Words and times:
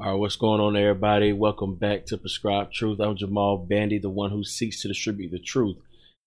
All 0.00 0.12
right, 0.12 0.14
what's 0.14 0.36
going 0.36 0.60
on, 0.60 0.76
everybody? 0.76 1.32
Welcome 1.32 1.74
back 1.74 2.06
to 2.06 2.16
Prescribed 2.16 2.72
Truth. 2.72 3.00
I'm 3.00 3.16
Jamal 3.16 3.58
Bandy, 3.58 3.98
the 3.98 4.08
one 4.08 4.30
who 4.30 4.44
seeks 4.44 4.80
to 4.82 4.88
distribute 4.88 5.32
the 5.32 5.40
truth 5.40 5.76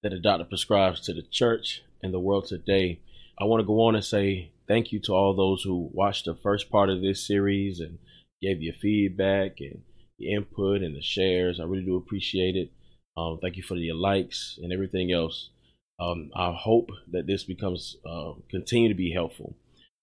that 0.03 0.09
the 0.09 0.19
doctor 0.19 0.43
prescribes 0.43 0.99
to 1.01 1.13
the 1.13 1.21
church 1.21 1.81
and 2.03 2.13
the 2.13 2.19
world 2.19 2.47
today. 2.47 2.99
I 3.39 3.45
want 3.45 3.61
to 3.61 3.65
go 3.65 3.79
on 3.83 3.95
and 3.95 4.03
say 4.03 4.51
thank 4.67 4.91
you 4.91 4.99
to 5.03 5.13
all 5.13 5.33
those 5.33 5.63
who 5.63 5.89
watched 5.93 6.25
the 6.25 6.35
first 6.35 6.69
part 6.69 6.89
of 6.89 7.01
this 7.01 7.25
series 7.25 7.79
and 7.79 7.97
gave 8.41 8.61
your 8.61 8.73
feedback 8.73 9.61
and 9.61 9.83
the 10.19 10.33
input 10.33 10.81
and 10.81 10.93
the 10.93 11.01
shares. 11.01 11.61
I 11.61 11.63
really 11.63 11.85
do 11.85 11.95
appreciate 11.95 12.57
it. 12.57 12.73
Um, 13.15 13.39
thank 13.41 13.55
you 13.55 13.63
for 13.63 13.75
your 13.75 13.95
likes 13.95 14.59
and 14.61 14.73
everything 14.73 15.13
else. 15.13 15.49
Um, 15.97 16.29
I 16.35 16.53
hope 16.53 16.89
that 17.11 17.25
this 17.25 17.45
becomes 17.45 17.95
uh, 18.05 18.33
continue 18.49 18.89
to 18.89 18.95
be 18.95 19.13
helpful 19.13 19.55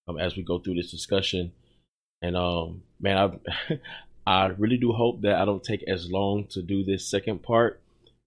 um, 0.08 0.18
as 0.18 0.36
we 0.36 0.42
go 0.42 0.58
through 0.58 0.76
this 0.76 0.90
discussion. 0.90 1.52
And 2.22 2.36
um, 2.36 2.82
man, 3.00 3.40
I 3.68 3.78
I 4.28 4.46
really 4.58 4.76
do 4.76 4.92
hope 4.92 5.22
that 5.22 5.36
I 5.36 5.46
don't 5.46 5.64
take 5.64 5.82
as 5.88 6.10
long 6.10 6.46
to 6.50 6.60
do 6.60 6.84
this 6.84 7.10
second 7.10 7.42
part. 7.42 7.80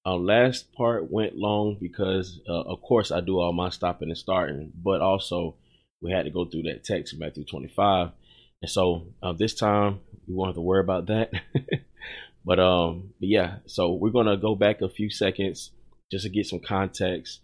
Uh, 0.03 0.15
last 0.15 0.73
part 0.73 1.11
went 1.11 1.35
long 1.35 1.77
because, 1.79 2.39
uh, 2.49 2.61
of 2.61 2.81
course, 2.81 3.11
I 3.11 3.21
do 3.21 3.39
all 3.39 3.53
my 3.53 3.69
stopping 3.69 4.09
and 4.09 4.17
starting, 4.17 4.71
but 4.83 4.99
also 5.01 5.57
we 6.01 6.11
had 6.11 6.25
to 6.25 6.31
go 6.31 6.45
through 6.45 6.63
that 6.63 6.83
text 6.83 7.13
in 7.13 7.19
Matthew 7.19 7.45
25, 7.45 8.09
and 8.63 8.71
so 8.71 9.09
uh, 9.21 9.33
this 9.33 9.53
time 9.53 9.99
we 10.27 10.33
won't 10.33 10.49
have 10.49 10.55
to 10.55 10.61
worry 10.61 10.79
about 10.79 11.05
that. 11.05 11.31
but 12.45 12.59
um, 12.59 13.13
but 13.19 13.29
yeah, 13.29 13.57
so 13.67 13.93
we're 13.93 14.09
gonna 14.09 14.37
go 14.37 14.55
back 14.55 14.81
a 14.81 14.89
few 14.89 15.11
seconds 15.11 15.69
just 16.11 16.23
to 16.23 16.29
get 16.31 16.47
some 16.47 16.61
context, 16.61 17.41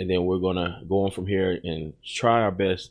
and 0.00 0.10
then 0.10 0.24
we're 0.24 0.38
gonna 0.40 0.82
go 0.88 1.04
on 1.04 1.12
from 1.12 1.28
here 1.28 1.56
and 1.62 1.92
try 2.04 2.42
our 2.42 2.50
best 2.50 2.90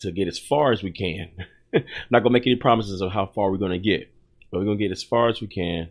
to 0.00 0.12
get 0.12 0.28
as 0.28 0.38
far 0.38 0.72
as 0.72 0.82
we 0.82 0.92
can. 0.92 1.30
not 2.10 2.22
gonna 2.22 2.32
make 2.32 2.46
any 2.46 2.56
promises 2.56 3.00
of 3.00 3.12
how 3.12 3.26
far 3.26 3.50
we're 3.50 3.58
gonna 3.58 3.78
get, 3.78 4.12
but 4.50 4.58
we're 4.58 4.66
gonna 4.66 4.76
get 4.76 4.92
as 4.92 5.02
far 5.02 5.28
as 5.28 5.40
we 5.40 5.46
can 5.46 5.90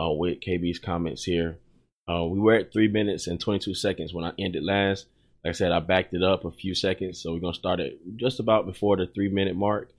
uh, 0.00 0.10
with 0.10 0.40
KB's 0.40 0.78
comments 0.78 1.24
here. 1.24 1.58
Uh, 2.08 2.24
we 2.24 2.38
were 2.38 2.54
at 2.54 2.72
three 2.72 2.88
minutes 2.88 3.26
and 3.26 3.40
22 3.40 3.74
seconds 3.74 4.12
when 4.12 4.24
I 4.24 4.32
ended 4.38 4.64
last. 4.64 5.06
Like 5.44 5.50
I 5.50 5.52
said, 5.52 5.72
I 5.72 5.80
backed 5.80 6.14
it 6.14 6.22
up 6.22 6.44
a 6.44 6.50
few 6.50 6.74
seconds, 6.74 7.20
so 7.20 7.32
we're 7.32 7.40
gonna 7.40 7.54
start 7.54 7.80
it 7.80 7.98
just 8.16 8.40
about 8.40 8.66
before 8.66 8.96
the 8.96 9.06
three 9.06 9.28
minute 9.28 9.56
mark, 9.56 9.90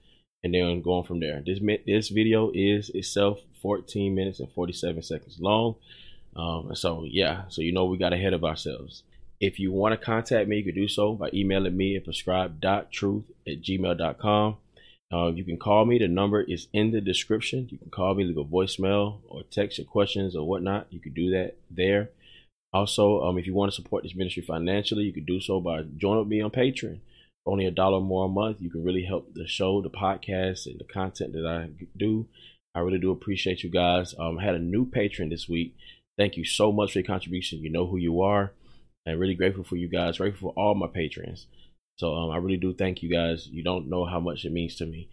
and 0.43 0.53
then 0.53 0.81
going 0.81 1.05
from 1.05 1.19
there. 1.19 1.41
This 1.45 1.59
this 1.86 2.09
video 2.09 2.52
is 2.53 2.89
itself 2.89 3.39
14 3.61 4.13
minutes 4.13 4.39
and 4.39 4.52
47 4.52 5.02
seconds 5.03 5.38
long. 5.39 5.75
Um, 6.36 6.75
so 6.75 7.05
yeah, 7.05 7.43
so 7.49 7.61
you 7.61 7.71
know 7.71 7.86
we 7.86 7.97
got 7.97 8.13
ahead 8.13 8.33
of 8.33 8.43
ourselves. 8.43 9.03
If 9.39 9.59
you 9.59 9.71
want 9.71 9.99
to 9.99 10.05
contact 10.05 10.47
me, 10.47 10.58
you 10.58 10.63
can 10.63 10.75
do 10.75 10.88
so 10.88 11.13
by 11.13 11.30
emailing 11.33 11.75
me 11.75 11.97
at 11.97 12.05
prescribe.truth 12.05 13.25
at 13.47 13.61
gmail.com. 13.61 14.58
Uh, 15.14 15.28
you 15.28 15.44
can 15.44 15.58
call 15.58 15.86
me. 15.86 16.00
The 16.00 16.08
number 16.08 16.42
is 16.42 16.67
in 16.73 16.92
the 16.92 17.02
description. 17.02 17.67
You 17.69 17.78
can 17.78 17.92
call 17.92 18.16
me, 18.16 18.23
leave 18.23 18.38
a 18.38 18.44
voicemail, 18.44 19.20
or 19.28 19.44
text 19.44 19.78
your 19.78 19.86
questions 19.86 20.36
or 20.36 20.47
whatnot. 20.47 20.88
You 20.89 21.00
can 21.00 21.14
do 21.14 21.30
that 21.31 21.55
there. 21.70 22.09
Also, 22.73 23.22
um, 23.22 23.38
if 23.38 23.45
you 23.45 23.53
want 23.53 23.72
to 23.72 23.75
support 23.75 24.02
this 24.02 24.16
ministry 24.16 24.42
financially, 24.42 25.03
you 25.03 25.14
can 25.14 25.25
do 25.25 25.39
so 25.39 25.59
by 25.59 25.83
joining 25.97 26.28
me 26.28 26.42
on 26.42 26.50
Patreon. 26.50 27.00
For 27.44 27.52
only 27.52 27.67
a 27.67 27.72
dollar 27.72 28.00
more 28.00 28.25
a 28.25 28.30
month, 28.30 28.58
you 28.59 28.72
can 28.72 28.83
really 28.83 29.03
help 29.03 29.36
the 29.36 29.45
show, 29.45 29.81
the 29.81 29.89
podcast, 29.92 30.66
and 30.66 30.80
the 30.80 30.86
content 30.86 31.33
that 31.33 31.45
I 31.45 31.70
do. 31.95 32.25
I 32.73 32.80
really 32.80 32.98
do 32.98 33.11
appreciate 33.11 33.61
you 33.61 33.70
guys. 33.70 34.16
Um, 34.17 34.39
I 34.39 34.44
had 34.44 34.55
a 34.55 34.59
new 34.59 34.86
patron 34.86 35.30
this 35.30 35.48
week. 35.48 35.75
Thank 36.17 36.38
you 36.38 36.45
so 36.45 36.72
much 36.72 36.94
for 36.94 37.00
your 37.00 37.05
contribution. 37.05 37.59
You 37.59 37.70
know 37.70 37.86
who 37.86 37.98
you 37.98 38.22
are. 38.22 38.53
I'm 39.05 39.20
really 39.20 39.36
grateful 39.36 39.64
for 39.64 39.75
you 39.75 39.89
guys. 39.89 40.17
Grateful 40.17 40.52
for 40.52 40.59
all 40.59 40.73
my 40.73 40.88
patrons. 40.88 41.45
So 41.97 42.13
um, 42.13 42.31
I 42.31 42.38
really 42.38 42.58
do 42.58 42.73
thank 42.73 43.03
you 43.03 43.09
guys. 43.09 43.47
You 43.47 43.63
don't 43.63 43.89
know 43.89 44.05
how 44.05 44.19
much 44.19 44.45
it 44.45 44.52
means 44.52 44.75
to 44.77 44.86
me, 44.86 45.09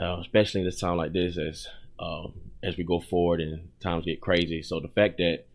uh, 0.00 0.18
especially 0.20 0.60
in 0.60 0.66
this 0.66 0.80
time 0.80 0.96
like 0.96 1.12
this 1.12 1.36
as 1.38 1.66
um, 1.98 2.32
as 2.62 2.76
we 2.76 2.84
go 2.84 3.00
forward 3.00 3.40
and 3.40 3.68
times 3.80 4.04
get 4.04 4.20
crazy. 4.20 4.62
So 4.62 4.80
the 4.80 4.88
fact 4.88 5.18
that 5.18 5.46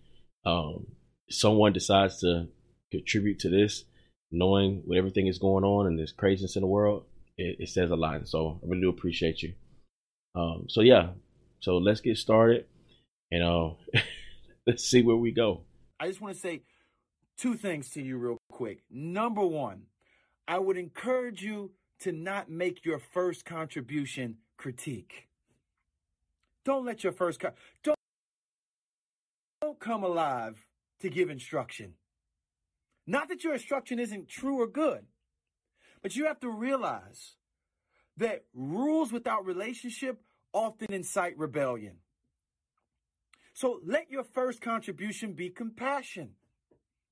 um, 0.46 0.88
someone 1.30 1.74
decides 1.74 2.20
to 2.20 2.48
contribute 2.92 3.40
to 3.40 3.50
this, 3.50 3.86
knowing 4.32 4.84
what 4.86 4.98
everything 4.98 5.28
is 5.28 5.40
going 5.40 5.64
on 5.64 5.88
and 5.88 5.98
this 5.98 6.12
craziness 6.12 6.56
in 6.56 6.62
the 6.62 6.68
world, 6.68 7.06
it, 7.38 7.58
it 7.60 7.70
says 7.70 7.92
a 7.92 7.96
lot. 7.96 8.28
So 8.28 8.60
I 8.64 8.68
really 8.68 8.82
do 8.82 8.90
appreciate 8.90 9.42
you. 9.42 9.54
Um, 10.36 10.66
so 10.68 10.82
yeah, 10.82 11.10
so 11.62 11.78
let's 11.78 12.02
get 12.02 12.18
started 12.18 12.66
and 13.32 13.44
uh, 13.44 13.70
let's 14.68 14.84
see 14.84 15.02
where 15.02 15.16
we 15.16 15.32
go. 15.32 15.62
I 16.00 16.08
just 16.08 16.22
want 16.22 16.36
to 16.36 16.40
say 16.40 16.62
two 17.38 17.56
things 17.56 17.90
to 17.92 18.02
you 18.02 18.18
real 18.18 18.38
quick. 18.52 18.84
Number 18.92 19.46
one, 19.46 19.84
I 20.48 20.60
would 20.60 20.78
encourage 20.78 21.42
you 21.42 21.72
to 22.00 22.12
not 22.12 22.50
make 22.50 22.86
your 22.86 23.00
first 23.00 23.46
contribution 23.46 24.38
critique. 24.58 25.28
Don't 26.64 26.86
let 26.86 27.04
your 27.04 27.14
first 27.14 27.40
co- 27.40 27.54
don't 27.84 27.98
don't 29.62 29.80
come 29.80 30.04
alive 30.04 30.68
to 31.00 31.10
give 31.10 31.30
instruction. 31.30 31.94
Not 33.08 33.30
that 33.30 33.44
your 33.44 33.54
instruction 33.54 34.00
isn't 34.00 34.28
true 34.28 34.62
or 34.62 34.68
good, 34.68 35.06
but 36.02 36.16
you 36.16 36.26
have 36.26 36.40
to 36.42 36.50
realize 36.50 37.36
that 38.18 38.46
rules 38.54 39.12
without 39.12 39.46
relationship 39.46 40.22
often 40.54 40.94
incite 40.94 41.38
rebellion. 41.38 41.98
So 43.54 43.80
let 43.86 44.10
your 44.10 44.24
first 44.24 44.62
contribution 44.62 45.34
be 45.34 45.50
compassion. 45.50 46.32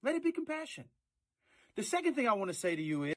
Let 0.02 0.16
it 0.16 0.24
be 0.24 0.32
compassion. 0.32 0.86
The 1.76 1.84
second 1.84 2.16
thing 2.16 2.28
I 2.28 2.34
want 2.34 2.52
to 2.52 2.58
say 2.58 2.76
to 2.76 2.82
you 2.82 3.04
is 3.06 3.13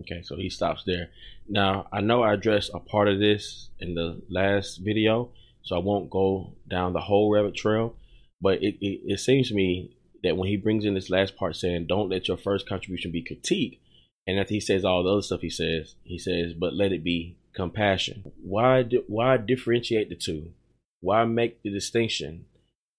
Okay, 0.00 0.22
so 0.22 0.36
he 0.36 0.50
stops 0.50 0.82
there. 0.84 1.08
Now, 1.48 1.88
I 1.92 2.00
know 2.00 2.22
I 2.22 2.34
addressed 2.34 2.70
a 2.74 2.80
part 2.80 3.08
of 3.08 3.18
this 3.18 3.70
in 3.78 3.94
the 3.94 4.20
last 4.28 4.78
video, 4.78 5.30
so 5.62 5.76
I 5.76 5.78
won't 5.78 6.10
go 6.10 6.52
down 6.68 6.92
the 6.92 7.00
whole 7.00 7.32
rabbit 7.32 7.54
trail, 7.54 7.94
but 8.40 8.62
it, 8.62 8.76
it, 8.80 9.00
it 9.04 9.20
seems 9.20 9.48
to 9.48 9.54
me 9.54 9.96
that 10.22 10.36
when 10.36 10.48
he 10.48 10.56
brings 10.56 10.84
in 10.84 10.94
this 10.94 11.08
last 11.08 11.36
part 11.36 11.56
saying, 11.56 11.86
don't 11.86 12.10
let 12.10 12.28
your 12.28 12.36
first 12.36 12.68
contribution 12.68 13.10
be 13.10 13.22
critique, 13.22 13.80
and 14.26 14.38
after 14.38 14.54
he 14.54 14.60
says 14.60 14.84
all 14.84 15.02
the 15.02 15.10
other 15.10 15.22
stuff 15.22 15.40
he 15.40 15.50
says, 15.50 15.94
he 16.04 16.18
says, 16.18 16.52
but 16.52 16.74
let 16.74 16.92
it 16.92 17.04
be 17.04 17.38
compassion. 17.54 18.32
Why, 18.42 18.84
why 19.06 19.36
differentiate 19.38 20.08
the 20.10 20.16
two? 20.16 20.52
Why 21.00 21.24
make 21.24 21.62
the 21.62 21.70
distinction 21.70 22.46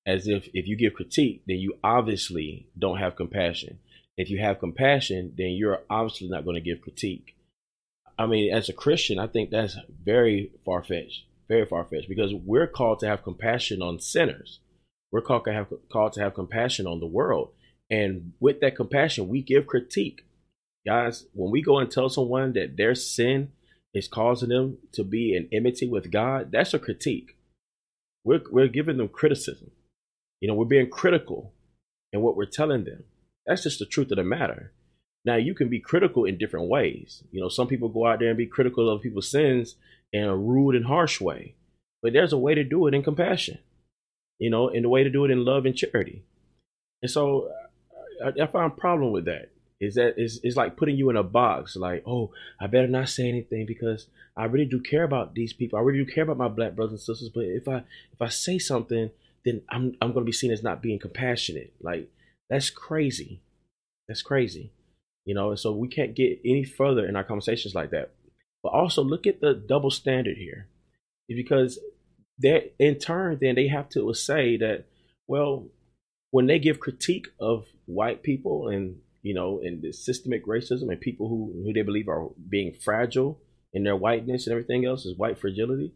as 0.05 0.27
if 0.27 0.47
if 0.53 0.67
you 0.67 0.77
give 0.77 0.93
critique, 0.93 1.43
then 1.45 1.57
you 1.57 1.77
obviously 1.83 2.69
don't 2.77 2.97
have 2.97 3.17
compassion? 3.17 3.79
If 4.17 4.29
you 4.29 4.39
have 4.39 4.59
compassion, 4.59 5.33
then 5.38 5.51
you're 5.51 5.81
obviously 5.89 6.28
not 6.28 6.44
going 6.44 6.55
to 6.55 6.61
give 6.61 6.81
critique. 6.81 7.35
I 8.17 8.25
mean, 8.25 8.51
as 8.51 8.67
a 8.67 8.73
Christian, 8.73 9.19
I 9.19 9.28
think 9.28 9.51
that's 9.51 9.78
very 10.03 10.51
far 10.66 10.83
fetched, 10.83 11.25
very 11.47 11.66
far 11.66 11.85
fetched, 11.85 12.09
because 12.09 12.33
we're 12.33 12.67
called 12.67 13.00
to 13.01 13.07
have 13.07 13.23
compassion 13.23 13.81
on 13.81 14.00
sinners. 14.00 14.59
We're 15.11 15.22
called 15.22 15.45
to 15.45 15.53
have 15.53 15.67
called 15.91 16.13
to 16.13 16.22
have 16.22 16.33
compassion 16.33 16.88
on 16.88 17.00
the 17.00 17.06
world, 17.06 17.51
and 17.89 18.33
with 18.39 18.59
that 18.61 18.75
compassion, 18.75 19.29
we 19.29 19.41
give 19.41 19.67
critique. 19.67 20.25
Guys, 20.85 21.25
when 21.33 21.51
we 21.51 21.61
go 21.61 21.77
and 21.79 21.91
tell 21.91 22.09
someone 22.09 22.53
that 22.53 22.75
their 22.75 22.95
sin 22.95 23.51
is 23.94 24.07
causing 24.07 24.50
them 24.50 24.77
to 24.94 25.03
be 25.03 25.35
in 25.35 25.47
enmity 25.51 25.88
with 25.88 26.11
God, 26.11 26.51
that's 26.51 26.73
a 26.73 26.79
critique. 26.79 27.38
We're 28.23 28.41
we're 28.51 28.67
giving 28.67 28.97
them 28.97 29.09
criticism. 29.09 29.72
You 30.41 30.47
know, 30.47 30.56
we're 30.56 30.66
being 30.66 30.89
critical 30.89 31.53
in 32.11 32.22
what 32.22 32.35
we're 32.35 32.45
telling 32.45 32.83
them. 32.83 33.03
That's 33.47 33.63
just 33.63 33.79
the 33.79 33.85
truth 33.85 34.11
of 34.11 34.17
the 34.17 34.23
matter. 34.23 34.73
Now 35.25 35.35
you 35.35 35.55
can 35.55 35.69
be 35.69 35.79
critical 35.79 36.25
in 36.25 36.37
different 36.37 36.69
ways. 36.69 37.23
You 37.31 37.41
know, 37.41 37.49
some 37.49 37.67
people 37.67 37.89
go 37.89 38.05
out 38.05 38.19
there 38.19 38.29
and 38.29 38.37
be 38.37 38.45
critical 38.45 38.89
of 38.89 39.01
people's 39.01 39.31
sins 39.31 39.75
in 40.13 40.23
a 40.23 40.35
rude 40.35 40.75
and 40.75 40.85
harsh 40.85 41.19
way. 41.19 41.55
But 42.01 42.13
there's 42.13 42.33
a 42.33 42.37
way 42.37 42.55
to 42.55 42.63
do 42.63 42.87
it 42.87 42.93
in 42.93 43.03
compassion. 43.03 43.59
You 44.39 44.49
know, 44.49 44.69
and 44.69 44.85
the 44.85 44.89
way 44.89 45.03
to 45.03 45.09
do 45.09 45.25
it 45.25 45.31
in 45.31 45.43
love 45.43 45.65
and 45.65 45.75
charity. 45.75 46.23
And 47.01 47.09
so 47.09 47.49
I, 48.23 48.43
I 48.43 48.47
find 48.47 48.71
a 48.71 48.75
problem 48.75 49.11
with 49.11 49.25
that. 49.25 49.49
Is 49.79 49.95
that 49.95 50.15
it's, 50.17 50.39
it's 50.41 50.55
like 50.55 50.75
putting 50.75 50.95
you 50.95 51.11
in 51.11 51.17
a 51.17 51.23
box, 51.23 51.75
like, 51.75 52.03
oh, 52.07 52.31
I 52.59 52.65
better 52.65 52.87
not 52.87 53.09
say 53.09 53.29
anything 53.29 53.67
because 53.67 54.07
I 54.35 54.45
really 54.45 54.65
do 54.65 54.79
care 54.79 55.03
about 55.03 55.35
these 55.35 55.53
people. 55.53 55.77
I 55.77 55.83
really 55.83 56.03
do 56.03 56.11
care 56.11 56.23
about 56.23 56.37
my 56.37 56.47
black 56.47 56.75
brothers 56.75 56.93
and 56.93 56.99
sisters. 56.99 57.29
But 57.29 57.45
if 57.45 57.67
I 57.67 57.83
if 58.11 58.21
I 58.21 58.29
say 58.29 58.57
something, 58.57 59.11
then 59.45 59.61
I'm 59.69 59.95
I'm 60.01 60.13
gonna 60.13 60.25
be 60.25 60.31
seen 60.31 60.51
as 60.51 60.63
not 60.63 60.81
being 60.81 60.97
compassionate. 60.97 61.73
Like 61.79 62.09
that's 62.49 62.69
crazy. 62.69 63.41
That's 64.07 64.21
crazy. 64.21 64.71
You 65.25 65.35
know, 65.35 65.55
so 65.55 65.73
we 65.73 65.88
can't 65.88 66.15
get 66.15 66.39
any 66.45 66.63
further 66.63 67.05
in 67.05 67.15
our 67.15 67.23
conversations 67.23 67.75
like 67.75 67.91
that. 67.91 68.11
But 68.63 68.69
also 68.69 69.03
look 69.03 69.27
at 69.27 69.41
the 69.41 69.53
double 69.53 69.91
standard 69.91 70.38
here. 70.38 70.67
Because 71.27 71.79
that 72.39 72.73
in 72.79 72.95
turn 72.95 73.39
then 73.41 73.55
they 73.55 73.67
have 73.67 73.89
to 73.89 74.13
say 74.13 74.57
that, 74.57 74.85
well, 75.27 75.67
when 76.31 76.45
they 76.47 76.59
give 76.59 76.79
critique 76.79 77.27
of 77.39 77.65
white 77.85 78.23
people 78.23 78.69
and 78.69 78.97
you 79.27 79.33
know, 79.33 79.59
and 79.61 79.81
the 79.81 79.91
systemic 79.91 80.45
racism 80.45 80.89
and 80.89 81.01
people 81.01 81.27
who, 81.27 81.51
who 81.65 81.73
they 81.73 81.81
believe 81.81 82.07
are 82.07 82.29
being 82.47 82.73
fragile 82.73 83.41
in 83.73 83.83
their 83.83 83.95
whiteness 83.95 84.47
and 84.47 84.53
everything 84.53 84.85
else 84.85 85.05
is 85.05 85.17
white 85.17 85.38
fragility, 85.38 85.91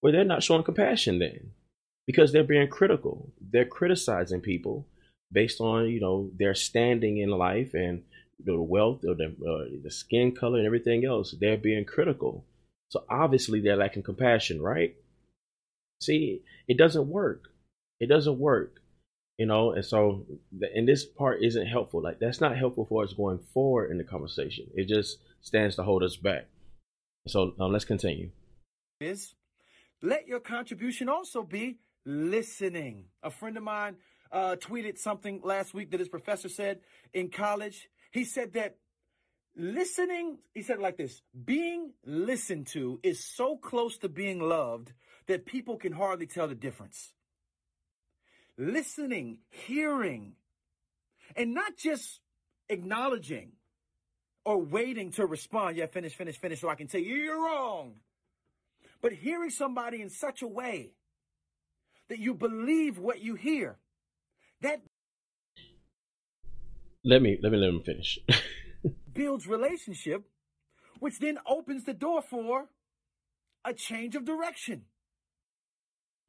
well, 0.00 0.12
they're 0.12 0.24
not 0.24 0.44
showing 0.44 0.62
compassion 0.62 1.18
then 1.18 1.50
because 2.06 2.32
they're 2.32 2.44
being 2.44 2.68
critical. 2.68 3.32
They're 3.40 3.64
criticizing 3.64 4.40
people 4.40 4.86
based 5.32 5.60
on 5.60 5.88
you 5.88 6.00
know 6.00 6.30
their 6.38 6.54
standing 6.54 7.18
in 7.18 7.30
life 7.30 7.74
and 7.74 8.02
the 8.44 8.60
wealth 8.60 9.04
or 9.06 9.14
the 9.14 9.26
uh, 9.26 9.78
the 9.82 9.90
skin 9.90 10.34
color 10.34 10.58
and 10.58 10.66
everything 10.66 11.04
else. 11.04 11.34
They're 11.38 11.56
being 11.56 11.84
critical, 11.84 12.44
so 12.90 13.04
obviously 13.08 13.60
they're 13.60 13.76
lacking 13.76 14.02
compassion, 14.02 14.60
right? 14.60 14.94
See, 16.00 16.42
it 16.68 16.76
doesn't 16.76 17.08
work. 17.08 17.48
It 18.00 18.08
doesn't 18.08 18.38
work. 18.38 18.80
You 19.38 19.46
know, 19.46 19.72
and 19.72 19.84
so 19.84 20.26
and 20.74 20.88
this 20.88 21.04
part 21.04 21.42
isn't 21.42 21.66
helpful. 21.66 22.02
Like 22.02 22.18
that's 22.18 22.40
not 22.40 22.56
helpful 22.56 22.86
for 22.86 23.04
us 23.04 23.12
going 23.12 23.38
forward 23.52 23.90
in 23.90 23.98
the 23.98 24.04
conversation. 24.04 24.66
It 24.74 24.88
just 24.88 25.18
stands 25.42 25.76
to 25.76 25.82
hold 25.82 26.02
us 26.02 26.16
back. 26.16 26.46
So 27.28 27.54
um, 27.60 27.72
let's 27.72 27.84
continue. 27.84 28.30
Is 29.00 29.34
let 30.02 30.26
your 30.26 30.40
contribution 30.40 31.08
also 31.08 31.42
be 31.42 31.78
listening. 32.06 33.04
A 33.22 33.30
friend 33.30 33.56
of 33.56 33.62
mine 33.62 33.96
uh, 34.32 34.56
tweeted 34.56 34.98
something 34.98 35.40
last 35.44 35.74
week 35.74 35.90
that 35.90 36.00
his 36.00 36.08
professor 36.08 36.48
said 36.48 36.80
in 37.12 37.30
college. 37.30 37.88
He 38.10 38.24
said 38.24 38.54
that 38.54 38.76
listening, 39.56 40.38
he 40.54 40.62
said 40.62 40.76
it 40.76 40.82
like 40.82 40.96
this 40.96 41.22
being 41.44 41.92
listened 42.04 42.68
to 42.68 43.00
is 43.02 43.22
so 43.22 43.56
close 43.56 43.98
to 43.98 44.08
being 44.08 44.40
loved 44.40 44.92
that 45.26 45.46
people 45.46 45.76
can 45.76 45.92
hardly 45.92 46.26
tell 46.26 46.48
the 46.48 46.54
difference. 46.54 47.12
Listening, 48.58 49.38
hearing, 49.50 50.34
and 51.34 51.52
not 51.52 51.76
just 51.76 52.20
acknowledging 52.68 53.52
or 54.44 54.58
waiting 54.62 55.10
to 55.12 55.26
respond. 55.26 55.76
Yeah, 55.76 55.86
finish, 55.86 56.14
finish, 56.14 56.38
finish, 56.38 56.60
so 56.60 56.68
I 56.68 56.74
can 56.74 56.86
tell 56.86 57.00
you 57.00 57.16
you're 57.16 57.42
wrong. 57.42 57.96
But 59.02 59.12
hearing 59.12 59.50
somebody 59.50 60.00
in 60.00 60.08
such 60.08 60.42
a 60.42 60.46
way 60.46 60.92
that 62.08 62.18
you 62.18 62.34
believe 62.34 62.98
what 62.98 63.20
you 63.20 63.34
hear, 63.34 63.76
that 64.62 64.80
let 67.04 67.22
me 67.22 67.38
let 67.42 67.52
me 67.52 67.58
let 67.58 67.68
him 67.68 67.82
finish. 67.82 68.18
builds 69.16 69.46
relationship, 69.46 70.22
which 71.00 71.18
then 71.18 71.38
opens 71.46 71.84
the 71.84 71.94
door 71.94 72.22
for 72.22 72.66
a 73.64 73.72
change 73.72 74.14
of 74.14 74.24
direction. 74.24 74.82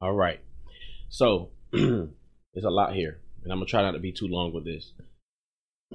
All 0.00 0.14
right. 0.14 0.40
So 1.08 1.50
there's 1.72 2.64
a 2.64 2.70
lot 2.70 2.94
here, 2.94 3.20
and 3.42 3.52
I'm 3.52 3.58
gonna 3.58 3.66
try 3.66 3.82
not 3.82 3.92
to 3.92 3.98
be 3.98 4.12
too 4.12 4.26
long 4.26 4.52
with 4.52 4.64
this. 4.64 4.92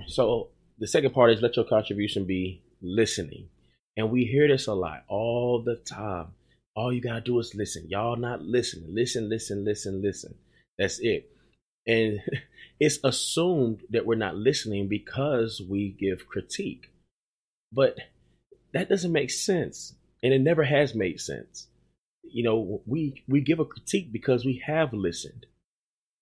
So 0.08 0.50
the 0.80 0.88
second 0.88 1.14
part 1.14 1.32
is 1.32 1.42
let 1.42 1.56
your 1.56 1.66
contribution 1.66 2.26
be 2.26 2.64
listening. 2.82 3.50
And 3.96 4.12
we 4.12 4.26
hear 4.26 4.48
this 4.48 4.68
a 4.68 4.74
lot 4.74 5.04
all 5.08 5.62
the 5.64 5.76
time. 5.76 6.30
All 6.76 6.92
you 6.92 7.02
gotta 7.02 7.22
do 7.22 7.40
is 7.40 7.54
listen. 7.56 7.86
Y'all 7.90 8.16
not 8.16 8.42
listening. 8.42 8.94
Listen, 8.94 9.30
listen, 9.30 9.64
listen, 9.64 10.02
listen. 10.02 10.36
That's 10.80 11.00
it. 11.00 11.30
And 11.88 12.20
it's 12.80 13.00
assumed 13.04 13.82
that 13.90 14.06
we're 14.06 14.16
not 14.16 14.36
listening 14.36 14.88
because 14.88 15.62
we 15.68 15.96
give 16.00 16.28
critique. 16.28 16.92
But 17.72 17.98
that 18.74 18.90
doesn't 18.90 19.12
make 19.12 19.32
sense. 19.32 19.96
And 20.22 20.34
it 20.34 20.40
never 20.40 20.64
has 20.64 20.96
made 20.96 21.20
sense. 21.20 21.68
You 22.24 22.44
know, 22.44 22.82
we 22.86 23.24
we 23.28 23.42
give 23.42 23.60
a 23.60 23.66
critique 23.66 24.12
because 24.12 24.46
we 24.46 24.64
have 24.66 24.94
listened. 24.94 25.46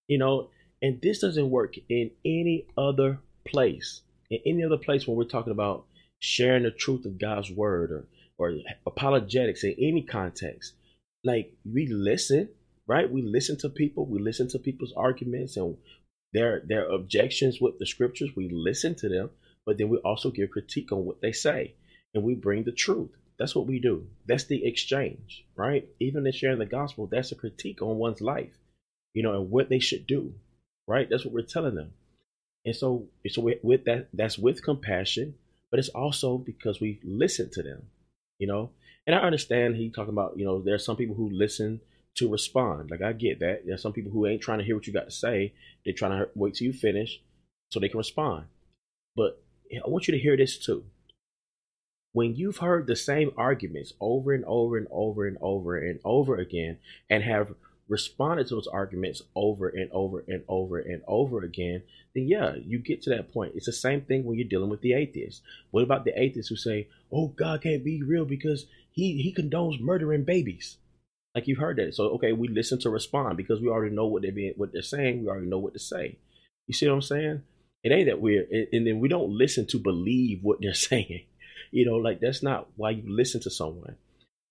You 0.08 0.18
know, 0.18 0.50
and 0.82 1.00
this 1.02 1.20
doesn't 1.20 1.50
work 1.50 1.76
in 1.90 2.12
any 2.26 2.68
other 2.78 3.20
place. 3.46 4.02
In 4.30 4.40
any 4.46 4.64
other 4.64 4.78
place 4.78 5.08
when 5.08 5.16
we're 5.16 5.26
talking 5.26 5.52
about 5.52 5.86
sharing 6.20 6.64
the 6.64 6.72
truth 6.72 7.06
of 7.06 7.20
God's 7.20 7.52
word 7.52 7.92
or 7.92 8.06
or 8.42 8.58
apologetics 8.88 9.64
in 9.64 9.76
any 9.80 10.02
context. 10.02 10.74
Like 11.24 11.54
we 11.64 11.88
listen, 11.88 12.50
right? 12.88 13.10
We 13.10 13.22
listen 13.22 13.58
to 13.60 13.70
people, 13.70 14.06
we 14.06 14.20
listen 14.20 14.50
to 14.50 14.60
people's 14.60 14.94
arguments 14.96 15.58
and 15.58 15.78
their 16.34 16.62
their 16.66 16.90
objections 16.90 17.60
with 17.60 17.80
the 17.80 17.86
scriptures. 17.86 18.32
We 18.36 18.50
listen 18.50 18.96
to 18.96 19.10
them, 19.10 19.32
but 19.66 19.78
then 19.78 19.90
we 19.90 19.98
also 19.98 20.32
give 20.32 20.52
critique 20.52 20.92
on 20.92 21.06
what 21.06 21.22
they 21.22 21.32
say, 21.32 21.76
and 22.14 22.24
we 22.24 22.36
bring 22.36 22.64
the 22.64 22.72
truth. 22.72 23.12
That's 23.38 23.56
what 23.56 23.68
we 23.68 23.80
do. 23.80 24.08
That's 24.28 24.46
the 24.46 24.66
exchange, 24.66 25.46
right? 25.56 25.88
Even 26.00 26.26
in 26.28 26.32
sharing 26.32 26.60
the 26.60 26.66
gospel, 26.66 27.08
that's 27.08 27.32
a 27.32 27.36
critique 27.36 27.82
on 27.82 27.98
one's 27.98 28.22
life, 28.22 28.54
you 29.14 29.24
know, 29.24 29.34
and 29.34 29.50
what 29.50 29.68
they 29.70 29.80
should 29.80 30.06
do, 30.06 30.34
right? 30.88 31.10
That's 31.10 31.26
what 31.26 31.34
we're 31.34 31.42
telling 31.42 31.76
them. 31.76 31.94
And 32.66 32.76
so, 32.76 33.08
so 33.28 33.50
with 33.64 33.86
that, 33.86 34.10
that's 34.14 34.38
with 34.38 34.64
compassion, 34.64 35.34
but 35.72 35.80
it's 35.80 35.90
also 35.90 36.38
because 36.38 36.80
we 36.80 37.00
listen 37.04 37.50
to 37.54 37.64
them, 37.64 37.88
you 38.38 38.46
know. 38.46 38.70
And 39.08 39.16
I 39.16 39.20
understand 39.20 39.76
he 39.76 39.90
talking 39.90 40.14
about, 40.14 40.38
you 40.38 40.46
know, 40.46 40.62
there 40.62 40.76
are 40.76 40.80
some 40.80 40.96
people 40.96 41.16
who 41.16 41.32
listen 41.32 41.82
to 42.16 42.30
respond. 42.30 42.92
Like 42.92 43.02
I 43.02 43.14
get 43.14 43.40
that. 43.40 43.66
There's 43.66 43.82
some 43.82 43.94
people 43.94 44.12
who 44.12 44.28
ain't 44.28 44.42
trying 44.42 44.60
to 44.60 44.66
hear 44.66 44.76
what 44.76 44.88
you 44.88 44.94
got 44.94 45.06
to 45.06 45.12
say. 45.12 45.54
They're 45.84 45.94
trying 45.94 46.20
to 46.20 46.30
wait 46.36 46.56
till 46.56 46.68
you 46.68 46.74
finish 46.74 47.22
so 47.70 47.80
they 47.80 47.90
can 47.90 47.98
respond. 47.98 48.46
But 49.16 49.42
I 49.74 49.88
want 49.88 50.08
you 50.08 50.14
to 50.14 50.20
hear 50.20 50.38
this 50.38 50.58
too. 50.58 50.86
When 52.14 52.36
you've 52.36 52.58
heard 52.58 52.88
the 52.88 52.96
same 52.96 53.32
arguments 53.38 53.94
over 54.02 54.34
and 54.34 54.44
over 54.46 54.78
and 54.78 54.88
over 54.92 55.26
and 55.26 55.38
over 55.42 55.78
and 55.78 56.00
over 56.04 56.36
again 56.36 56.78
and 57.10 57.24
have 57.24 57.54
responded 57.88 58.48
to 58.48 58.56
those 58.56 58.68
arguments 58.68 59.22
over 59.36 59.70
and 59.70 59.90
over 59.92 60.24
and 60.28 60.44
over 60.48 60.80
and 60.80 61.02
over 61.08 61.44
again, 61.44 61.84
then 62.14 62.28
yeah, 62.28 62.56
you 62.56 62.80
get 62.80 63.02
to 63.04 63.10
that 63.12 63.34
point. 63.34 63.54
It's 63.56 63.66
the 63.66 63.74
same 63.74 64.02
thing 64.02 64.26
when 64.26 64.38
you're 64.38 64.48
dealing 64.48 64.70
with 64.70 64.82
the 64.82 64.94
atheists. 64.94 65.42
What 65.72 65.84
about 65.84 66.04
the 66.04 66.22
atheists 66.22 66.50
who 66.50 66.58
say, 66.58 66.88
"Oh, 67.12 67.28
God 67.28 67.62
can't 67.62 67.84
be 67.84 68.04
real 68.04 68.26
because 68.26 68.66
he 68.92 69.22
he 69.22 69.34
condones 69.34 69.80
murdering 69.80 70.24
babies"? 70.24 70.78
Like 71.34 71.48
you've 71.48 71.60
heard 71.60 71.78
that. 71.78 71.96
So 71.96 72.06
okay, 72.16 72.34
we 72.34 72.48
listen 72.48 72.80
to 72.82 72.90
respond 72.90 73.38
because 73.38 73.62
we 73.62 73.70
already 73.70 73.96
know 73.96 74.08
what 74.08 74.22
they're 74.22 74.32
being, 74.32 74.54
what 74.58 74.74
they're 74.74 74.82
saying. 74.82 75.22
We 75.22 75.30
already 75.30 75.48
know 75.48 75.60
what 75.60 75.74
to 75.74 75.80
say. 75.80 76.18
You 76.68 76.74
see 76.74 76.88
what 76.88 76.96
I'm 76.96 77.02
saying? 77.02 77.44
It 77.84 77.92
ain't 77.92 78.08
that 78.08 78.22
weird. 78.22 78.50
And 78.72 78.86
then 78.86 79.00
we 79.00 79.08
don't 79.08 79.32
listen 79.32 79.66
to 79.68 79.80
believe 79.80 80.40
what 80.44 80.60
they're 80.62 80.74
saying. 80.90 81.26
You 81.72 81.86
know, 81.86 81.96
like 81.96 82.20
that's 82.20 82.44
not 82.44 82.68
why 82.76 82.92
you 82.92 83.04
listen 83.06 83.42
to 83.42 83.50
someone. 83.50 83.96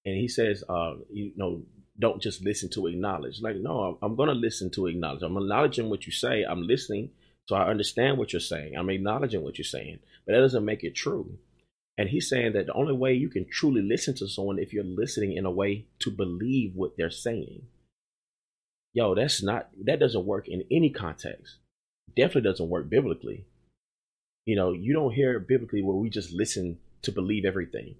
And 0.04 0.16
he 0.16 0.28
says, 0.28 0.64
uh, 0.68 0.94
you 1.12 1.32
know, 1.36 1.62
don't 1.98 2.22
just 2.22 2.42
listen 2.42 2.70
to 2.70 2.86
acknowledge. 2.86 3.42
Like, 3.42 3.56
no, 3.56 3.98
I'm 4.02 4.16
going 4.16 4.30
to 4.30 4.34
listen 4.34 4.70
to 4.70 4.86
acknowledge. 4.86 5.22
I'm 5.22 5.36
acknowledging 5.36 5.90
what 5.90 6.06
you 6.06 6.12
say. 6.12 6.42
I'm 6.42 6.66
listening, 6.66 7.10
so 7.46 7.56
I 7.56 7.68
understand 7.68 8.16
what 8.16 8.32
you're 8.32 8.40
saying. 8.40 8.74
I'm 8.76 8.88
acknowledging 8.88 9.42
what 9.42 9.58
you're 9.58 9.64
saying, 9.64 9.98
but 10.26 10.32
that 10.32 10.40
doesn't 10.40 10.64
make 10.64 10.82
it 10.82 10.94
true. 10.94 11.38
And 12.00 12.08
he's 12.08 12.30
saying 12.30 12.54
that 12.54 12.64
the 12.64 12.72
only 12.72 12.94
way 12.94 13.12
you 13.12 13.28
can 13.28 13.44
truly 13.44 13.82
listen 13.82 14.14
to 14.14 14.26
someone 14.26 14.58
if 14.58 14.72
you're 14.72 14.82
listening 14.82 15.34
in 15.34 15.44
a 15.44 15.50
way 15.50 15.84
to 15.98 16.10
believe 16.10 16.74
what 16.74 16.96
they're 16.96 17.10
saying. 17.10 17.66
Yo, 18.94 19.14
that's 19.14 19.42
not 19.42 19.68
that 19.84 20.00
doesn't 20.00 20.24
work 20.24 20.48
in 20.48 20.64
any 20.70 20.88
context. 20.88 21.56
Definitely 22.16 22.50
doesn't 22.50 22.70
work 22.70 22.88
biblically. 22.88 23.44
You 24.46 24.56
know, 24.56 24.72
you 24.72 24.94
don't 24.94 25.12
hear 25.12 25.38
biblically 25.38 25.82
where 25.82 25.94
we 25.94 26.08
just 26.08 26.32
listen 26.32 26.78
to 27.02 27.12
believe 27.12 27.44
everything. 27.44 27.96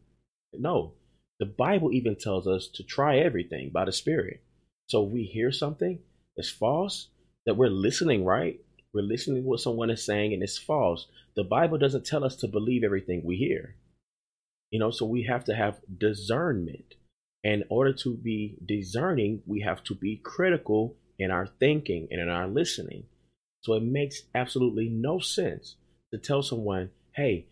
No. 0.55 0.95
The 1.39 1.45
Bible 1.45 1.93
even 1.93 2.17
tells 2.17 2.47
us 2.47 2.69
to 2.69 2.83
try 2.83 3.19
everything 3.19 3.69
by 3.69 3.85
the 3.85 3.93
Spirit. 3.93 4.43
So 4.87 5.05
if 5.05 5.13
we 5.13 5.25
hear 5.25 5.53
something 5.53 5.99
that's 6.39 6.49
false, 6.49 7.09
that 7.45 7.59
we're 7.59 7.69
listening 7.69 8.25
right, 8.25 8.59
we're 8.95 9.03
listening 9.03 9.43
to 9.43 9.47
what 9.47 9.61
someone 9.61 9.91
is 9.91 10.07
saying 10.07 10.33
and 10.33 10.43
it's 10.43 10.57
false. 10.57 11.07
The 11.37 11.45
Bible 11.45 11.77
doesn't 11.77 12.07
tell 12.07 12.25
us 12.25 12.37
to 12.37 12.49
believe 12.49 12.83
everything 12.83 13.21
we 13.23 13.37
hear. 13.37 13.77
You 14.71 14.79
know, 14.79 14.91
so 14.91 15.05
we 15.07 15.25
have 15.25 15.45
to 15.45 15.55
have 15.55 15.81
discernment. 15.99 16.95
And 17.43 17.63
in 17.63 17.69
order 17.71 17.93
to 17.95 18.17
be 18.17 18.57
discerning, 18.65 19.43
we 19.47 19.61
have 19.63 19.83
to 19.85 19.95
be 19.95 20.21
critical 20.23 20.97
in 21.19 21.31
our 21.31 21.47
thinking 21.47 22.09
and 22.11 22.21
in 22.21 22.29
our 22.29 22.47
listening. 22.47 23.05
So 23.63 23.75
it 23.75 23.83
makes 23.83 24.23
absolutely 24.35 24.89
no 24.89 25.19
sense 25.19 25.77
to 26.13 26.19
tell 26.19 26.43
someone, 26.43 26.91
hey, 27.15 27.47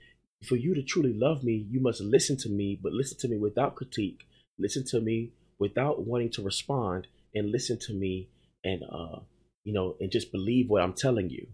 for 0.47 0.57
you 0.57 0.75
to 0.75 0.83
truly 0.83 1.13
love 1.13 1.43
me, 1.43 1.67
you 1.71 1.81
must 1.81 2.01
listen 2.01 2.37
to 2.39 2.49
me, 2.49 2.79
but 2.81 2.93
listen 2.93 3.19
to 3.19 3.29
me 3.29 3.37
without 3.39 3.75
critique, 3.75 4.27
listen 4.59 4.85
to 4.87 5.01
me 5.01 5.33
without 5.59 6.07
wanting 6.07 6.31
to 6.31 6.43
respond, 6.43 7.09
and 7.35 7.51
listen 7.51 7.79
to 7.79 7.93
me 7.93 8.29
and 8.65 8.83
uh 8.91 9.21
you 9.65 9.73
know 9.73 9.97
and 10.01 10.11
just 10.11 10.33
believe 10.33 10.69
what 10.69 10.83
I'm 10.83 10.95
telling 10.95 11.31
you. 11.31 11.47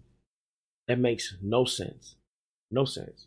That 0.88 0.99
makes 0.99 1.35
no 1.42 1.64
sense. 1.64 2.16
No 2.71 2.85
sense. 2.85 3.26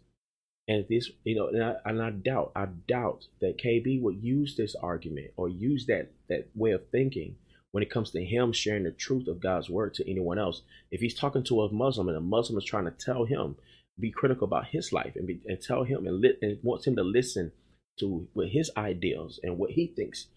And 0.67 0.85
this, 0.89 1.09
you 1.23 1.35
know, 1.35 1.47
and 1.47 1.63
I, 1.63 1.75
and 1.85 2.01
I 2.01 2.09
doubt, 2.09 2.51
I 2.55 2.65
doubt 2.65 3.27
that 3.39 3.57
KB 3.57 4.01
would 4.01 4.21
use 4.21 4.55
this 4.55 4.75
argument 4.75 5.31
or 5.37 5.47
use 5.47 5.85
that 5.85 6.11
that 6.27 6.49
way 6.55 6.71
of 6.71 6.89
thinking 6.89 7.35
when 7.71 7.83
it 7.83 7.89
comes 7.89 8.11
to 8.11 8.23
him 8.23 8.51
sharing 8.51 8.83
the 8.83 8.91
truth 8.91 9.27
of 9.27 9.39
God's 9.39 9.69
word 9.69 9.93
to 9.95 10.09
anyone 10.09 10.37
else. 10.39 10.61
If 10.91 10.99
he's 10.99 11.15
talking 11.15 11.43
to 11.45 11.61
a 11.61 11.71
Muslim 11.71 12.09
and 12.09 12.17
a 12.17 12.21
Muslim 12.21 12.57
is 12.57 12.65
trying 12.65 12.85
to 12.85 12.91
tell 12.91 13.25
him, 13.25 13.55
be 13.99 14.11
critical 14.11 14.45
about 14.45 14.67
his 14.67 14.91
life 14.91 15.13
and, 15.15 15.27
be, 15.27 15.39
and 15.45 15.61
tell 15.61 15.83
him 15.83 16.05
and, 16.05 16.21
li- 16.21 16.37
and 16.41 16.57
wants 16.63 16.85
him 16.85 16.95
to 16.97 17.03
listen 17.03 17.51
to 17.99 18.27
what 18.33 18.49
his 18.49 18.69
ideals 18.77 19.39
and 19.43 19.57
what 19.57 19.71
he 19.71 19.87
thinks 19.87 20.27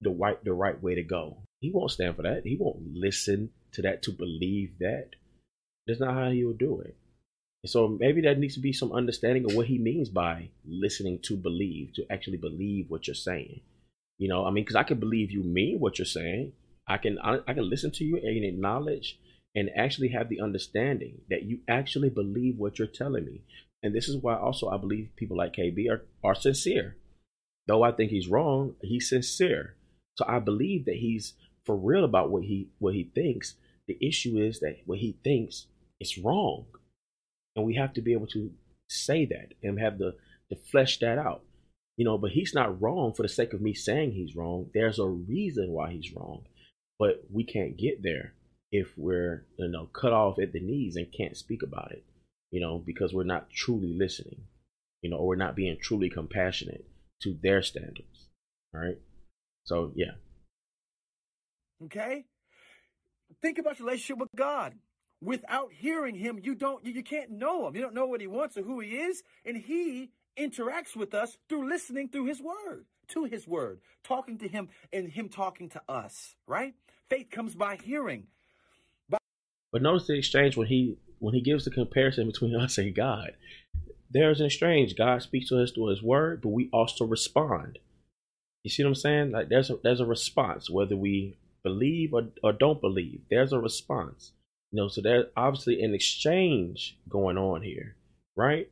the 0.00 0.10
right 0.10 0.42
the 0.44 0.52
right 0.52 0.82
way 0.82 0.94
to 0.94 1.02
go. 1.02 1.38
He 1.60 1.70
won't 1.70 1.90
stand 1.90 2.16
for 2.16 2.22
that. 2.22 2.42
He 2.44 2.56
won't 2.58 2.94
listen 2.94 3.50
to 3.72 3.82
that 3.82 4.02
to 4.02 4.10
believe 4.10 4.78
that. 4.80 5.10
That's 5.86 6.00
not 6.00 6.14
how 6.14 6.30
he 6.30 6.44
will 6.44 6.52
do 6.52 6.80
it. 6.80 6.96
So 7.66 7.96
maybe 8.00 8.20
there 8.20 8.34
needs 8.34 8.54
to 8.54 8.60
be 8.60 8.72
some 8.72 8.92
understanding 8.92 9.44
of 9.44 9.54
what 9.54 9.66
he 9.66 9.78
means 9.78 10.08
by 10.08 10.50
listening 10.66 11.20
to 11.24 11.36
believe, 11.36 11.92
to 11.94 12.04
actually 12.10 12.38
believe 12.38 12.86
what 12.88 13.06
you're 13.06 13.14
saying. 13.14 13.60
You 14.18 14.28
know, 14.28 14.46
I 14.46 14.50
mean, 14.50 14.64
because 14.64 14.76
I 14.76 14.82
can 14.82 14.98
believe 14.98 15.30
you 15.30 15.42
mean 15.42 15.78
what 15.78 15.98
you're 15.98 16.06
saying. 16.06 16.52
I 16.88 16.98
can 16.98 17.18
I, 17.18 17.38
I 17.46 17.54
can 17.54 17.68
listen 17.68 17.90
to 17.92 18.04
you 18.04 18.16
and 18.16 18.44
acknowledge 18.44 19.18
and 19.54 19.70
actually 19.76 20.08
have 20.08 20.28
the 20.28 20.40
understanding 20.40 21.22
that 21.30 21.42
you 21.42 21.60
actually 21.68 22.10
believe 22.10 22.58
what 22.58 22.78
you're 22.78 22.88
telling 22.88 23.24
me. 23.24 23.42
And 23.82 23.94
this 23.94 24.08
is 24.08 24.16
why 24.16 24.36
also 24.36 24.68
I 24.68 24.76
believe 24.76 25.10
people 25.16 25.36
like 25.36 25.54
KB 25.54 25.90
are, 25.90 26.04
are 26.22 26.34
sincere. 26.34 26.96
Though 27.66 27.82
I 27.82 27.92
think 27.92 28.10
he's 28.10 28.28
wrong, 28.28 28.74
he's 28.82 29.08
sincere. 29.08 29.74
So 30.14 30.24
I 30.28 30.38
believe 30.38 30.84
that 30.86 30.96
he's 30.96 31.34
for 31.64 31.76
real 31.76 32.04
about 32.04 32.30
what 32.30 32.44
he 32.44 32.70
what 32.78 32.94
he 32.94 33.10
thinks. 33.14 33.54
The 33.88 33.98
issue 34.00 34.38
is 34.38 34.60
that 34.60 34.78
what 34.86 34.98
he 34.98 35.18
thinks 35.22 35.66
is 36.00 36.18
wrong, 36.18 36.66
and 37.56 37.64
we 37.64 37.74
have 37.74 37.94
to 37.94 38.02
be 38.02 38.12
able 38.12 38.26
to 38.28 38.50
say 38.88 39.24
that 39.26 39.54
and 39.62 39.80
have 39.80 39.98
the 39.98 40.14
to 40.50 40.56
flesh 40.70 40.98
that 40.98 41.18
out. 41.18 41.42
You 41.96 42.04
know, 42.04 42.18
but 42.18 42.32
he's 42.32 42.54
not 42.54 42.80
wrong 42.80 43.14
for 43.14 43.22
the 43.22 43.28
sake 43.28 43.54
of 43.54 43.62
me 43.62 43.72
saying 43.72 44.12
he's 44.12 44.36
wrong. 44.36 44.70
There's 44.74 44.98
a 44.98 45.06
reason 45.06 45.72
why 45.72 45.92
he's 45.92 46.12
wrong, 46.14 46.44
but 46.98 47.24
we 47.32 47.42
can't 47.42 47.78
get 47.78 48.02
there 48.02 48.34
if 48.70 48.88
we're 48.96 49.46
you 49.58 49.68
know 49.68 49.86
cut 49.86 50.12
off 50.12 50.38
at 50.38 50.52
the 50.52 50.60
knees 50.60 50.96
and 50.96 51.06
can't 51.16 51.36
speak 51.36 51.62
about 51.62 51.92
it. 51.92 52.04
You 52.50 52.60
know, 52.60 52.78
because 52.78 53.12
we're 53.12 53.24
not 53.24 53.50
truly 53.50 53.96
listening. 53.98 54.42
You 55.02 55.10
know, 55.10 55.16
or 55.16 55.28
we're 55.28 55.36
not 55.36 55.56
being 55.56 55.78
truly 55.80 56.10
compassionate 56.10 56.84
to 57.22 57.36
their 57.42 57.62
standards. 57.62 58.28
All 58.74 58.80
right. 58.80 58.98
So 59.64 59.92
yeah. 59.96 60.12
Okay. 61.84 62.24
Think 63.42 63.58
about 63.58 63.78
your 63.78 63.86
relationship 63.86 64.18
with 64.18 64.30
God. 64.36 64.74
Without 65.22 65.72
hearing 65.72 66.14
Him, 66.14 66.38
you 66.42 66.54
don't, 66.54 66.84
you, 66.84 67.02
can't 67.02 67.30
know 67.30 67.66
Him. 67.66 67.74
You 67.74 67.82
don't 67.82 67.94
know 67.94 68.06
what 68.06 68.20
He 68.20 68.26
wants 68.26 68.56
or 68.56 68.62
who 68.62 68.80
He 68.80 68.96
is, 68.96 69.22
and 69.44 69.56
He 69.56 70.10
interacts 70.38 70.94
with 70.94 71.14
us 71.14 71.38
through 71.48 71.68
listening 71.68 72.08
through 72.08 72.26
His 72.26 72.40
Word, 72.40 72.84
to 73.08 73.24
His 73.24 73.48
Word, 73.48 73.80
talking 74.04 74.38
to 74.38 74.48
Him, 74.48 74.68
and 74.92 75.10
Him 75.10 75.28
talking 75.28 75.68
to 75.70 75.82
us. 75.88 76.34
Right? 76.46 76.74
Faith 77.08 77.30
comes 77.30 77.54
by 77.54 77.76
hearing. 77.76 78.26
By- 79.08 79.18
but 79.72 79.82
notice 79.82 80.06
the 80.06 80.18
exchange 80.18 80.56
when 80.56 80.66
He 80.68 80.98
when 81.18 81.34
He 81.34 81.40
gives 81.40 81.64
the 81.64 81.70
comparison 81.70 82.26
between 82.26 82.54
us 82.60 82.76
and 82.78 82.94
God. 82.94 83.32
There's 84.10 84.40
an 84.40 84.46
exchange. 84.46 84.96
God 84.96 85.22
speaks 85.22 85.48
to 85.48 85.60
us 85.62 85.72
through 85.72 85.88
His 85.88 86.02
Word, 86.02 86.42
but 86.42 86.50
we 86.50 86.68
also 86.72 87.06
respond. 87.06 87.78
You 88.62 88.70
see 88.70 88.82
what 88.82 88.88
I'm 88.90 88.94
saying? 88.96 89.30
Like 89.30 89.48
there's 89.48 89.70
a, 89.70 89.76
there's 89.82 90.00
a 90.00 90.06
response 90.06 90.68
whether 90.68 90.96
we 90.96 91.38
believe 91.62 92.12
or, 92.12 92.28
or 92.42 92.52
don't 92.52 92.80
believe. 92.80 93.22
There's 93.30 93.52
a 93.52 93.58
response. 93.58 94.32
You 94.72 94.82
know, 94.82 94.88
so 94.88 95.00
there's 95.00 95.26
obviously 95.36 95.82
an 95.82 95.94
exchange 95.94 96.98
going 97.08 97.38
on 97.38 97.62
here, 97.62 97.96
right? 98.36 98.70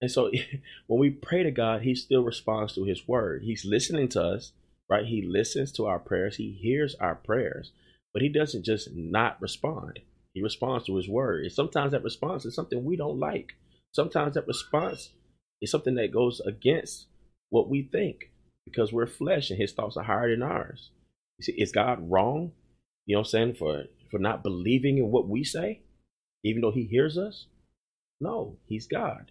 And 0.00 0.10
so 0.10 0.30
when 0.86 1.00
we 1.00 1.10
pray 1.10 1.42
to 1.42 1.50
God, 1.50 1.82
He 1.82 1.94
still 1.94 2.22
responds 2.22 2.74
to 2.74 2.84
His 2.84 3.06
word. 3.06 3.42
He's 3.44 3.64
listening 3.64 4.08
to 4.10 4.22
us, 4.22 4.52
right? 4.90 5.06
He 5.06 5.22
listens 5.22 5.72
to 5.72 5.86
our 5.86 5.98
prayers. 5.98 6.36
He 6.36 6.58
hears 6.60 6.94
our 6.96 7.14
prayers, 7.14 7.72
but 8.12 8.22
He 8.22 8.28
doesn't 8.28 8.64
just 8.64 8.90
not 8.94 9.40
respond. 9.40 10.00
He 10.34 10.42
responds 10.42 10.86
to 10.86 10.96
His 10.96 11.08
word. 11.08 11.44
And 11.44 11.52
sometimes 11.52 11.92
that 11.92 12.04
response 12.04 12.44
is 12.44 12.54
something 12.54 12.84
we 12.84 12.96
don't 12.96 13.18
like. 13.18 13.54
Sometimes 13.92 14.34
that 14.34 14.46
response 14.46 15.10
is 15.60 15.70
something 15.70 15.94
that 15.94 16.12
goes 16.12 16.40
against 16.40 17.06
what 17.50 17.68
we 17.68 17.82
think 17.82 18.30
because 18.64 18.92
we're 18.92 19.06
flesh 19.06 19.50
and 19.50 19.58
his 19.58 19.72
thoughts 19.72 19.96
are 19.96 20.04
higher 20.04 20.30
than 20.30 20.42
ours. 20.42 20.90
You 21.38 21.44
see, 21.44 21.52
is 21.52 21.72
God 21.72 22.10
wrong? 22.10 22.52
You 23.06 23.16
know 23.16 23.20
what 23.20 23.28
I'm 23.28 23.30
saying? 23.30 23.54
For 23.54 23.84
for 24.10 24.18
not 24.18 24.42
believing 24.42 24.98
in 24.98 25.10
what 25.10 25.28
we 25.28 25.44
say, 25.44 25.80
even 26.44 26.62
though 26.62 26.70
he 26.70 26.84
hears 26.84 27.18
us? 27.18 27.46
No, 28.20 28.56
he's 28.66 28.86
God. 28.86 29.30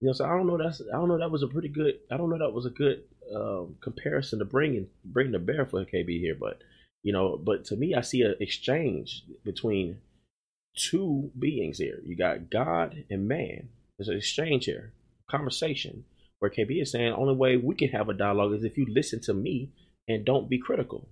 You 0.00 0.08
know, 0.08 0.12
so 0.12 0.24
I 0.24 0.28
don't 0.28 0.46
know 0.46 0.56
that's 0.56 0.80
I 0.80 0.96
don't 0.96 1.08
know 1.08 1.18
that 1.18 1.30
was 1.30 1.42
a 1.42 1.48
pretty 1.48 1.68
good 1.68 2.00
I 2.10 2.16
don't 2.16 2.30
know 2.30 2.38
that 2.38 2.54
was 2.54 2.66
a 2.66 2.70
good 2.70 3.02
um, 3.34 3.76
comparison 3.80 4.38
to 4.38 4.44
bring 4.44 4.74
in 4.74 4.88
bring 5.04 5.30
the 5.32 5.38
bear 5.38 5.66
for 5.66 5.84
KB 5.84 6.18
here, 6.20 6.36
but 6.38 6.62
you 7.02 7.12
know, 7.12 7.36
but 7.36 7.64
to 7.66 7.76
me 7.76 7.94
I 7.94 8.00
see 8.00 8.22
an 8.22 8.34
exchange 8.40 9.24
between 9.44 9.98
two 10.76 11.30
beings 11.38 11.78
here. 11.78 12.00
You 12.04 12.16
got 12.16 12.50
God 12.50 13.04
and 13.10 13.28
man. 13.28 13.68
There's 13.98 14.08
an 14.08 14.16
exchange 14.16 14.64
here, 14.64 14.92
conversation 15.30 16.04
where 16.38 16.50
KB 16.50 16.80
is 16.80 16.92
saying 16.92 17.12
only 17.12 17.34
way 17.34 17.56
we 17.56 17.74
can 17.74 17.90
have 17.90 18.08
a 18.08 18.14
dialogue 18.14 18.54
is 18.54 18.64
if 18.64 18.78
you 18.78 18.86
listen 18.88 19.20
to 19.20 19.34
me 19.34 19.70
and 20.08 20.24
don't 20.24 20.48
be 20.48 20.58
critical. 20.58 21.06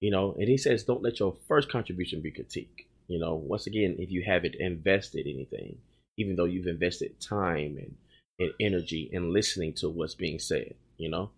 You 0.00 0.10
know, 0.10 0.34
and 0.38 0.48
he 0.48 0.56
says 0.56 0.84
don't 0.84 1.02
let 1.02 1.20
your 1.20 1.36
first 1.48 1.70
contribution 1.70 2.20
be 2.20 2.30
critique. 2.30 2.88
You 3.08 3.18
know, 3.18 3.34
once 3.34 3.66
again, 3.66 3.96
if 3.98 4.10
you 4.10 4.24
haven't 4.26 4.56
invested 4.56 5.26
anything, 5.26 5.78
even 6.18 6.36
though 6.36 6.44
you've 6.44 6.66
invested 6.66 7.20
time 7.20 7.78
and, 7.78 7.94
and 8.38 8.52
energy 8.60 9.08
in 9.12 9.32
listening 9.32 9.74
to 9.74 9.88
what's 9.88 10.14
being 10.14 10.38
said, 10.38 10.74
you 10.98 11.08
know. 11.08 11.30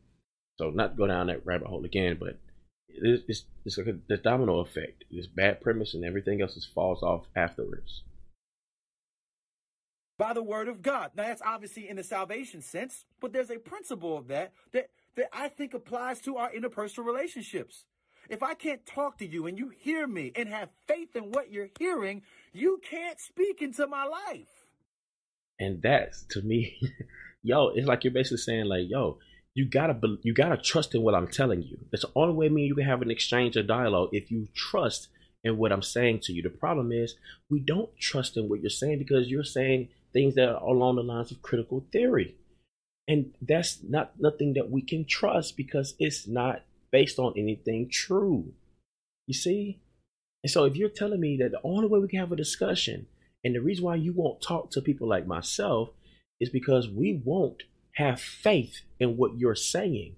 So 0.57 0.71
not 0.71 0.97
go 0.97 1.07
down 1.07 1.29
that 1.29 1.47
rabbit 1.47 1.69
hole 1.69 1.85
again, 1.85 2.17
but 2.19 2.39
it's, 2.89 3.45
it's 3.65 3.79
like 3.79 3.87
a 3.87 3.99
the 4.09 4.17
domino 4.17 4.61
effect. 4.61 5.05
This 5.11 5.27
bad 5.27 5.61
premise 5.61 5.95
and 5.95 6.05
everything 6.05 6.41
else 6.43 6.55
just 6.55 6.75
falls 6.75 7.03
off 7.03 7.27
afterwards 7.37 8.03
by 10.19 10.33
the 10.33 10.43
word 10.43 10.69
of 10.69 10.83
God. 10.83 11.13
Now 11.15 11.23
that's 11.25 11.43
obviously 11.43 11.89
in 11.89 11.97
the 11.97 12.03
salvation 12.03 12.61
sense, 12.61 13.07
but 13.21 13.33
there's 13.33 13.51
a 13.51 13.59
principle 13.59 14.19
of 14.19 14.29
that 14.29 14.53
that 14.73 14.91
that 15.17 15.29
I 15.33 15.49
think 15.49 15.75
applies 15.75 16.21
to 16.23 16.37
our 16.37 16.51
interpersonal 16.51 17.07
relationships. 17.07 17.85
If 18.29 18.43
I 18.43 18.55
can't 18.55 18.85
talk 18.85 19.19
to 19.19 19.27
you 19.27 19.47
and 19.47 19.59
you 19.59 19.71
hear 19.71 20.07
me 20.07 20.33
and 20.37 20.49
have 20.49 20.69
faith 20.87 21.17
in 21.17 21.31
what 21.31 21.51
you're 21.51 21.71
hearing, 21.79 22.23
you 22.53 22.81
can't 22.89 23.19
speak 23.19 23.63
into 23.63 23.87
my 23.87 24.05
life. 24.05 24.69
And 25.59 25.81
that's 25.83 26.25
to 26.31 26.43
me, 26.43 26.79
yo, 27.43 27.69
it's 27.69 27.87
like 27.87 28.05
you're 28.05 28.13
basically 28.13 28.39
saying 28.39 28.67
like, 28.67 28.87
yo, 28.89 29.19
you 29.55 29.65
gotta 29.69 29.99
you 30.23 30.35
gotta 30.35 30.57
trust 30.57 30.95
in 30.95 31.03
what 31.03 31.15
I'm 31.15 31.29
telling 31.29 31.63
you. 31.63 31.79
That's 31.91 32.05
the 32.05 32.13
only 32.15 32.35
way 32.35 32.49
me 32.49 32.63
and 32.63 32.69
you 32.69 32.75
can 32.75 32.85
have 32.85 33.03
an 33.03 33.11
exchange 33.11 33.57
or 33.57 33.63
dialogue 33.63 34.11
if 34.13 34.31
you 34.31 34.49
trust 34.55 35.09
in 35.43 35.57
what 35.57 35.73
I'm 35.73 35.83
saying 35.83 36.21
to 36.25 36.33
you. 36.33 36.43
The 36.43 36.51
problem 36.51 36.93
is 36.93 37.17
we 37.51 37.61
don't 37.61 37.91
trust 37.99 38.37
in 38.37 38.49
what 38.49 38.61
you're 38.61 38.71
saying 38.71 38.99
because 38.99 39.29
you're 39.29 39.45
saying 39.45 39.89
things 40.13 40.35
that 40.35 40.49
are 40.49 40.63
along 40.63 40.97
the 40.97 41.03
lines 41.03 41.31
of 41.33 41.43
critical 41.43 41.85
theory. 41.93 42.37
And 43.09 43.33
that's 43.41 43.79
not 43.83 44.13
nothing 44.19 44.53
that 44.55 44.71
we 44.71 44.83
can 44.83 45.07
trust 45.07 45.57
because 45.57 45.95
it's 45.99 46.29
not 46.29 46.63
based 46.91 47.19
on 47.19 47.35
anything 47.37 47.89
true. 47.91 48.53
You 49.27 49.35
see? 49.35 49.81
And 50.43 50.51
so 50.51 50.65
if 50.65 50.77
you're 50.77 50.89
telling 50.89 51.21
me 51.21 51.37
that 51.39 51.51
the 51.51 51.61
only 51.65 51.89
way 51.89 51.99
we 51.99 52.09
can 52.09 52.21
have 52.21 52.33
a 52.33 52.37
discussion 52.37 53.07
and 53.45 53.55
the 53.55 53.61
reason 53.61 53.85
why 53.85 53.97
you 53.97 54.13
won't 54.13 54.43
talk 54.43 54.71
to 54.71 54.81
people 54.81 55.09
like 55.09 55.27
myself 55.27 55.91
is 56.41 56.51
because 56.51 56.89
we 56.89 57.21
won't 57.25 57.65
have 57.95 58.21
faith 58.21 58.83
in 59.01 59.17
what 59.17 59.39
you're 59.39 59.55
saying. 59.55 60.15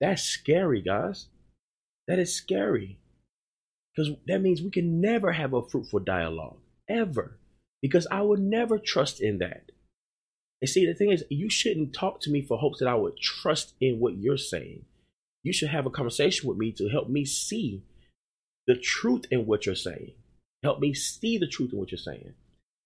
That's 0.00 0.22
scary, 0.22 0.80
guys. 0.80 1.26
That 2.06 2.18
is 2.18 2.34
scary. 2.34 2.98
Because 3.94 4.14
that 4.26 4.40
means 4.40 4.62
we 4.62 4.70
can 4.70 5.00
never 5.00 5.32
have 5.32 5.52
a 5.52 5.62
fruitful 5.68 6.00
dialogue, 6.00 6.58
ever 6.88 7.38
because 7.80 8.06
I 8.10 8.22
would 8.22 8.40
never 8.40 8.78
trust 8.78 9.20
in 9.20 9.38
that. 9.38 9.70
And 10.60 10.68
see, 10.68 10.86
the 10.86 10.94
thing 10.94 11.12
is, 11.12 11.24
you 11.30 11.48
shouldn't 11.48 11.94
talk 11.94 12.20
to 12.22 12.30
me 12.30 12.42
for 12.42 12.58
hopes 12.58 12.80
that 12.80 12.88
I 12.88 12.94
would 12.94 13.16
trust 13.18 13.74
in 13.80 14.00
what 14.00 14.16
you're 14.16 14.36
saying. 14.36 14.84
You 15.42 15.52
should 15.52 15.68
have 15.68 15.86
a 15.86 15.90
conversation 15.90 16.48
with 16.48 16.58
me 16.58 16.72
to 16.72 16.88
help 16.88 17.08
me 17.08 17.24
see 17.24 17.82
the 18.66 18.76
truth 18.76 19.24
in 19.30 19.46
what 19.46 19.66
you're 19.66 19.74
saying. 19.74 20.12
Help 20.62 20.80
me 20.80 20.92
see 20.94 21.38
the 21.38 21.46
truth 21.46 21.72
in 21.72 21.78
what 21.78 21.90
you're 21.90 21.98
saying. 21.98 22.34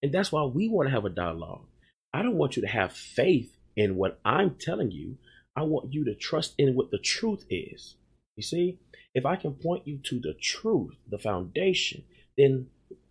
And 0.02 0.12
that's 0.12 0.32
why 0.32 0.44
we 0.44 0.68
want 0.68 0.88
to 0.88 0.94
have 0.94 1.04
a 1.04 1.10
dialogue. 1.10 1.66
I 2.12 2.22
don't 2.22 2.36
want 2.36 2.56
you 2.56 2.62
to 2.62 2.68
have 2.68 2.92
faith 2.92 3.56
in 3.76 3.96
what 3.96 4.20
I'm 4.24 4.56
telling 4.60 4.90
you. 4.90 5.16
I 5.56 5.62
want 5.62 5.92
you 5.92 6.04
to 6.04 6.14
trust 6.14 6.54
in 6.58 6.74
what 6.74 6.90
the 6.90 6.98
truth 6.98 7.44
is. 7.50 7.96
You 8.36 8.42
see, 8.42 8.78
if 9.14 9.26
I 9.26 9.36
can 9.36 9.54
point 9.54 9.86
you 9.86 9.98
to 10.04 10.20
the 10.20 10.34
truth, 10.34 10.94
the 11.08 11.18
foundation, 11.18 12.04
then 12.36 12.68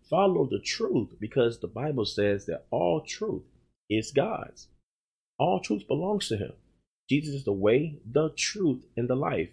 follow 0.10 0.48
the 0.50 0.60
truth 0.60 1.16
because 1.20 1.60
the 1.60 1.68
Bible 1.68 2.06
says 2.06 2.46
that 2.48 2.66
all 2.72 3.02
truth 3.02 3.44
is 3.90 4.12
God's. 4.12 4.68
All 5.38 5.60
truth 5.60 5.88
belongs 5.88 6.28
to 6.30 6.38
Him. 6.38 6.54
Jesus 7.12 7.36
is 7.36 7.44
the 7.44 7.52
way, 7.52 7.98
the 8.10 8.30
truth, 8.38 8.86
and 8.96 9.10
the 9.10 9.16
life. 9.16 9.50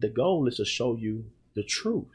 The 0.00 0.08
goal 0.08 0.48
is 0.48 0.56
to 0.56 0.64
show 0.64 0.96
you 0.96 1.26
the 1.54 1.62
truth. 1.62 2.10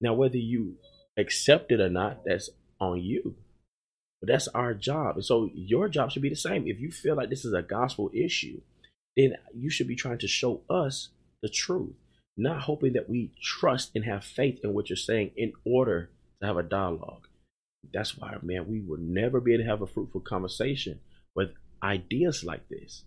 Now, 0.00 0.14
whether 0.14 0.38
you 0.38 0.74
accept 1.16 1.70
it 1.70 1.78
or 1.78 1.88
not, 1.88 2.24
that's 2.26 2.50
on 2.80 3.00
you. 3.00 3.36
But 4.20 4.26
that's 4.26 4.48
our 4.48 4.74
job. 4.74 5.14
And 5.14 5.24
so 5.24 5.50
your 5.54 5.88
job 5.88 6.10
should 6.10 6.22
be 6.22 6.30
the 6.30 6.34
same. 6.34 6.66
If 6.66 6.80
you 6.80 6.90
feel 6.90 7.14
like 7.14 7.30
this 7.30 7.44
is 7.44 7.52
a 7.52 7.62
gospel 7.62 8.10
issue, 8.12 8.60
then 9.16 9.34
you 9.54 9.70
should 9.70 9.86
be 9.86 9.94
trying 9.94 10.18
to 10.18 10.26
show 10.26 10.62
us 10.68 11.10
the 11.40 11.48
truth, 11.48 11.94
not 12.36 12.62
hoping 12.62 12.94
that 12.94 13.08
we 13.08 13.30
trust 13.40 13.92
and 13.94 14.04
have 14.04 14.24
faith 14.24 14.58
in 14.64 14.74
what 14.74 14.90
you're 14.90 14.96
saying 14.96 15.30
in 15.36 15.52
order 15.64 16.10
to 16.40 16.46
have 16.48 16.56
a 16.56 16.64
dialogue. 16.64 17.28
That's 17.94 18.18
why, 18.18 18.34
man, 18.42 18.66
we 18.68 18.80
will 18.80 18.98
never 18.98 19.40
be 19.40 19.54
able 19.54 19.62
to 19.62 19.70
have 19.70 19.82
a 19.82 19.86
fruitful 19.86 20.22
conversation 20.22 20.98
with 21.36 21.50
ideas 21.84 22.42
like 22.42 22.68
this. 22.68 23.04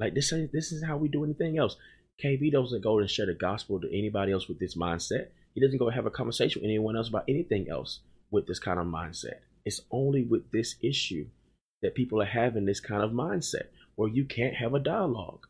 Like 0.00 0.14
this, 0.14 0.32
this 0.52 0.72
is 0.72 0.82
how 0.82 0.96
we 0.96 1.08
do 1.08 1.24
anything 1.24 1.58
else. 1.58 1.76
KB 2.24 2.50
doesn't 2.50 2.82
go 2.82 2.98
and 2.98 3.10
share 3.10 3.26
the 3.26 3.34
gospel 3.34 3.80
to 3.80 3.96
anybody 3.96 4.32
else 4.32 4.48
with 4.48 4.58
this 4.58 4.74
mindset. 4.74 5.28
He 5.54 5.60
doesn't 5.60 5.78
go 5.78 5.90
have 5.90 6.06
a 6.06 6.10
conversation 6.10 6.62
with 6.62 6.68
anyone 6.68 6.96
else 6.96 7.08
about 7.08 7.24
anything 7.28 7.68
else 7.70 8.00
with 8.30 8.46
this 8.46 8.58
kind 8.58 8.78
of 8.78 8.86
mindset. 8.86 9.40
It's 9.64 9.82
only 9.90 10.24
with 10.24 10.50
this 10.52 10.76
issue 10.82 11.26
that 11.82 11.94
people 11.94 12.20
are 12.22 12.26
having 12.26 12.64
this 12.64 12.80
kind 12.80 13.02
of 13.02 13.10
mindset 13.10 13.64
where 13.96 14.08
you 14.08 14.24
can't 14.24 14.54
have 14.54 14.74
a 14.74 14.80
dialogue. 14.80 15.46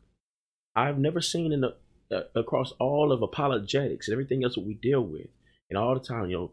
I've 0.75 0.97
never 0.97 1.21
seen 1.21 1.51
in 1.51 1.61
the 1.61 1.75
uh, 2.11 2.23
across 2.35 2.73
all 2.73 3.13
of 3.13 3.21
apologetics 3.21 4.07
and 4.07 4.13
everything 4.13 4.43
else 4.43 4.55
that 4.55 4.65
we 4.65 4.73
deal 4.73 5.01
with, 5.01 5.27
and 5.69 5.77
all 5.77 5.93
the 5.93 6.05
time, 6.05 6.29
you 6.29 6.37
know, 6.37 6.51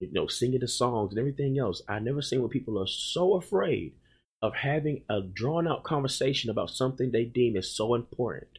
you 0.00 0.12
know, 0.12 0.26
singing 0.26 0.60
the 0.60 0.68
songs 0.68 1.12
and 1.12 1.18
everything 1.18 1.58
else. 1.58 1.80
I've 1.88 2.02
never 2.02 2.20
seen 2.20 2.40
where 2.40 2.48
people 2.48 2.78
are 2.78 2.86
so 2.86 3.34
afraid 3.34 3.94
of 4.42 4.54
having 4.54 5.02
a 5.08 5.20
drawn 5.20 5.66
out 5.66 5.82
conversation 5.84 6.50
about 6.50 6.70
something 6.70 7.10
they 7.10 7.24
deem 7.24 7.56
is 7.56 7.74
so 7.74 7.94
important. 7.94 8.58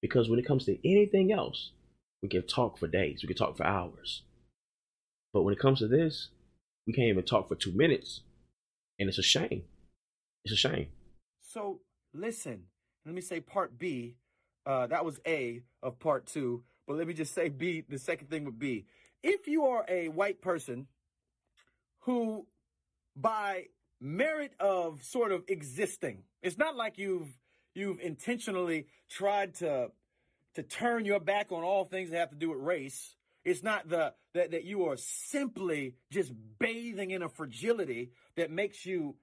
Because 0.00 0.28
when 0.28 0.38
it 0.38 0.46
comes 0.46 0.64
to 0.66 0.78
anything 0.88 1.32
else, 1.32 1.70
We 2.22 2.28
can 2.28 2.46
talk 2.46 2.78
for 2.78 2.88
days. 2.88 3.20
We 3.22 3.28
can 3.28 3.36
talk 3.36 3.56
for 3.56 3.64
hours. 3.64 4.22
But 5.32 5.42
when 5.42 5.54
it 5.54 5.60
comes 5.60 5.78
to 5.80 5.88
this, 5.88 6.28
we 6.86 6.92
can't 6.92 7.08
even 7.08 7.24
talk 7.24 7.48
for 7.48 7.54
two 7.54 7.72
minutes. 7.72 8.22
And 8.98 9.08
it's 9.08 9.18
a 9.18 9.22
shame. 9.22 9.64
It's 10.44 10.52
a 10.52 10.56
shame. 10.56 10.88
So 11.40 11.80
listen, 12.12 12.64
let 13.06 13.14
me 13.14 13.20
say 13.20 13.40
part 13.40 13.78
B. 13.78 14.16
Uh, 14.66 14.86
that 14.88 15.04
was 15.04 15.20
A 15.26 15.62
of 15.82 15.98
part 15.98 16.26
two. 16.26 16.64
But 16.86 16.96
let 16.96 17.06
me 17.06 17.14
just 17.14 17.34
say 17.34 17.48
B, 17.48 17.84
the 17.88 17.98
second 17.98 18.30
thing 18.30 18.44
would 18.44 18.58
be 18.58 18.86
if 19.22 19.46
you 19.46 19.66
are 19.66 19.84
a 19.88 20.08
white 20.08 20.40
person 20.40 20.86
who, 22.00 22.46
by 23.14 23.66
merit 24.00 24.52
of 24.60 25.02
sort 25.02 25.32
of 25.32 25.44
existing, 25.48 26.22
it's 26.42 26.58
not 26.58 26.76
like 26.76 26.98
you've 26.98 27.28
you've 27.74 28.00
intentionally 28.00 28.86
tried 29.10 29.54
to 29.56 29.90
to 30.54 30.62
turn 30.62 31.04
your 31.04 31.20
back 31.20 31.52
on 31.52 31.62
all 31.62 31.84
things 31.84 32.10
that 32.10 32.18
have 32.18 32.30
to 32.30 32.36
do 32.36 32.50
with 32.50 32.58
race. 32.58 33.14
It's 33.44 33.62
not 33.62 33.88
the 33.88 34.14
that, 34.34 34.50
that 34.50 34.64
you 34.64 34.86
are 34.86 34.96
simply 34.96 35.94
just 36.10 36.32
bathing 36.58 37.10
in 37.10 37.22
a 37.22 37.28
fragility 37.28 38.10
that 38.36 38.50
makes 38.50 38.84
you 38.84 39.16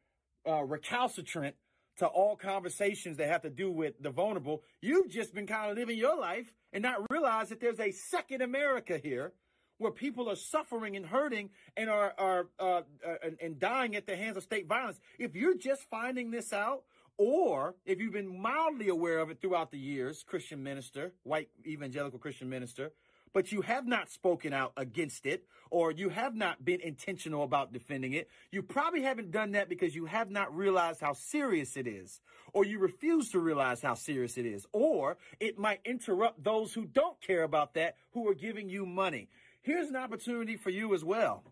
uh, 0.47 0.63
recalcitrant 0.63 1.55
to 1.97 2.07
all 2.07 2.35
conversations 2.35 3.17
that 3.17 3.29
have 3.29 3.43
to 3.43 3.49
do 3.49 3.71
with 3.71 3.93
the 4.01 4.09
vulnerable. 4.09 4.63
You've 4.81 5.09
just 5.09 5.33
been 5.33 5.47
kind 5.47 5.71
of 5.71 5.77
living 5.77 5.97
your 5.97 6.19
life 6.19 6.51
and 6.73 6.83
not 6.83 6.99
realize 7.09 7.49
that 7.49 7.61
there's 7.61 7.79
a 7.79 7.91
second 7.91 8.41
America 8.41 8.97
here 9.01 9.33
where 9.77 9.91
people 9.91 10.29
are 10.29 10.35
suffering 10.35 10.95
and 10.95 11.05
hurting 11.05 11.49
and 11.75 11.89
are, 11.89 12.13
are 12.17 12.47
uh, 12.59 12.81
uh, 13.05 13.29
and 13.41 13.59
dying 13.59 13.95
at 13.95 14.05
the 14.05 14.15
hands 14.15 14.37
of 14.37 14.43
state 14.43 14.67
violence. 14.67 14.99
If 15.19 15.35
you're 15.35 15.57
just 15.57 15.83
finding 15.89 16.31
this 16.31 16.53
out, 16.53 16.83
or 17.17 17.75
if 17.85 17.99
you've 17.99 18.13
been 18.13 18.41
mildly 18.41 18.89
aware 18.89 19.19
of 19.19 19.29
it 19.29 19.39
throughout 19.41 19.71
the 19.71 19.79
years, 19.79 20.23
Christian 20.23 20.63
minister, 20.63 21.13
white 21.23 21.49
evangelical 21.65 22.19
Christian 22.19 22.49
minister, 22.49 22.91
but 23.33 23.51
you 23.51 23.61
have 23.61 23.85
not 23.85 24.09
spoken 24.09 24.53
out 24.53 24.71
against 24.77 25.25
it 25.25 25.45
or 25.69 25.91
you 25.91 26.07
have 26.07 26.35
not 26.35 26.63
been 26.63 26.79
intentional 26.79 27.43
about 27.43 27.73
defending 27.73 28.13
it, 28.13 28.29
you 28.49 28.61
probably 28.61 29.01
haven't 29.01 29.31
done 29.31 29.51
that 29.51 29.67
because 29.67 29.93
you 29.93 30.05
have 30.05 30.31
not 30.31 30.55
realized 30.55 31.01
how 31.01 31.11
serious 31.11 31.75
it 31.75 31.85
is, 31.85 32.21
or 32.53 32.63
you 32.63 32.79
refuse 32.79 33.31
to 33.31 33.39
realize 33.39 33.81
how 33.81 33.93
serious 33.93 34.37
it 34.37 34.45
is, 34.45 34.65
or 34.71 35.17
it 35.41 35.59
might 35.59 35.81
interrupt 35.83 36.43
those 36.43 36.73
who 36.73 36.85
don't 36.85 37.19
care 37.21 37.43
about 37.43 37.73
that 37.73 37.97
who 38.13 38.25
are 38.29 38.33
giving 38.33 38.69
you 38.69 38.85
money. 38.85 39.27
Here's 39.65 39.89
an 39.89 39.95
opportunity 39.95 40.57
for 40.57 40.69
you 40.69 40.93
as 40.93 41.03
well. 41.03 41.43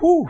Whew. 0.00 0.28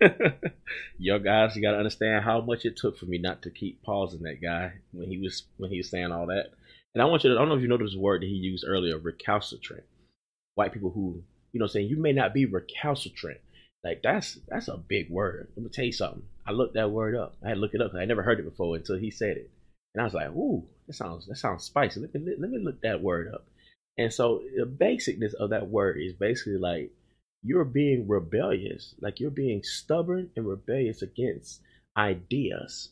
Yo, 0.98 1.18
guys, 1.18 1.56
you 1.56 1.62
gotta 1.62 1.78
understand 1.78 2.24
how 2.24 2.40
much 2.40 2.64
it 2.64 2.76
took 2.76 2.96
for 2.96 3.06
me 3.06 3.18
not 3.18 3.42
to 3.42 3.50
keep 3.50 3.82
pausing 3.82 4.22
that 4.22 4.40
guy 4.40 4.74
when 4.92 5.08
he 5.08 5.18
was 5.18 5.42
when 5.56 5.72
he 5.72 5.78
was 5.78 5.90
saying 5.90 6.12
all 6.12 6.26
that. 6.28 6.50
And 6.94 7.02
I 7.02 7.06
want 7.06 7.24
you 7.24 7.30
to, 7.30 7.36
I 7.36 7.38
don't 7.40 7.48
know 7.48 7.56
if 7.56 7.62
you 7.62 7.68
noticed 7.68 7.94
the 7.94 8.00
word 8.00 8.22
that 8.22 8.28
he 8.28 8.34
used 8.34 8.64
earlier, 8.64 8.96
recalcitrant. 8.96 9.82
White 10.54 10.72
people 10.72 10.90
who, 10.90 11.24
you 11.52 11.58
know, 11.58 11.66
saying 11.66 11.88
you 11.88 11.96
may 11.96 12.12
not 12.12 12.32
be 12.32 12.46
recalcitrant. 12.46 13.40
Like 13.82 14.02
that's 14.04 14.38
that's 14.46 14.68
a 14.68 14.76
big 14.76 15.10
word. 15.10 15.48
Let 15.56 15.64
me 15.64 15.70
tell 15.70 15.84
you 15.84 15.92
something. 15.92 16.22
I 16.46 16.52
looked 16.52 16.74
that 16.74 16.92
word 16.92 17.16
up. 17.16 17.34
I 17.44 17.48
had 17.48 17.54
to 17.54 17.60
look 17.60 17.74
it 17.74 17.82
up 17.82 17.92
I 17.92 18.04
never 18.04 18.22
heard 18.22 18.38
it 18.38 18.48
before 18.48 18.76
until 18.76 18.98
he 18.98 19.10
said 19.10 19.36
it. 19.36 19.50
And 19.96 20.00
I 20.00 20.04
was 20.04 20.14
like, 20.14 20.28
ooh, 20.28 20.62
that 20.86 20.94
sounds 20.94 21.26
that 21.26 21.38
sounds 21.38 21.64
spicy. 21.64 21.98
Let 21.98 22.14
me 22.14 22.34
let 22.38 22.50
me 22.50 22.58
look 22.62 22.82
that 22.82 23.02
word 23.02 23.34
up. 23.34 23.46
And 23.98 24.12
so 24.12 24.42
the 24.56 24.66
basicness 24.66 25.34
of 25.34 25.50
that 25.50 25.68
word 25.68 25.98
is 25.98 26.12
basically 26.12 26.58
like 26.58 26.92
you're 27.42 27.64
being 27.64 28.08
rebellious, 28.08 28.94
like 29.00 29.20
you're 29.20 29.30
being 29.30 29.62
stubborn 29.62 30.30
and 30.36 30.46
rebellious 30.46 31.02
against 31.02 31.60
ideas. 31.96 32.90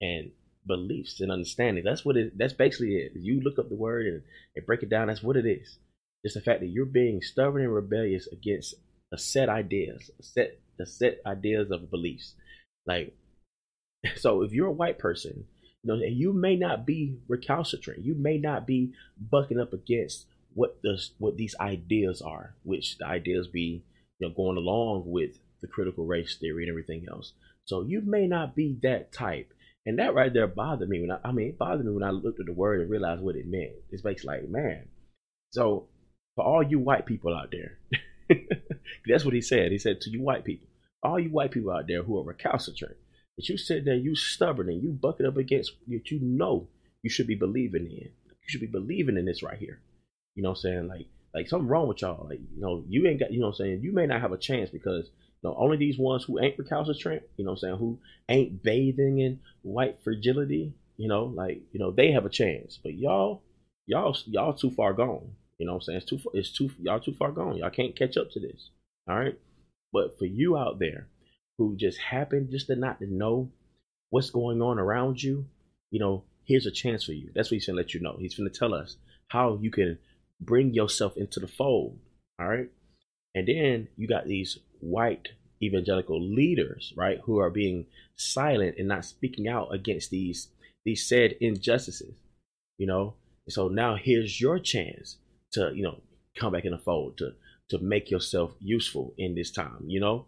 And 0.00 0.30
beliefs 0.66 1.20
and 1.20 1.32
understanding. 1.32 1.84
That's 1.84 2.04
what 2.04 2.16
it. 2.16 2.36
That's 2.36 2.52
basically 2.52 2.96
it. 2.96 3.12
You 3.14 3.40
look 3.40 3.58
up 3.58 3.68
the 3.68 3.74
word 3.74 4.06
and, 4.06 4.22
and 4.56 4.66
break 4.66 4.82
it 4.82 4.90
down. 4.90 5.08
That's 5.08 5.22
what 5.22 5.36
it 5.36 5.46
is. 5.46 5.78
It's 6.22 6.34
the 6.34 6.40
fact 6.40 6.60
that 6.60 6.68
you're 6.68 6.86
being 6.86 7.22
stubborn 7.22 7.62
and 7.62 7.74
rebellious 7.74 8.28
against 8.30 8.74
a 9.12 9.18
set 9.18 9.48
ideas, 9.48 10.10
a 10.18 10.22
set 10.22 10.58
the 10.78 10.86
set 10.86 11.20
ideas 11.26 11.70
of 11.70 11.90
beliefs. 11.90 12.34
Like, 12.86 13.14
so 14.16 14.42
if 14.42 14.52
you're 14.52 14.68
a 14.68 14.72
white 14.72 14.98
person, 14.98 15.44
you 15.82 15.92
know, 15.92 16.04
you 16.04 16.32
may 16.32 16.56
not 16.56 16.86
be 16.86 17.16
recalcitrant. 17.28 18.04
You 18.04 18.14
may 18.14 18.38
not 18.38 18.66
be 18.66 18.92
bucking 19.18 19.58
up 19.58 19.72
against 19.72 20.26
what 20.54 20.80
the 20.82 21.00
what 21.18 21.36
these 21.36 21.54
ideas 21.60 22.20
are, 22.20 22.54
which 22.64 22.98
the 22.98 23.06
ideas 23.06 23.48
be, 23.48 23.84
you 24.18 24.28
know, 24.28 24.34
going 24.34 24.56
along 24.56 25.04
with 25.06 25.38
the 25.60 25.68
critical 25.68 26.06
race 26.06 26.36
theory 26.36 26.64
and 26.64 26.70
everything 26.70 27.06
else. 27.10 27.32
So 27.64 27.82
you 27.82 28.02
may 28.02 28.26
not 28.26 28.56
be 28.56 28.78
that 28.82 29.12
type. 29.12 29.52
And 29.86 29.98
that 29.98 30.14
right 30.14 30.32
there 30.32 30.46
bothered 30.46 30.88
me 30.88 31.00
when 31.00 31.10
I, 31.10 31.18
I 31.24 31.32
mean, 31.32 31.48
it 31.48 31.58
bothered 31.58 31.86
me 31.86 31.92
when 31.92 32.02
I 32.02 32.10
looked 32.10 32.40
at 32.40 32.46
the 32.46 32.52
word 32.52 32.80
and 32.80 32.90
realized 32.90 33.22
what 33.22 33.36
it 33.36 33.46
meant. 33.46 33.72
It's 33.90 34.02
basically 34.02 34.40
like, 34.40 34.48
man. 34.48 34.88
So 35.50 35.88
for 36.34 36.44
all 36.44 36.62
you 36.62 36.78
white 36.78 37.06
people 37.06 37.34
out 37.34 37.52
there, 37.52 37.78
that's 39.06 39.24
what 39.24 39.34
he 39.34 39.40
said. 39.40 39.72
He 39.72 39.78
said 39.78 40.00
to 40.02 40.10
you 40.10 40.20
white 40.20 40.44
people, 40.44 40.68
all 41.02 41.18
you 41.18 41.30
white 41.30 41.50
people 41.50 41.72
out 41.72 41.86
there 41.88 42.02
who 42.02 42.18
are 42.18 42.24
recalcitrant, 42.24 42.96
that 43.40 43.48
you 43.48 43.56
sit 43.56 43.84
there, 43.84 43.94
you 43.94 44.14
stubborn, 44.14 44.68
and 44.68 44.82
you 44.82 44.90
bucket 44.90 45.26
up 45.26 45.36
against 45.36 45.72
what 45.86 46.10
you 46.10 46.20
know 46.20 46.68
you 47.02 47.10
should 47.10 47.26
be 47.26 47.34
believing 47.34 47.86
in. 47.86 48.10
You 48.28 48.48
should 48.48 48.60
be 48.60 48.66
believing 48.66 49.16
in 49.16 49.24
this 49.24 49.42
right 49.42 49.58
here. 49.58 49.80
You 50.34 50.42
know 50.42 50.50
what 50.50 50.58
I'm 50.58 50.62
saying? 50.62 50.88
Like, 50.88 51.06
like 51.34 51.48
something 51.48 51.68
wrong 51.68 51.88
with 51.88 52.02
y'all. 52.02 52.26
Like, 52.28 52.40
you 52.54 52.60
know, 52.60 52.84
you 52.88 53.06
ain't 53.06 53.20
got, 53.20 53.32
you 53.32 53.40
know 53.40 53.46
what 53.46 53.60
I'm 53.60 53.66
saying? 53.66 53.80
You 53.82 53.92
may 53.92 54.06
not 54.06 54.20
have 54.20 54.32
a 54.32 54.38
chance 54.38 54.70
because 54.70 55.10
know, 55.42 55.56
only 55.58 55.76
these 55.76 55.98
ones 55.98 56.24
who 56.24 56.40
ain't 56.40 56.58
recalcitrant, 56.58 57.22
you 57.36 57.44
know 57.44 57.52
what 57.52 57.58
I'm 57.58 57.60
saying, 57.60 57.76
who 57.76 57.98
ain't 58.28 58.62
bathing 58.62 59.18
in 59.18 59.40
white 59.62 59.98
fragility, 60.04 60.74
you 60.96 61.08
know, 61.08 61.24
like, 61.24 61.62
you 61.72 61.80
know, 61.80 61.90
they 61.90 62.12
have 62.12 62.26
a 62.26 62.30
chance. 62.30 62.78
But 62.82 62.94
y'all, 62.94 63.42
y'all, 63.86 64.16
y'all 64.26 64.54
too 64.54 64.70
far 64.70 64.92
gone. 64.92 65.32
You 65.58 65.66
know 65.66 65.74
what 65.74 65.78
I'm 65.78 65.82
saying? 65.82 65.98
It's 65.98 66.06
too 66.06 66.20
it's 66.32 66.52
too 66.52 66.70
y'all 66.80 67.00
too 67.00 67.14
far 67.14 67.32
gone. 67.32 67.56
Y'all 67.56 67.70
can't 67.70 67.96
catch 67.96 68.16
up 68.16 68.30
to 68.32 68.40
this. 68.40 68.70
All 69.08 69.18
right. 69.18 69.38
But 69.92 70.18
for 70.18 70.24
you 70.24 70.56
out 70.56 70.78
there 70.78 71.08
who 71.60 71.76
just 71.76 71.98
happen 71.98 72.48
just 72.50 72.68
to 72.68 72.74
not 72.74 72.98
to 73.00 73.06
know 73.06 73.52
what's 74.08 74.30
going 74.30 74.62
on 74.62 74.78
around 74.78 75.22
you, 75.22 75.44
you 75.90 76.00
know, 76.00 76.24
here's 76.44 76.64
a 76.64 76.70
chance 76.70 77.04
for 77.04 77.12
you. 77.12 77.30
That's 77.34 77.50
what 77.50 77.56
he's 77.56 77.66
gonna 77.66 77.76
let 77.76 77.92
you 77.92 78.00
know. 78.00 78.16
He's 78.18 78.34
gonna 78.34 78.48
tell 78.48 78.72
us 78.72 78.96
how 79.28 79.58
you 79.60 79.70
can 79.70 79.98
bring 80.40 80.72
yourself 80.72 81.18
into 81.18 81.38
the 81.38 81.46
fold. 81.46 81.98
All 82.40 82.48
right. 82.48 82.70
And 83.34 83.46
then 83.46 83.88
you 83.98 84.08
got 84.08 84.26
these 84.26 84.56
white 84.80 85.28
evangelical 85.62 86.18
leaders, 86.18 86.94
right, 86.96 87.20
who 87.24 87.36
are 87.36 87.50
being 87.50 87.84
silent 88.16 88.76
and 88.78 88.88
not 88.88 89.04
speaking 89.04 89.46
out 89.46 89.68
against 89.70 90.08
these 90.08 90.48
these 90.86 91.06
said 91.06 91.32
injustices, 91.42 92.14
you 92.78 92.86
know. 92.86 93.16
And 93.44 93.52
so 93.52 93.68
now 93.68 93.96
here's 93.96 94.40
your 94.40 94.58
chance 94.58 95.18
to, 95.52 95.72
you 95.74 95.82
know, 95.82 96.00
come 96.34 96.54
back 96.54 96.64
in 96.64 96.72
the 96.72 96.78
fold 96.78 97.18
to 97.18 97.34
to 97.68 97.78
make 97.80 98.10
yourself 98.10 98.54
useful 98.60 99.12
in 99.18 99.34
this 99.34 99.50
time, 99.50 99.84
you 99.86 100.00
know. 100.00 100.24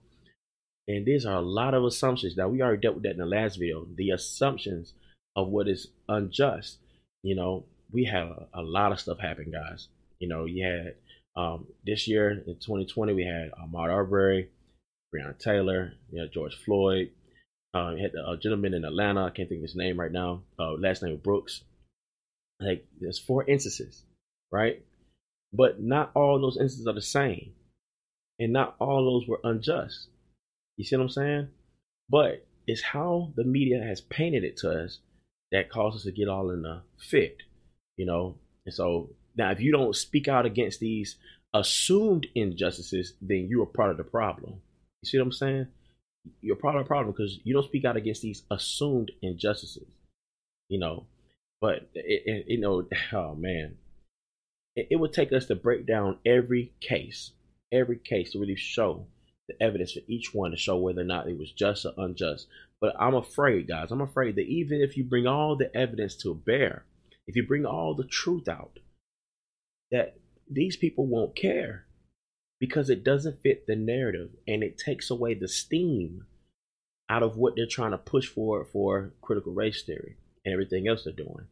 And 0.88 1.06
these 1.06 1.24
are 1.24 1.36
a 1.36 1.42
lot 1.42 1.74
of 1.74 1.84
assumptions. 1.84 2.36
Now 2.36 2.48
we 2.48 2.60
already 2.60 2.80
dealt 2.80 2.96
with 2.96 3.04
that 3.04 3.12
in 3.12 3.18
the 3.18 3.26
last 3.26 3.56
video. 3.56 3.86
The 3.96 4.10
assumptions 4.10 4.94
of 5.36 5.48
what 5.48 5.68
is 5.68 5.88
unjust. 6.08 6.78
You 7.22 7.36
know, 7.36 7.64
we 7.92 8.04
had 8.04 8.22
a, 8.22 8.48
a 8.54 8.62
lot 8.62 8.92
of 8.92 9.00
stuff 9.00 9.18
happen, 9.20 9.52
guys. 9.52 9.88
You 10.18 10.28
know, 10.28 10.44
you 10.44 10.64
had 10.64 10.94
um, 11.36 11.66
this 11.86 12.08
year 12.08 12.30
in 12.30 12.54
2020, 12.54 13.12
we 13.14 13.24
had 13.24 13.50
Ahmaud 13.52 13.90
Arbery, 13.90 14.48
Breonna 15.14 15.38
Taylor, 15.38 15.92
you 16.10 16.20
know, 16.20 16.28
George 16.32 16.56
Floyd. 16.64 17.10
Uh, 17.74 17.96
had 17.96 18.12
a 18.14 18.36
gentleman 18.36 18.74
in 18.74 18.84
Atlanta. 18.84 19.24
I 19.24 19.30
can't 19.30 19.48
think 19.48 19.60
of 19.60 19.62
his 19.62 19.76
name 19.76 19.98
right 19.98 20.12
now. 20.12 20.42
Uh, 20.58 20.72
last 20.72 21.02
name 21.02 21.16
Brooks. 21.16 21.62
Like 22.60 22.86
there's 23.00 23.18
four 23.18 23.44
instances, 23.48 24.04
right? 24.50 24.82
But 25.54 25.80
not 25.80 26.10
all 26.14 26.40
those 26.40 26.58
instances 26.58 26.86
are 26.86 26.92
the 26.94 27.00
same, 27.00 27.52
and 28.38 28.52
not 28.52 28.76
all 28.78 29.04
those 29.04 29.26
were 29.26 29.40
unjust. 29.42 30.08
You 30.82 30.86
see 30.86 30.96
what 30.96 31.02
I'm 31.04 31.08
saying? 31.10 31.48
But 32.10 32.44
it's 32.66 32.82
how 32.82 33.30
the 33.36 33.44
media 33.44 33.80
has 33.84 34.00
painted 34.00 34.42
it 34.42 34.56
to 34.56 34.82
us 34.82 34.98
that 35.52 35.70
causes 35.70 36.00
us 36.00 36.04
to 36.06 36.10
get 36.10 36.26
all 36.26 36.50
in 36.50 36.64
a 36.64 36.82
fit, 36.98 37.36
you 37.96 38.04
know. 38.04 38.34
And 38.66 38.74
so 38.74 39.10
now, 39.36 39.52
if 39.52 39.60
you 39.60 39.70
don't 39.70 39.94
speak 39.94 40.26
out 40.26 40.44
against 40.44 40.80
these 40.80 41.18
assumed 41.54 42.26
injustices, 42.34 43.14
then 43.22 43.46
you 43.48 43.62
are 43.62 43.66
part 43.66 43.92
of 43.92 43.96
the 43.96 44.02
problem. 44.02 44.60
You 45.02 45.08
see 45.08 45.18
what 45.18 45.26
I'm 45.26 45.32
saying? 45.32 45.68
You're 46.40 46.56
part 46.56 46.74
of 46.74 46.82
the 46.82 46.88
problem 46.88 47.12
because 47.12 47.38
you 47.44 47.54
don't 47.54 47.64
speak 47.64 47.84
out 47.84 47.96
against 47.96 48.22
these 48.22 48.42
assumed 48.50 49.12
injustices. 49.22 49.86
You 50.68 50.80
know, 50.80 51.06
but 51.60 51.88
it, 51.94 52.22
it, 52.26 52.44
you 52.48 52.58
know, 52.58 52.88
oh 53.12 53.36
man, 53.36 53.76
it, 54.74 54.88
it 54.90 54.96
would 54.96 55.12
take 55.12 55.32
us 55.32 55.46
to 55.46 55.54
break 55.54 55.86
down 55.86 56.18
every 56.26 56.72
case, 56.80 57.30
every 57.70 57.98
case 57.98 58.32
to 58.32 58.40
really 58.40 58.56
show 58.56 59.06
the 59.58 59.64
evidence 59.64 59.92
for 59.92 60.00
each 60.06 60.34
one 60.34 60.50
to 60.50 60.56
show 60.56 60.76
whether 60.76 61.00
or 61.00 61.04
not 61.04 61.28
it 61.28 61.38
was 61.38 61.52
just 61.52 61.84
or 61.84 61.92
unjust. 61.98 62.46
But 62.80 62.94
I'm 62.98 63.14
afraid, 63.14 63.68
guys, 63.68 63.90
I'm 63.90 64.00
afraid 64.00 64.36
that 64.36 64.46
even 64.46 64.80
if 64.80 64.96
you 64.96 65.04
bring 65.04 65.26
all 65.26 65.56
the 65.56 65.74
evidence 65.76 66.16
to 66.18 66.34
bear, 66.34 66.84
if 67.26 67.36
you 67.36 67.46
bring 67.46 67.64
all 67.64 67.94
the 67.94 68.04
truth 68.04 68.48
out, 68.48 68.78
that 69.90 70.16
these 70.50 70.76
people 70.76 71.06
won't 71.06 71.36
care 71.36 71.86
because 72.58 72.90
it 72.90 73.04
doesn't 73.04 73.42
fit 73.42 73.66
the 73.66 73.76
narrative 73.76 74.30
and 74.46 74.62
it 74.62 74.78
takes 74.78 75.10
away 75.10 75.34
the 75.34 75.48
steam 75.48 76.26
out 77.08 77.22
of 77.22 77.36
what 77.36 77.54
they're 77.56 77.66
trying 77.66 77.90
to 77.90 77.98
push 77.98 78.26
for 78.26 78.64
for 78.64 79.12
critical 79.20 79.52
race 79.52 79.82
theory 79.82 80.16
and 80.44 80.52
everything 80.52 80.88
else 80.88 81.04
they're 81.04 81.12
doing. 81.12 81.46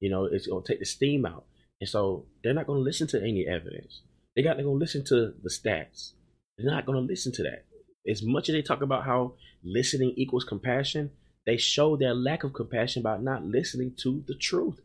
You 0.00 0.10
know, 0.10 0.24
it's 0.24 0.46
going 0.46 0.62
to 0.62 0.72
take 0.72 0.80
the 0.80 0.86
steam 0.86 1.24
out. 1.24 1.46
And 1.80 1.88
so 1.88 2.26
they're 2.42 2.54
not 2.54 2.66
going 2.66 2.78
to 2.78 2.84
listen 2.84 3.06
to 3.08 3.22
any 3.22 3.46
evidence. 3.46 4.02
They 4.36 4.42
got 4.42 4.54
to 4.54 4.62
go 4.62 4.72
listen 4.72 5.04
to 5.06 5.34
the 5.42 5.50
stats. 5.50 6.12
They're 6.56 6.70
not 6.70 6.86
going 6.86 6.96
to 6.96 7.06
listen 7.06 7.32
to 7.32 7.42
that. 7.44 7.64
As 8.08 8.22
much 8.22 8.48
as 8.48 8.54
they 8.54 8.62
talk 8.62 8.82
about 8.82 9.04
how 9.04 9.34
listening 9.62 10.14
equals 10.16 10.44
compassion, 10.44 11.10
they 11.46 11.56
show 11.56 11.96
their 11.96 12.14
lack 12.14 12.44
of 12.44 12.52
compassion 12.52 13.02
by 13.02 13.18
not 13.18 13.44
listening 13.44 13.94
to 14.02 14.22
the 14.26 14.34
truth 14.34 14.80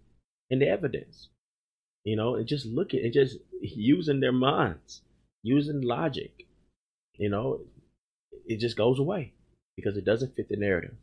and 0.49 0.61
the 0.61 0.67
evidence. 0.67 1.29
You 2.03 2.15
know, 2.15 2.35
and 2.35 2.47
just 2.47 2.65
looking 2.65 3.03
and 3.03 3.13
just 3.13 3.37
using 3.61 4.19
their 4.19 4.31
minds, 4.31 5.01
using 5.43 5.81
logic. 5.81 6.45
You 7.17 7.29
know, 7.29 7.59
it 8.45 8.59
just 8.59 8.77
goes 8.77 8.99
away 8.99 9.33
because 9.75 9.97
it 9.97 10.05
doesn't 10.05 10.35
fit 10.35 10.47
the 10.49 10.55
narrative. 10.55 10.95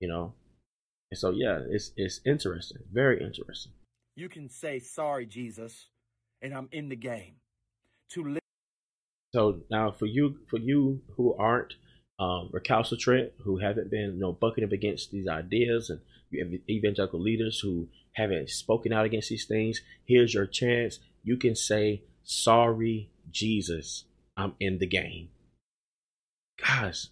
You 0.00 0.08
know, 0.08 0.34
and 1.10 1.18
so 1.18 1.30
yeah, 1.30 1.58
it's 1.68 1.92
it's 1.96 2.20
interesting, 2.24 2.82
very 2.90 3.22
interesting. 3.22 3.72
You 4.16 4.28
can 4.28 4.48
say 4.48 4.78
sorry, 4.78 5.26
Jesus, 5.26 5.88
and 6.40 6.54
I'm 6.54 6.68
in 6.72 6.88
the 6.88 6.96
game. 6.96 7.34
To 8.12 8.24
live. 8.24 8.41
So 9.32 9.60
now 9.70 9.92
for 9.92 10.06
you, 10.06 10.38
for 10.48 10.58
you 10.58 11.00
who 11.16 11.34
aren't 11.34 11.74
um, 12.18 12.50
recalcitrant, 12.52 13.32
who 13.44 13.58
haven't 13.58 13.90
been, 13.90 14.14
you 14.14 14.20
know, 14.20 14.32
bucking 14.32 14.64
up 14.64 14.72
against 14.72 15.10
these 15.10 15.26
ideas, 15.26 15.90
and 15.90 16.00
evangelical 16.68 17.20
leaders 17.20 17.60
who 17.60 17.88
haven't 18.12 18.50
spoken 18.50 18.92
out 18.92 19.06
against 19.06 19.28
these 19.28 19.46
things, 19.46 19.80
here's 20.06 20.34
your 20.34 20.46
chance. 20.46 20.98
You 21.22 21.36
can 21.36 21.56
say, 21.56 22.02
"Sorry, 22.22 23.10
Jesus, 23.30 24.04
I'm 24.36 24.54
in 24.60 24.78
the 24.78 24.86
game." 24.86 25.30
Guys, 26.58 27.10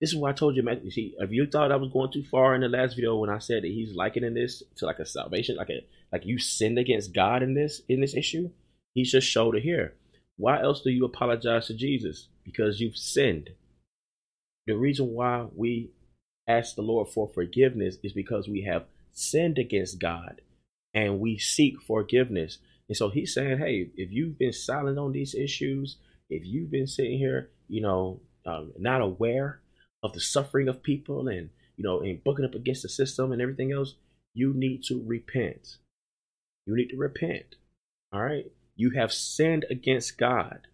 this 0.00 0.10
is 0.10 0.16
why 0.16 0.30
I 0.30 0.32
told 0.32 0.56
you, 0.56 0.62
man. 0.62 0.90
See, 0.90 1.14
if 1.18 1.30
you 1.32 1.46
thought 1.46 1.72
I 1.72 1.76
was 1.76 1.92
going 1.92 2.12
too 2.12 2.24
far 2.24 2.54
in 2.54 2.60
the 2.60 2.68
last 2.68 2.96
video 2.96 3.16
when 3.16 3.30
I 3.30 3.38
said 3.38 3.62
that 3.62 3.70
he's 3.70 3.94
likening 3.94 4.34
this 4.34 4.62
to 4.76 4.86
like 4.86 4.98
a 4.98 5.06
salvation, 5.06 5.56
like 5.56 5.70
a 5.70 5.84
like 6.12 6.26
you 6.26 6.38
sinned 6.38 6.78
against 6.78 7.14
God 7.14 7.42
in 7.42 7.54
this 7.54 7.82
in 7.88 8.00
this 8.00 8.14
issue, 8.14 8.50
he's 8.94 9.12
just 9.12 9.28
showed 9.28 9.56
it 9.56 9.62
here. 9.62 9.94
Why 10.36 10.62
else 10.62 10.82
do 10.82 10.90
you 10.90 11.04
apologize 11.04 11.66
to 11.68 11.74
Jesus? 11.74 12.28
Because 12.44 12.80
you've 12.80 12.96
sinned. 12.96 13.50
The 14.66 14.76
reason 14.76 15.12
why 15.14 15.46
we 15.54 15.90
ask 16.48 16.74
the 16.74 16.82
Lord 16.82 17.08
for 17.08 17.28
forgiveness 17.28 17.96
is 18.02 18.12
because 18.12 18.48
we 18.48 18.62
have 18.62 18.84
sinned 19.12 19.58
against 19.58 19.98
God 19.98 20.40
and 20.92 21.20
we 21.20 21.38
seek 21.38 21.80
forgiveness. 21.80 22.58
And 22.88 22.96
so 22.96 23.08
he's 23.08 23.34
saying, 23.34 23.58
hey, 23.58 23.90
if 23.96 24.12
you've 24.12 24.38
been 24.38 24.52
silent 24.52 24.98
on 24.98 25.12
these 25.12 25.34
issues, 25.34 25.96
if 26.28 26.44
you've 26.44 26.70
been 26.70 26.86
sitting 26.86 27.18
here, 27.18 27.50
you 27.68 27.80
know, 27.80 28.20
um, 28.44 28.72
not 28.78 29.00
aware 29.00 29.60
of 30.02 30.12
the 30.12 30.20
suffering 30.20 30.68
of 30.68 30.82
people 30.82 31.28
and, 31.28 31.50
you 31.76 31.84
know, 31.84 32.00
and 32.00 32.22
bucking 32.22 32.44
up 32.44 32.54
against 32.54 32.82
the 32.82 32.88
system 32.88 33.32
and 33.32 33.42
everything 33.42 33.72
else, 33.72 33.94
you 34.34 34.52
need 34.54 34.84
to 34.84 35.02
repent. 35.04 35.76
You 36.66 36.76
need 36.76 36.90
to 36.90 36.96
repent. 36.96 37.56
All 38.12 38.22
right. 38.22 38.46
You 38.76 38.90
have 38.90 39.12
sinned 39.12 39.64
against 39.70 40.18
God 40.18 40.66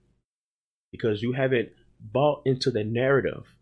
because 0.90 1.22
you 1.22 1.32
haven't 1.32 1.70
bought 2.00 2.42
into 2.44 2.70
the 2.70 2.84
narrative 2.84 3.54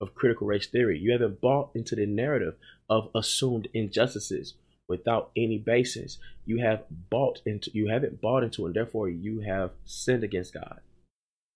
of 0.00 0.14
critical 0.14 0.46
race 0.46 0.66
theory. 0.66 0.98
You 0.98 1.12
haven't 1.12 1.40
bought 1.40 1.70
into 1.74 1.96
the 1.96 2.06
narrative 2.06 2.54
of 2.88 3.10
assumed 3.14 3.68
injustices 3.74 4.54
without 4.88 5.30
any 5.36 5.58
basis. 5.58 6.18
You 6.44 6.58
have 6.58 6.84
bought 7.10 7.40
into 7.44 7.70
you 7.74 7.88
haven't 7.88 8.20
bought 8.20 8.44
into 8.44 8.66
and 8.66 8.74
therefore 8.74 9.08
you 9.08 9.40
have 9.40 9.70
sinned 9.84 10.24
against 10.24 10.54
God. 10.54 10.80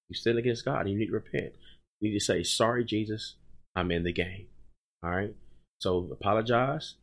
You 0.08 0.16
sinned 0.16 0.38
against 0.38 0.64
God 0.64 0.80
and 0.80 0.90
you 0.90 0.98
need 0.98 1.06
to 1.06 1.12
repent. 1.12 1.52
You 2.00 2.10
need 2.10 2.18
to 2.18 2.24
say, 2.24 2.42
Sorry, 2.42 2.84
Jesus, 2.84 3.36
I'm 3.76 3.90
in 3.90 4.04
the 4.04 4.12
game. 4.12 4.46
All 5.02 5.10
right. 5.10 5.34
So 5.80 6.08
apologize 6.12 6.94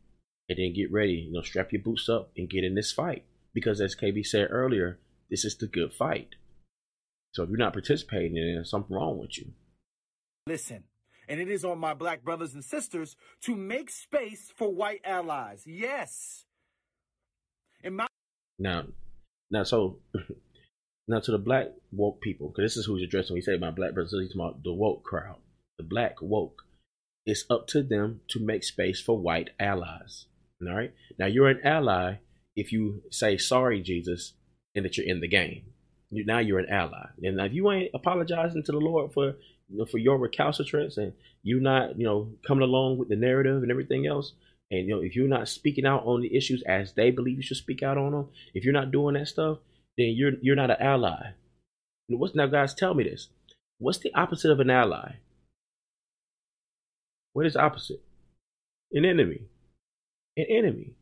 and 0.48 0.58
then 0.58 0.72
get 0.74 0.92
ready. 0.92 1.14
You 1.14 1.32
know, 1.32 1.42
strap 1.42 1.72
your 1.72 1.82
boots 1.82 2.08
up 2.08 2.30
and 2.36 2.48
get 2.48 2.64
in 2.64 2.74
this 2.74 2.92
fight. 2.92 3.24
Because 3.52 3.80
as 3.80 3.96
KB 3.96 4.24
said 4.24 4.48
earlier, 4.50 4.98
this 5.30 5.44
is 5.44 5.56
the 5.56 5.66
good 5.66 5.92
fight. 5.92 6.34
So 7.32 7.42
if 7.42 7.48
you're 7.48 7.58
not 7.58 7.72
participating 7.72 8.36
in 8.36 8.42
it, 8.42 8.54
there's 8.54 8.70
something 8.70 8.94
wrong 8.94 9.18
with 9.18 9.38
you. 9.38 9.52
Listen, 10.46 10.84
and 11.28 11.40
it 11.40 11.48
is 11.48 11.64
on 11.64 11.78
my 11.78 11.94
black 11.94 12.24
brothers 12.24 12.54
and 12.54 12.64
sisters 12.64 13.16
to 13.42 13.54
make 13.54 13.90
space 13.90 14.52
for 14.54 14.74
white 14.74 15.00
allies. 15.04 15.62
Yes. 15.64 16.44
In 17.82 17.96
my 17.96 18.06
now, 18.58 18.86
now, 19.50 19.62
so 19.62 20.00
now 21.08 21.20
to 21.20 21.30
the 21.30 21.38
black 21.38 21.68
woke 21.92 22.20
people, 22.20 22.48
because 22.48 22.64
this 22.64 22.76
is 22.76 22.86
who 22.86 22.96
he's 22.96 23.06
addressing. 23.06 23.36
He 23.36 23.42
said 23.42 23.60
my 23.60 23.70
black 23.70 23.94
brothers, 23.94 24.12
he's 24.12 24.28
talking 24.28 24.40
about 24.40 24.64
the 24.64 24.72
woke 24.72 25.04
crowd, 25.04 25.38
the 25.78 25.84
black 25.84 26.16
woke. 26.20 26.62
It's 27.24 27.44
up 27.48 27.68
to 27.68 27.82
them 27.82 28.22
to 28.30 28.44
make 28.44 28.64
space 28.64 29.00
for 29.00 29.18
white 29.18 29.50
allies. 29.60 30.26
All 30.66 30.74
right. 30.74 30.92
Now 31.18 31.26
you're 31.26 31.48
an 31.48 31.60
ally 31.64 32.16
if 32.56 32.72
you 32.72 33.02
say 33.10 33.36
sorry, 33.36 33.82
Jesus, 33.82 34.34
and 34.74 34.84
that 34.84 34.96
you're 34.96 35.06
in 35.06 35.20
the 35.20 35.28
game. 35.28 35.62
You, 36.10 36.24
now 36.24 36.38
you're 36.38 36.58
an 36.58 36.70
ally. 36.70 37.06
And 37.22 37.40
if 37.40 37.52
you 37.52 37.70
ain't 37.70 37.90
apologizing 37.94 38.62
to 38.64 38.72
the 38.72 38.78
Lord 38.78 39.12
for 39.12 39.34
you 39.68 39.78
know, 39.78 39.86
for 39.86 39.98
your 39.98 40.18
recalcitrance 40.18 40.96
and 40.96 41.12
you 41.42 41.60
not 41.60 41.98
you 41.98 42.04
know 42.04 42.32
coming 42.46 42.64
along 42.64 42.98
with 42.98 43.08
the 43.08 43.16
narrative 43.16 43.62
and 43.62 43.70
everything 43.70 44.06
else, 44.06 44.32
and 44.70 44.86
you 44.86 44.94
know 44.94 45.02
if 45.02 45.14
you're 45.14 45.28
not 45.28 45.48
speaking 45.48 45.86
out 45.86 46.04
on 46.04 46.22
the 46.22 46.36
issues 46.36 46.62
as 46.66 46.92
they 46.94 47.10
believe 47.10 47.36
you 47.36 47.42
should 47.42 47.56
speak 47.56 47.82
out 47.82 47.98
on 47.98 48.12
them, 48.12 48.28
if 48.54 48.64
you're 48.64 48.72
not 48.72 48.90
doing 48.90 49.14
that 49.14 49.28
stuff, 49.28 49.58
then 49.96 50.14
you're 50.16 50.32
you're 50.42 50.56
not 50.56 50.70
an 50.70 50.76
ally. 50.80 51.32
what's 52.08 52.34
now, 52.34 52.46
guys? 52.46 52.74
Tell 52.74 52.94
me 52.94 53.04
this. 53.04 53.28
What's 53.78 53.98
the 53.98 54.12
opposite 54.14 54.50
of 54.50 54.60
an 54.60 54.70
ally? 54.70 55.14
What 57.32 57.46
is 57.46 57.56
opposite? 57.56 58.02
An 58.92 59.04
enemy. 59.04 59.42
An 60.36 60.46
enemy. 60.48 60.94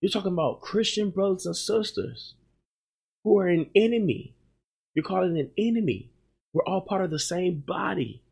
You're 0.00 0.10
talking 0.10 0.32
about 0.32 0.60
Christian 0.60 1.10
brothers 1.10 1.44
and 1.44 1.56
sisters 1.56 2.34
who 3.24 3.38
are 3.38 3.48
an 3.48 3.70
enemy. 3.74 4.34
You're 4.94 5.04
calling 5.04 5.38
an 5.38 5.50
enemy. 5.56 6.10
We're 6.52 6.64
all 6.64 6.80
part 6.80 7.04
of 7.04 7.10
the 7.10 7.18
same 7.18 7.62
body, 7.66 8.22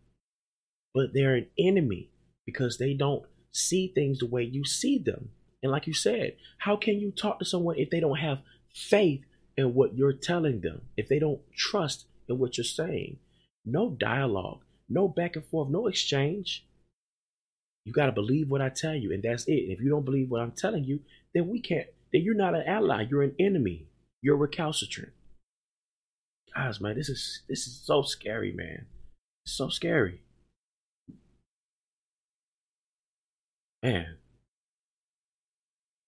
but 0.95 1.13
they're 1.13 1.35
an 1.35 1.49
enemy 1.59 2.11
because 2.45 2.79
they 2.79 2.95
don't 2.95 3.25
see 3.53 3.93
things 3.95 4.19
the 4.19 4.27
way 4.27 4.43
you 4.43 4.65
see 4.65 4.99
them. 4.99 5.31
And 5.63 5.73
like 5.73 5.87
you 5.87 5.95
said, 5.95 6.37
how 6.59 6.77
can 6.77 7.01
you 7.01 7.11
talk 7.11 7.39
to 7.39 7.45
someone 7.45 7.77
if 7.79 7.91
they 7.91 8.01
don't 8.01 8.19
have 8.19 8.39
faith 8.75 9.23
in 9.57 9.75
what 9.75 9.97
you're 9.97 10.13
telling 10.13 10.61
them, 10.61 10.83
if 10.97 11.09
they 11.09 11.19
don't 11.19 11.41
trust 11.57 12.07
in 12.29 12.39
what 12.39 12.57
you're 12.57 12.65
saying? 12.65 13.19
No 13.65 13.91
dialogue, 13.91 14.61
no 14.89 15.09
back 15.09 15.37
and 15.37 15.45
forth, 15.45 15.69
no 15.71 15.87
exchange. 15.89 16.67
You 17.85 17.93
got 17.93 18.07
to 18.07 18.13
believe 18.13 18.51
what 18.51 18.61
I 18.61 18.69
tell 18.69 18.95
you, 18.95 19.13
and 19.13 19.23
that's 19.23 19.45
it. 19.45 19.65
And 19.65 19.73
if 19.73 19.81
you 19.81 19.91
don't 19.91 20.05
believe 20.05 20.31
what 20.31 20.41
I'm 20.41 20.53
telling 20.53 20.85
you, 20.85 21.01
then 21.35 21.49
we 21.49 21.61
can't, 21.61 21.87
then 22.13 22.23
you're 22.23 22.35
not 22.35 22.55
an 22.55 22.65
ally, 22.67 23.07
you're 23.09 23.23
an 23.23 23.35
enemy. 23.39 23.87
You're 24.27 24.37
recalcitrant. 24.37 25.13
Guys, 26.53 26.81
man, 26.81 26.97
this 26.97 27.09
is 27.09 27.45
this 27.49 27.69
is 27.69 27.81
so 27.85 28.03
scary, 28.03 28.51
man. 28.51 28.87
It's 29.45 29.57
so 29.57 29.69
scary. 29.69 30.21
Man. 33.85 34.17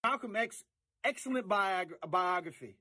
Malcolm 0.03 0.35
X, 0.35 0.65
excellent 1.05 1.47
biog- 1.47 1.93
biography. 2.09 2.75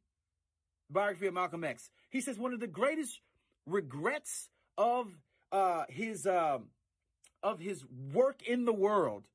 Biography 0.91 1.29
of 1.29 1.35
Malcolm 1.35 1.63
X. 1.63 1.89
He 2.11 2.21
says 2.21 2.37
one 2.37 2.53
of 2.53 2.59
the 2.59 2.67
greatest 2.67 3.21
regrets 3.65 4.49
of 4.77 5.07
uh, 5.53 5.85
his 5.89 6.27
uh, 6.27 6.59
of 7.45 7.61
his 7.61 7.85
work 8.13 8.43
in 8.43 8.65
the 8.65 8.73
world 8.73 9.29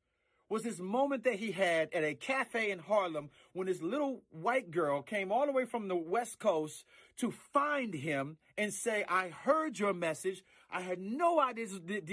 was 0.49 0.63
this 0.63 0.79
moment 0.79 1.23
that 1.23 1.35
he 1.35 1.51
had 1.51 1.93
at 1.93 2.03
a 2.03 2.13
cafe 2.13 2.71
in 2.71 2.79
Harlem 2.79 3.29
when 3.53 3.67
this 3.67 3.81
little 3.81 4.23
white 4.31 4.71
girl 4.71 5.01
came 5.01 5.31
all 5.31 5.45
the 5.45 5.51
way 5.51 5.65
from 5.65 5.87
the 5.87 5.95
West 5.95 6.39
Coast 6.39 6.85
to 7.17 7.31
find 7.31 7.93
him 7.93 8.37
and 8.57 8.73
say, 8.73 9.05
I 9.07 9.29
heard 9.29 9.77
your 9.77 9.93
message. 9.93 10.43
I 10.71 10.81
had 10.81 10.99
no 10.99 11.39
idea 11.39 11.67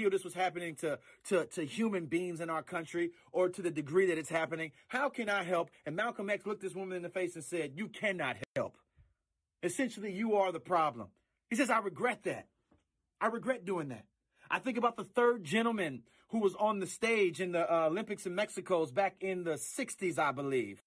this 0.09 0.23
was 0.23 0.35
happening 0.35 0.75
to, 0.75 0.99
to, 1.29 1.45
to 1.47 1.65
human 1.65 2.05
beings 2.05 2.39
in 2.39 2.49
our 2.49 2.61
country 2.61 3.11
or 3.31 3.49
to 3.49 3.61
the 3.61 3.71
degree 3.71 4.05
that 4.07 4.19
it's 4.19 4.29
happening. 4.29 4.71
How 4.87 5.09
can 5.09 5.29
I 5.29 5.43
help? 5.43 5.71
And 5.85 5.95
Malcolm 5.95 6.29
X 6.29 6.45
looked 6.45 6.61
this 6.61 6.75
woman 6.75 6.95
in 6.95 7.01
the 7.01 7.09
face 7.09 7.35
and 7.35 7.43
said, 7.43 7.73
You 7.75 7.87
cannot 7.87 8.37
help. 8.55 8.77
Essentially, 9.63 10.11
you 10.11 10.35
are 10.35 10.51
the 10.51 10.59
problem. 10.59 11.07
He 11.49 11.55
says, 11.55 11.69
I 11.69 11.79
regret 11.79 12.23
that. 12.23 12.47
I 13.19 13.27
regret 13.27 13.65
doing 13.65 13.89
that. 13.89 14.05
I 14.49 14.59
think 14.59 14.77
about 14.77 14.97
the 14.97 15.03
third 15.03 15.43
gentleman 15.43 16.03
who 16.29 16.39
was 16.39 16.55
on 16.55 16.79
the 16.79 16.87
stage 16.87 17.41
in 17.41 17.51
the 17.51 17.71
uh, 17.71 17.87
Olympics 17.87 18.25
in 18.25 18.35
Mexico's 18.35 18.91
back 18.91 19.15
in 19.21 19.43
the 19.43 19.53
60s, 19.53 20.17
I 20.17 20.31
believe. 20.31 20.81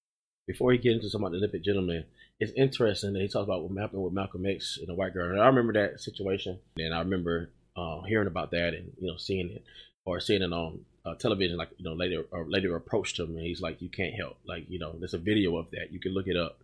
Before 0.46 0.72
he 0.72 0.78
gets 0.78 0.96
into 0.96 1.11
some 1.11 1.22
about 1.22 1.33
the 1.33 1.38
Olympic 1.38 1.64
gentleman, 1.64 2.04
it's 2.38 2.52
interesting 2.57 3.12
that 3.14 3.22
he 3.22 3.28
talks 3.28 3.44
about 3.44 3.62
what 3.62 3.80
happened 3.80 4.02
with 4.02 4.12
Malcolm 4.12 4.44
X 4.46 4.76
and 4.78 4.88
the 4.88 4.94
white 4.94 5.14
girl. 5.14 5.30
And 5.30 5.40
I 5.40 5.46
remember 5.46 5.72
that 5.74 6.00
situation, 6.00 6.59
and 6.76 6.92
I 6.92 6.98
remember 6.98 7.50
uh, 7.76 8.02
hearing 8.02 8.26
about 8.26 8.50
that 8.52 8.74
and 8.74 8.92
you 9.00 9.09
know 9.09 9.16
seeing 9.16 9.50
it 9.50 9.64
or 10.04 10.20
seeing 10.20 10.42
it 10.42 10.52
on 10.52 10.80
uh, 11.07 11.14
television. 11.14 11.57
Like 11.57 11.70
you 11.78 11.85
know, 11.85 11.94
later 11.94 12.24
or 12.30 12.46
later 12.48 12.76
approached 12.76 13.18
him, 13.18 13.37
and 13.37 13.40
he's 13.40 13.62
like, 13.62 13.80
"You 13.80 13.88
can't 13.88 14.14
help." 14.14 14.37
Like 14.46 14.66
you 14.68 14.78
know, 14.78 14.94
there's 14.98 15.14
a 15.14 15.18
video 15.18 15.57
of 15.57 15.70
that. 15.70 15.92
You 15.92 16.00
can 16.00 16.12
look 16.12 16.26
it 16.26 16.37
up. 16.37 16.59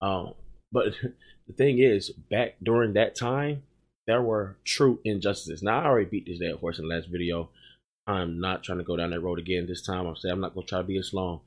Um, 0.00 0.34
but 0.70 0.94
the 1.46 1.52
thing 1.54 1.80
is, 1.80 2.10
back 2.10 2.56
during 2.62 2.92
that 2.92 3.16
time, 3.16 3.62
there 4.06 4.22
were 4.22 4.56
true 4.64 5.00
injustices. 5.04 5.62
Now 5.62 5.80
I 5.80 5.86
already 5.86 6.10
beat 6.10 6.26
this 6.26 6.38
dead 6.38 6.54
horse 6.56 6.78
in 6.78 6.86
the 6.88 6.94
last 6.94 7.08
video. 7.08 7.50
I'm 8.06 8.40
not 8.40 8.62
trying 8.62 8.78
to 8.78 8.84
go 8.84 8.96
down 8.96 9.10
that 9.10 9.20
road 9.20 9.38
again 9.38 9.66
this 9.66 9.82
time. 9.82 10.06
I'm 10.06 10.16
saying 10.16 10.32
I'm 10.32 10.40
not 10.40 10.54
gonna 10.54 10.66
try 10.66 10.78
to 10.78 10.84
be 10.84 10.98
as 10.98 11.12
long, 11.12 11.40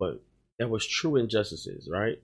but 0.00 0.20
there 0.58 0.68
was 0.68 0.86
true 0.86 1.16
injustices, 1.16 1.88
right? 1.90 2.18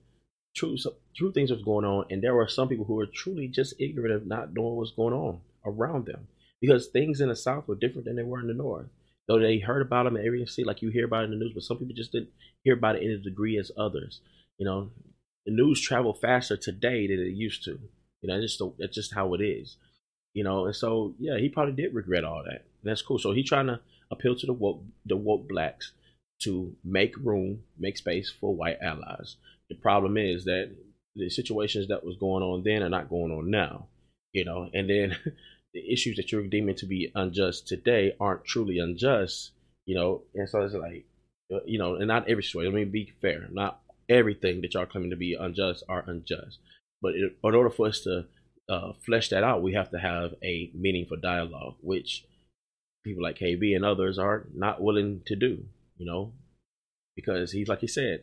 true 0.55 0.77
true 1.15 1.31
things 1.31 1.51
was 1.51 1.61
going 1.61 1.85
on, 1.85 2.05
and 2.09 2.21
there 2.21 2.33
were 2.33 2.47
some 2.47 2.67
people 2.67 2.85
who 2.85 2.95
were 2.95 3.05
truly 3.05 3.47
just 3.47 3.75
ignorant 3.79 4.13
of 4.13 4.25
not 4.25 4.53
knowing 4.53 4.75
what's 4.75 4.91
going 4.91 5.13
on 5.13 5.39
around 5.65 6.05
them 6.05 6.27
because 6.61 6.87
things 6.87 7.21
in 7.21 7.29
the 7.29 7.35
South 7.35 7.67
were 7.67 7.75
different 7.75 8.05
than 8.05 8.15
they 8.15 8.23
were 8.23 8.39
in 8.39 8.47
the 8.47 8.53
North. 8.53 8.87
Though 9.27 9.39
they 9.39 9.59
heard 9.59 9.81
about 9.81 10.03
them 10.03 10.15
and 10.15 10.25
everything, 10.25 10.47
see 10.47 10.63
like 10.63 10.81
you 10.81 10.89
hear 10.89 11.05
about 11.05 11.23
it 11.23 11.25
in 11.25 11.31
the 11.31 11.37
news, 11.37 11.51
but 11.53 11.63
some 11.63 11.77
people 11.77 11.95
just 11.95 12.11
didn't 12.11 12.29
hear 12.63 12.75
about 12.75 12.95
it 12.95 13.03
in 13.03 13.11
a 13.11 13.17
degree 13.17 13.57
as 13.57 13.71
others. 13.77 14.21
You 14.57 14.65
know, 14.65 14.91
the 15.45 15.51
news 15.51 15.81
travel 15.81 16.13
faster 16.13 16.55
today 16.55 17.07
than 17.07 17.19
it 17.19 17.35
used 17.35 17.63
to. 17.65 17.79
You 18.21 18.29
know, 18.29 18.41
just 18.41 18.61
that's 18.79 18.95
just 18.95 19.13
how 19.13 19.33
it 19.33 19.41
is. 19.41 19.77
You 20.33 20.43
know, 20.43 20.65
and 20.65 20.75
so 20.75 21.15
yeah, 21.19 21.37
he 21.37 21.49
probably 21.49 21.73
did 21.73 21.93
regret 21.93 22.23
all 22.23 22.43
that. 22.43 22.65
And 22.81 22.91
that's 22.91 23.01
cool. 23.01 23.19
So 23.19 23.31
he's 23.31 23.47
trying 23.47 23.67
to 23.67 23.79
appeal 24.11 24.35
to 24.35 24.45
the 24.45 24.53
woke 24.53 24.83
the 25.05 25.17
woke 25.17 25.49
blacks 25.49 25.91
to 26.43 26.75
make 26.83 27.15
room, 27.17 27.63
make 27.77 27.97
space 27.97 28.31
for 28.39 28.55
white 28.55 28.77
allies. 28.81 29.37
The 29.69 29.75
problem 29.75 30.17
is 30.17 30.45
that 30.45 30.71
the 31.15 31.29
situations 31.29 31.87
that 31.87 32.03
was 32.03 32.17
going 32.17 32.43
on 32.43 32.63
then 32.63 32.83
are 32.83 32.89
not 32.89 33.09
going 33.09 33.31
on 33.31 33.49
now. 33.49 33.87
You 34.33 34.45
know, 34.45 34.69
and 34.73 34.89
then 34.89 35.15
the 35.73 35.91
issues 35.91 36.17
that 36.17 36.31
you're 36.31 36.47
deeming 36.47 36.75
to 36.75 36.85
be 36.85 37.11
unjust 37.15 37.67
today 37.67 38.15
aren't 38.19 38.45
truly 38.45 38.79
unjust. 38.79 39.51
You 39.85 39.95
know, 39.95 40.23
and 40.33 40.49
so 40.49 40.61
it's 40.61 40.73
like, 40.73 41.05
uh, 41.53 41.59
you 41.65 41.77
know, 41.77 41.95
and 41.95 42.07
not 42.07 42.27
every 42.29 42.43
story. 42.43 42.65
Let 42.65 42.73
me 42.73 42.85
be 42.85 43.13
fair. 43.21 43.47
Not 43.51 43.79
everything 44.09 44.61
that 44.61 44.73
y'all 44.73 44.85
claiming 44.85 45.11
to 45.11 45.15
be 45.15 45.37
unjust 45.39 45.83
are 45.87 46.03
unjust. 46.07 46.59
But 47.01 47.15
in 47.15 47.31
order 47.43 47.69
for 47.69 47.87
us 47.87 48.01
to 48.01 48.25
uh, 48.67 48.93
flesh 49.05 49.29
that 49.29 49.43
out, 49.43 49.61
we 49.61 49.73
have 49.73 49.91
to 49.91 49.99
have 49.99 50.33
a 50.43 50.71
meaningful 50.73 51.17
dialogue, 51.17 51.75
which 51.81 52.25
people 53.03 53.23
like 53.23 53.37
KB 53.37 53.75
and 53.75 53.85
others 53.85 54.17
are 54.17 54.47
not 54.53 54.81
willing 54.81 55.21
to 55.27 55.35
do. 55.35 55.65
You 55.97 56.05
know, 56.05 56.33
because 57.15 57.51
he's 57.51 57.67
like 57.67 57.79
he 57.79 57.87
said, 57.87 58.21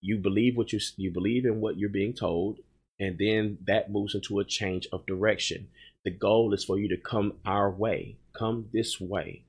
you 0.00 0.18
believe 0.18 0.56
what 0.56 0.72
you 0.72 0.80
you 0.96 1.10
believe 1.10 1.44
in 1.44 1.60
what 1.60 1.78
you're 1.78 1.90
being 1.90 2.14
told, 2.14 2.58
and 2.98 3.18
then 3.18 3.58
that 3.66 3.90
moves 3.90 4.14
into 4.14 4.38
a 4.38 4.44
change 4.44 4.86
of 4.92 5.06
direction. 5.06 5.68
The 6.04 6.10
goal 6.10 6.54
is 6.54 6.64
for 6.64 6.78
you 6.78 6.88
to 6.88 6.96
come 6.96 7.34
our 7.44 7.70
way, 7.70 8.16
come 8.32 8.68
this 8.72 9.00
way, 9.00 9.44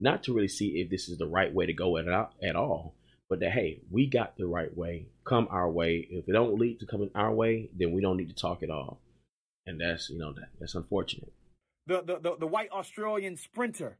not 0.00 0.22
to 0.24 0.34
really 0.34 0.48
see 0.48 0.80
if 0.80 0.90
this 0.90 1.08
is 1.08 1.18
the 1.18 1.26
right 1.26 1.52
way 1.52 1.66
to 1.66 1.72
go 1.72 1.96
at, 1.96 2.06
at 2.42 2.56
all, 2.56 2.94
but 3.30 3.40
that 3.40 3.52
hey, 3.52 3.80
we 3.90 4.06
got 4.06 4.36
the 4.36 4.46
right 4.46 4.76
way. 4.76 5.06
Come 5.24 5.48
our 5.50 5.70
way. 5.70 6.06
If 6.10 6.28
it 6.28 6.32
don't 6.32 6.58
lead 6.58 6.80
to 6.80 6.86
coming 6.86 7.10
our 7.14 7.32
way, 7.32 7.70
then 7.74 7.92
we 7.92 8.02
don't 8.02 8.18
need 8.18 8.28
to 8.28 8.34
talk 8.34 8.62
at 8.62 8.70
all. 8.70 9.00
And 9.64 9.80
that's 9.80 10.10
you 10.10 10.18
know 10.18 10.32
that 10.34 10.50
that's 10.60 10.74
unfortunate. 10.74 11.32
The 11.86 12.02
the 12.02 12.18
the, 12.18 12.36
the 12.40 12.46
white 12.46 12.70
Australian 12.70 13.36
sprinter 13.36 13.98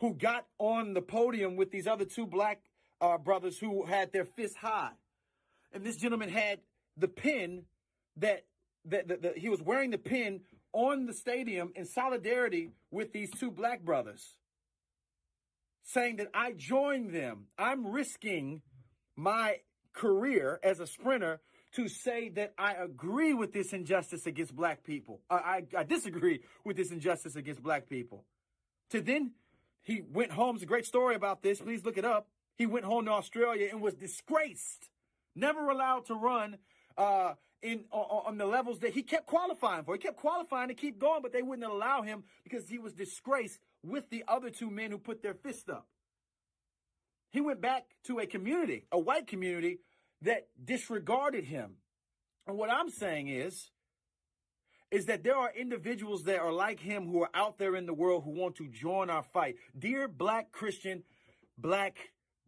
who 0.00 0.14
got 0.14 0.46
on 0.58 0.94
the 0.94 1.02
podium 1.02 1.56
with 1.56 1.70
these 1.70 1.86
other 1.86 2.04
two 2.04 2.26
black 2.26 2.60
uh, 3.00 3.18
brothers 3.18 3.58
who 3.58 3.84
had 3.84 4.12
their 4.12 4.24
fists 4.24 4.56
high, 4.56 4.92
and 5.72 5.84
this 5.84 5.96
gentleman 5.96 6.28
had 6.28 6.60
the 6.96 7.08
pin 7.08 7.64
that 8.16 8.44
that, 8.86 9.08
that, 9.08 9.22
that 9.22 9.38
he 9.38 9.48
was 9.48 9.60
wearing 9.60 9.90
the 9.90 9.98
pin 9.98 10.40
on 10.72 11.06
the 11.06 11.14
stadium 11.14 11.72
in 11.74 11.84
solidarity 11.84 12.70
with 12.90 13.12
these 13.12 13.30
two 13.32 13.50
black 13.50 13.82
brothers 13.82 14.36
saying 15.86 16.16
that 16.16 16.28
I 16.34 16.52
joined 16.52 17.12
them. 17.12 17.46
I'm 17.58 17.86
risking 17.86 18.62
my 19.16 19.56
career 19.92 20.60
as 20.62 20.80
a 20.80 20.86
sprinter 20.86 21.40
to 21.74 21.88
say 21.88 22.28
that 22.30 22.54
I 22.58 22.74
agree 22.74 23.34
with 23.34 23.52
this 23.52 23.72
injustice 23.72 24.26
against 24.26 24.54
black 24.54 24.84
people. 24.84 25.20
I, 25.30 25.34
I, 25.34 25.62
I 25.78 25.82
disagree 25.84 26.40
with 26.64 26.76
this 26.76 26.90
injustice 26.90 27.36
against 27.36 27.62
black 27.62 27.88
people. 27.88 28.24
To 28.90 29.00
then, 29.00 29.32
he 29.86 30.02
went 30.12 30.32
home. 30.32 30.56
It's 30.56 30.64
a 30.64 30.66
great 30.66 30.84
story 30.84 31.14
about 31.14 31.42
this. 31.42 31.60
Please 31.60 31.84
look 31.84 31.96
it 31.96 32.04
up. 32.04 32.26
He 32.58 32.66
went 32.66 32.84
home 32.84 33.04
to 33.04 33.12
Australia 33.12 33.68
and 33.70 33.80
was 33.80 33.94
disgraced, 33.94 34.90
never 35.36 35.70
allowed 35.70 36.06
to 36.06 36.14
run 36.14 36.58
uh, 36.98 37.34
in 37.62 37.84
on, 37.92 38.22
on 38.26 38.36
the 38.36 38.46
levels 38.46 38.80
that 38.80 38.94
he 38.94 39.02
kept 39.02 39.26
qualifying 39.26 39.84
for. 39.84 39.94
He 39.94 40.00
kept 40.00 40.16
qualifying 40.16 40.68
to 40.68 40.74
keep 40.74 40.98
going, 40.98 41.22
but 41.22 41.32
they 41.32 41.42
wouldn't 41.42 41.70
allow 41.70 42.02
him 42.02 42.24
because 42.42 42.68
he 42.68 42.78
was 42.78 42.94
disgraced 42.94 43.60
with 43.84 44.10
the 44.10 44.24
other 44.26 44.50
two 44.50 44.70
men 44.70 44.90
who 44.90 44.98
put 44.98 45.22
their 45.22 45.34
fist 45.34 45.70
up. 45.70 45.86
He 47.30 47.40
went 47.40 47.60
back 47.60 47.84
to 48.06 48.18
a 48.18 48.26
community, 48.26 48.86
a 48.90 48.98
white 48.98 49.28
community 49.28 49.78
that 50.22 50.48
disregarded 50.62 51.44
him. 51.44 51.76
And 52.48 52.58
what 52.58 52.70
I'm 52.70 52.90
saying 52.90 53.28
is, 53.28 53.70
is 54.96 55.04
that 55.04 55.22
there 55.22 55.36
are 55.36 55.52
individuals 55.54 56.22
that 56.22 56.40
are 56.40 56.50
like 56.50 56.80
him 56.80 57.06
who 57.06 57.22
are 57.22 57.28
out 57.34 57.58
there 57.58 57.76
in 57.76 57.84
the 57.84 57.92
world 57.92 58.24
who 58.24 58.30
want 58.30 58.56
to 58.56 58.66
join 58.66 59.10
our 59.10 59.22
fight. 59.22 59.56
Dear 59.78 60.08
black 60.08 60.52
Christian, 60.52 61.02
black 61.58 61.98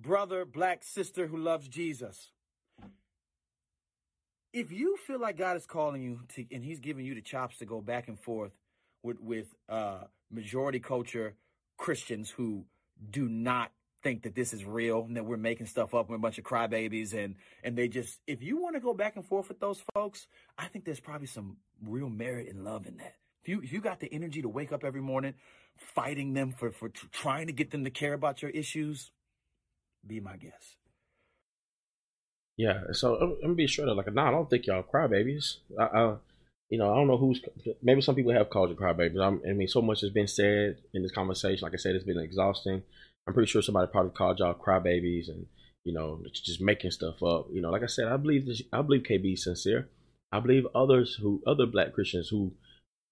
brother, 0.01 0.47
black 0.47 0.83
sister 0.83 1.27
who 1.27 1.37
loves 1.37 1.69
Jesus. 1.69 2.31
If 4.55 4.73
you 4.73 4.97
feel 5.07 5.21
like 5.21 5.37
God 5.37 5.59
is 5.59 5.67
calling 5.67 6.01
you 6.01 6.21
to, 6.37 6.47
and 6.51 6.65
he's 6.65 6.81
giving 6.81 7.05
you 7.05 7.15
the 7.15 7.21
chops 7.21 7.59
to 7.59 7.67
go 7.67 7.83
back 7.83 8.09
and 8.09 8.19
forth 8.19 8.53
with, 9.03 9.21
with, 9.21 9.55
uh, 9.69 10.05
majority 10.31 10.81
culture 10.81 11.35
Christians 11.77 12.31
who 12.31 12.65
do 13.11 13.29
not 13.29 13.73
think 14.09 14.23
that 14.23 14.35
this 14.35 14.55
is 14.55 14.65
real 14.65 15.05
and 15.07 15.17
that 15.17 15.25
we're 15.27 15.37
making 15.37 15.67
stuff 15.67 15.95
up. 15.95 16.09
We're 16.09 16.17
a 16.17 16.19
bunch 16.19 16.39
of 16.39 16.45
crybabies 16.45 17.13
and 17.13 17.35
and 17.63 17.77
they 17.77 17.89
just 17.89 18.21
if 18.27 18.43
you 18.43 18.57
want 18.57 18.75
to 18.75 18.81
go 18.81 18.95
back 18.95 19.17
and 19.17 19.25
forth 19.25 19.49
with 19.49 19.61
those 19.61 19.83
folks, 19.95 20.27
I 20.57 20.67
think 20.67 20.87
there's 20.87 21.01
probably 21.01 21.27
some 21.27 21.59
real 21.87 22.09
merit 22.09 22.49
and 22.49 22.65
love 22.65 22.87
in 22.87 22.97
that. 22.97 23.17
If 23.43 23.49
you 23.49 23.61
if 23.63 23.71
you 23.71 23.83
got 23.83 24.01
the 24.01 24.11
energy 24.11 24.41
to 24.41 24.49
wake 24.49 24.73
up 24.73 24.83
every 24.83 25.03
morning 25.03 25.35
fighting 25.77 26.33
them 26.33 26.55
for 26.59 26.71
for 26.71 26.89
trying 26.89 27.49
to 27.49 27.53
get 27.53 27.71
them 27.71 27.85
to 27.85 27.91
care 27.91 28.15
about 28.15 28.41
your 28.41 28.51
issues, 28.51 29.11
be 30.07 30.21
my 30.21 30.37
guest. 30.39 30.77
Yeah, 32.57 32.81
so 32.93 33.17
I'm, 33.17 33.41
gonna 33.43 33.55
be 33.55 33.69
straight 33.69 33.89
up 33.89 33.97
like, 33.97 34.13
nah, 34.13 34.29
I 34.29 34.31
don't 34.31 34.49
think 34.49 34.67
y'all 34.67 34.83
crybabies. 34.83 35.59
I, 35.79 35.85
I 35.85 36.17
you 36.71 36.79
know, 36.79 36.91
I 36.93 36.97
don't 36.97 37.09
know 37.09 37.19
who's 37.19 37.43
maybe 37.83 38.01
some 38.01 38.15
people 38.15 38.33
have 38.33 38.49
called 38.49 38.71
you 38.71 38.77
crybabies. 38.77 39.21
I'm, 39.21 39.41
I 39.49 39.53
mean, 39.53 39.69
so 39.69 39.83
much 39.83 40.01
has 40.01 40.11
been 40.11 40.27
said 40.27 40.79
in 40.95 41.03
this 41.03 41.13
conversation. 41.13 41.65
Like 41.65 41.75
I 41.75 41.77
said, 41.77 41.95
it's 41.95 42.05
been 42.05 42.19
exhausting. 42.19 42.83
I'm 43.29 43.35
pretty 43.35 43.51
sure 43.51 43.61
somebody 43.61 43.91
probably 43.93 44.13
called 44.13 44.39
y'all 44.39 44.55
crybabies 44.55 45.29
and 45.29 45.45
you 45.85 45.93
know 45.93 46.23
just 46.33 46.63
making 46.63 46.93
stuff 46.93 47.23
up. 47.23 47.49
You 47.53 47.61
know, 47.61 47.69
like 47.69 47.83
I 47.83 47.87
said, 47.87 48.09
I 48.09 48.17
believe 48.17 48.47
this, 48.47 48.63
I 48.73 48.81
believe 48.81 49.03
KB 49.03 49.39
sincere. 49.39 49.91
I 50.33 50.41
believe 50.41 50.67
others 50.75 51.19
who 51.21 51.43
other 51.47 51.67
Black 51.67 51.93
Christians 51.93 52.31
who 52.31 52.55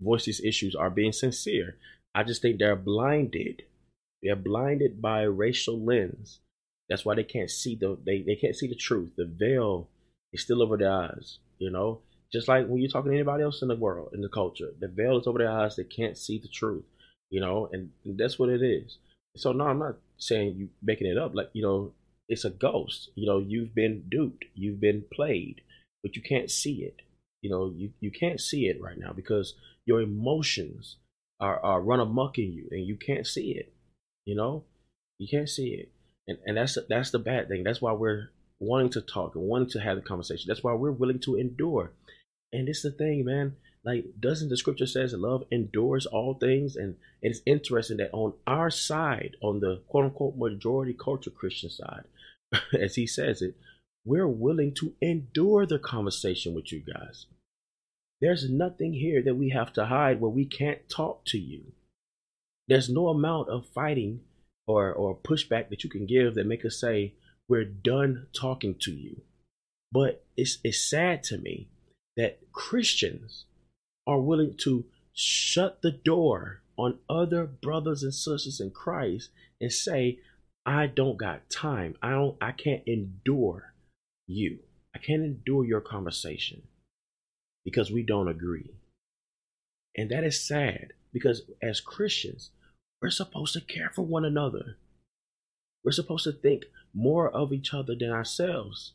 voice 0.01 0.25
these 0.25 0.41
issues 0.41 0.75
are 0.75 0.89
being 0.89 1.13
sincere. 1.13 1.77
I 2.15 2.23
just 2.23 2.41
think 2.41 2.59
they're 2.59 2.77
blinded. 2.77 3.65
They're 4.23 4.37
blinded 4.37 5.03
by 5.03 5.23
a 5.23 5.31
racial 5.31 5.85
lens. 5.85 6.41
That's 6.89 7.05
why 7.05 7.15
they 7.15 7.25
can't 7.25 7.51
see 7.51 7.77
the 7.77 7.99
they, 8.07 8.23
they 8.23 8.37
can't 8.37 8.57
see 8.57 8.69
the 8.69 8.75
truth. 8.75 9.11
The 9.19 9.27
veil 9.27 9.91
is 10.33 10.41
still 10.43 10.63
over 10.63 10.79
their 10.79 10.93
eyes. 10.93 11.41
You 11.59 11.71
know, 11.71 12.01
just 12.33 12.49
like 12.49 12.67
when 12.67 12.81
you're 12.81 12.91
talking 12.91 13.11
to 13.11 13.19
anybody 13.19 13.43
else 13.43 13.61
in 13.61 13.69
the 13.69 13.77
world, 13.77 14.13
in 14.15 14.23
the 14.23 14.31
culture, 14.31 14.71
the 14.81 14.89
veil 14.89 15.21
is 15.21 15.27
over 15.27 15.41
their 15.41 15.51
eyes. 15.51 15.77
They 15.77 15.85
can't 15.85 16.17
see 16.17 16.39
the 16.39 16.49
truth, 16.49 16.85
you 17.29 17.43
know, 17.43 17.69
and 17.71 17.91
that's 18.19 18.39
what 18.39 18.49
it 18.49 18.63
is. 18.63 18.97
So 19.37 19.53
no, 19.53 19.67
I'm 19.67 19.79
not 19.79 19.97
saying 20.19 20.57
you 20.57 20.69
making 20.83 21.07
it 21.07 21.19
up. 21.19 21.35
Like 21.35 21.51
you 21.53 21.63
know, 21.63 21.93
it's 22.29 22.45
a 22.45 22.51
ghost. 22.51 23.11
You 23.15 23.27
know, 23.27 23.39
you've 23.39 23.75
been 23.75 24.05
duped, 24.09 24.45
you've 24.55 24.81
been 24.81 25.05
played, 25.13 25.61
but 26.03 26.17
you 26.17 26.23
can't 26.23 26.51
see 26.51 26.83
it. 26.83 27.03
You 27.43 27.51
know, 27.51 27.73
you 27.75 27.91
you 28.01 28.11
can't 28.11 28.41
see 28.41 28.67
it 28.67 28.81
right 28.81 28.99
now 28.99 29.13
because 29.13 29.55
your 29.85 30.01
emotions 30.01 30.97
are, 31.41 31.61
are 31.61 31.81
run 31.81 32.01
amok 32.01 32.39
in 32.39 32.53
you, 32.53 32.69
and 32.71 32.87
you 32.87 32.97
can't 32.97 33.27
see 33.27 33.53
it. 33.53 33.73
You 34.25 34.35
know, 34.35 34.65
you 35.19 35.29
can't 35.29 35.49
see 35.49 35.69
it, 35.75 35.91
and 36.27 36.39
and 36.47 36.57
that's 36.57 36.79
that's 36.89 37.11
the 37.11 37.19
bad 37.19 37.49
thing. 37.49 37.63
That's 37.65 37.83
why 37.83 37.93
we're 37.93 38.31
wanting 38.59 38.91
to 38.91 39.03
talk 39.03 39.35
and 39.35 39.45
wanting 39.45 39.71
to 39.71 39.81
have 39.81 39.97
the 39.97 40.03
conversation. 40.03 40.47
That's 40.49 40.65
why 40.65 40.73
we're 40.73 40.91
willing 40.91 41.21
to 41.21 41.37
endure 41.37 41.93
and 42.53 42.69
it's 42.69 42.83
the 42.83 42.91
thing, 42.91 43.25
man. 43.25 43.57
Like, 43.87 44.07
doesn't 44.19 44.49
the 44.49 44.57
scripture 44.57 44.87
says 44.87 45.13
love 45.15 45.45
endures 45.53 46.07
all 46.07 46.35
things? 46.35 46.75
And 46.75 46.97
it's 47.23 47.41
interesting 47.47 47.99
that 47.99 48.11
on 48.13 48.35
our 48.45 48.69
side, 48.69 49.37
on 49.41 49.61
the 49.61 49.81
quote 49.87 50.07
unquote 50.07 50.37
majority 50.37 50.93
culture 50.93 51.31
Christian 51.31 51.71
side, 51.71 52.03
as 52.79 52.97
he 52.97 53.07
says 53.07 53.41
it, 53.43 53.55
we're 54.05 54.27
willing 54.27 54.75
to 54.75 54.95
endure 55.01 55.67
the 55.67 55.79
conversation 55.79 56.53
with 56.53 56.73
you 56.73 56.81
guys. 56.81 57.27
There's 58.21 58.51
nothing 58.51 58.93
here 58.95 59.23
that 59.23 59.37
we 59.37 59.51
have 59.51 59.73
to 59.75 59.87
hide 59.87 60.21
where 60.21 60.31
we 60.31 60.47
can't 60.47 60.89
talk 60.89 61.25
to 61.27 61.39
you. 61.39 61.73
There's 62.67 62.89
no 62.89 63.09
amount 63.09 63.51
of 63.51 63.67
fighting 63.73 64.21
or, 64.67 64.93
or 64.93 65.17
pushback 65.17 65.69
that 65.69 65.85
you 65.85 65.91
can 65.91 66.07
give 66.07 66.35
that 66.35 66.47
make 66.47 66.65
us 66.65 66.81
say 66.81 67.15
we're 67.49 67.65
done 67.65 68.27
talking 68.33 68.75
to 68.81 68.91
you. 68.91 69.21
But 69.93 70.25
it's 70.37 70.59
it's 70.65 70.83
sad 70.83 71.23
to 71.25 71.39
me 71.39 71.69
that 72.17 72.41
Christians 72.53 73.45
are 74.07 74.21
willing 74.21 74.57
to 74.59 74.85
shut 75.13 75.83
the 75.83 75.91
door 75.91 76.63
on 76.79 76.99
other 77.09 77.47
brothers 77.47 78.03
and 78.03 78.15
sisters 78.15 78.61
in 78.61 78.71
Christ 78.71 79.31
and 79.61 79.73
say, 79.73 80.19
I 80.65 80.87
don't 80.87 81.17
got 81.17 81.49
time. 81.49 81.95
I 82.03 82.11
don't 82.11 82.37
I 82.41 82.53
can't 82.53 82.83
endure 82.87 83.73
you. 84.27 84.59
I 84.95 84.99
can't 84.99 85.23
endure 85.23 85.65
your 85.65 85.81
conversation 85.81 86.63
because 87.65 87.91
we 87.91 88.03
don't 88.03 88.29
agree. 88.29 88.75
And 89.97 90.11
that 90.11 90.25
is 90.25 90.47
sad 90.47 90.93
because 91.13 91.43
as 91.63 91.81
Christians, 91.81 92.51
we're 93.01 93.11
supposed 93.11 93.55
to 93.55 93.61
care 93.61 93.91
for 93.95 94.03
one 94.03 94.25
another. 94.25 94.77
We're 95.85 95.93
supposed 95.93 96.25
to 96.25 96.33
think 96.33 96.65
more 96.93 97.31
of 97.31 97.53
each 97.53 97.73
other 97.73 97.95
than 97.95 98.11
ourselves. 98.11 98.93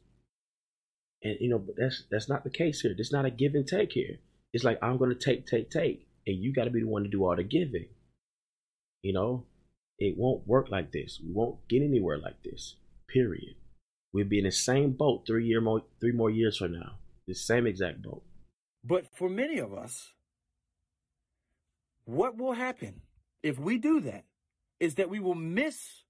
And 1.23 1.37
you 1.39 1.49
know, 1.49 1.59
but 1.59 1.75
that's 1.77 2.03
that's 2.11 2.29
not 2.29 2.43
the 2.43 2.49
case 2.49 2.81
here. 2.81 2.93
It's 2.97 3.13
not 3.13 3.25
a 3.25 3.29
give 3.29 3.55
and 3.55 3.67
take 3.67 3.93
here. 3.93 4.17
It's 4.53 4.63
like 4.63 4.79
I'm 4.81 4.97
gonna 4.97 5.15
take, 5.15 5.45
take, 5.45 5.69
take, 5.69 6.07
and 6.27 6.37
you 6.37 6.53
got 6.53 6.65
to 6.65 6.69
be 6.69 6.81
the 6.81 6.87
one 6.87 7.03
to 7.03 7.09
do 7.09 7.23
all 7.23 7.35
the 7.35 7.43
giving. 7.43 7.87
You 9.01 9.13
know, 9.13 9.45
it 9.97 10.17
won't 10.17 10.47
work 10.47 10.69
like 10.69 10.91
this. 10.91 11.19
We 11.23 11.31
won't 11.33 11.67
get 11.67 11.81
anywhere 11.81 12.17
like 12.17 12.43
this. 12.43 12.75
Period. 13.07 13.55
We'll 14.13 14.27
be 14.27 14.39
in 14.39 14.45
the 14.45 14.51
same 14.51 14.91
boat 14.91 15.23
three 15.25 15.45
year 15.45 15.61
more 15.61 15.83
three 15.99 16.11
more 16.11 16.29
years 16.29 16.57
from 16.57 16.73
now. 16.73 16.97
The 17.27 17.33
same 17.33 17.65
exact 17.65 18.01
boat. 18.01 18.23
But 18.83 19.05
for 19.15 19.29
many 19.29 19.59
of 19.59 19.73
us, 19.73 20.13
what 22.05 22.37
will 22.37 22.53
happen 22.53 23.01
if 23.43 23.59
we 23.59 23.77
do 23.77 24.01
that 24.01 24.25
is 24.79 24.95
that 24.95 25.09
we 25.09 25.19
will 25.19 25.35
miss 25.35 26.03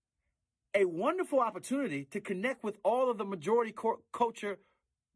a 0.73 0.85
wonderful 0.85 1.39
opportunity 1.39 2.05
to 2.05 2.21
connect 2.21 2.63
with 2.63 2.77
all 2.83 3.11
of 3.11 3.17
the 3.17 3.25
majority 3.25 3.75
culture 4.13 4.57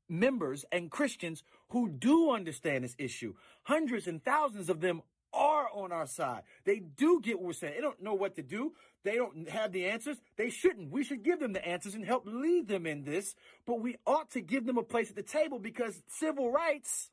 members 0.07 0.65
and 0.71 0.91
Christians 0.91 1.43
who 1.69 1.89
do 1.89 2.31
understand 2.31 2.83
this 2.83 2.95
issue. 2.97 3.33
Hundreds 3.63 4.07
and 4.07 4.23
thousands 4.23 4.69
of 4.69 4.81
them 4.81 5.01
are 5.33 5.67
on 5.73 5.91
our 5.91 6.07
side. 6.07 6.43
They 6.63 6.79
do 6.79 7.19
get 7.21 7.37
what 7.37 7.47
we're 7.47 7.53
saying. 7.53 7.73
They 7.75 7.81
don't 7.81 8.01
know 8.01 8.13
what 8.13 8.35
to 8.35 8.43
do. 8.43 8.73
They 9.03 9.15
don't 9.15 9.49
have 9.49 9.71
the 9.71 9.85
answers. 9.85 10.17
They 10.37 10.49
shouldn't. 10.49 10.91
We 10.91 11.03
should 11.03 11.23
give 11.23 11.39
them 11.39 11.53
the 11.53 11.67
answers 11.67 11.93
and 11.93 12.05
help 12.05 12.23
lead 12.25 12.67
them 12.67 12.87
in 12.87 13.03
this. 13.03 13.35
But 13.67 13.81
we 13.81 13.97
ought 14.05 14.31
to 14.31 14.41
give 14.41 14.65
them 14.65 14.77
a 14.77 14.83
place 14.83 15.09
at 15.09 15.15
the 15.15 15.23
table 15.23 15.59
because 15.59 16.01
civil 16.07 16.51
rights 16.51 17.11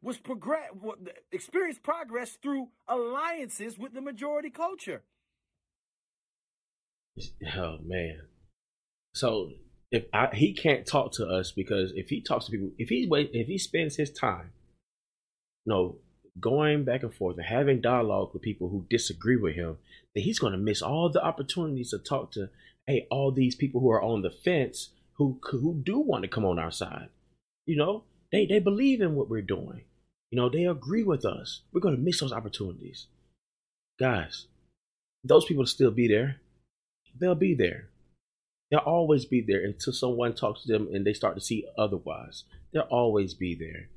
was 0.00 0.18
progress 0.18 0.70
experienced 1.32 1.82
progress 1.82 2.38
through 2.42 2.68
alliances 2.86 3.78
with 3.78 3.94
the 3.94 4.02
majority 4.02 4.50
culture. 4.50 5.02
Oh 7.56 7.78
man. 7.82 8.20
So 9.14 9.50
if 9.94 10.06
I, 10.12 10.28
he 10.34 10.52
can't 10.52 10.86
talk 10.86 11.12
to 11.12 11.26
us 11.26 11.52
because 11.52 11.92
if 11.94 12.08
he 12.08 12.20
talks 12.20 12.46
to 12.46 12.50
people, 12.50 12.70
if 12.78 12.88
he 12.88 13.06
wait, 13.08 13.30
if 13.32 13.46
he 13.46 13.58
spends 13.58 13.96
his 13.96 14.10
time, 14.10 14.50
you 15.64 15.72
know, 15.72 15.96
going 16.40 16.84
back 16.84 17.04
and 17.04 17.14
forth 17.14 17.36
and 17.36 17.46
having 17.46 17.80
dialogue 17.80 18.30
with 18.32 18.42
people 18.42 18.68
who 18.68 18.86
disagree 18.90 19.36
with 19.36 19.54
him, 19.54 19.76
then 20.14 20.24
he's 20.24 20.40
going 20.40 20.52
to 20.52 20.58
miss 20.58 20.82
all 20.82 21.10
the 21.10 21.24
opportunities 21.24 21.90
to 21.90 21.98
talk 21.98 22.32
to, 22.32 22.48
hey, 22.88 23.06
all 23.08 23.30
these 23.30 23.54
people 23.54 23.80
who 23.80 23.90
are 23.90 24.02
on 24.02 24.22
the 24.22 24.30
fence 24.30 24.90
who 25.14 25.38
who 25.44 25.80
do 25.84 26.00
want 26.00 26.22
to 26.22 26.28
come 26.28 26.44
on 26.44 26.58
our 26.58 26.72
side. 26.72 27.08
You 27.66 27.76
know, 27.76 28.02
they 28.32 28.46
they 28.46 28.58
believe 28.58 29.00
in 29.00 29.14
what 29.14 29.30
we're 29.30 29.42
doing. 29.42 29.82
You 30.30 30.40
know, 30.40 30.48
they 30.48 30.64
agree 30.64 31.04
with 31.04 31.24
us. 31.24 31.60
We're 31.72 31.80
going 31.80 31.94
to 31.94 32.02
miss 32.02 32.18
those 32.18 32.32
opportunities, 32.32 33.06
guys. 34.00 34.46
Those 35.22 35.44
people 35.44 35.60
will 35.60 35.66
still 35.66 35.92
be 35.92 36.08
there. 36.08 36.40
They'll 37.16 37.36
be 37.36 37.54
there. 37.54 37.90
They'll 38.74 38.80
always 38.80 39.24
be 39.24 39.40
there 39.40 39.64
until 39.64 39.92
someone 39.92 40.34
talks 40.34 40.64
to 40.64 40.72
them 40.72 40.88
and 40.92 41.06
they 41.06 41.12
start 41.12 41.36
to 41.36 41.40
see 41.40 41.64
otherwise. 41.78 42.42
They'll 42.72 42.82
always 42.90 43.32
be 43.32 43.54
there. 43.54 43.88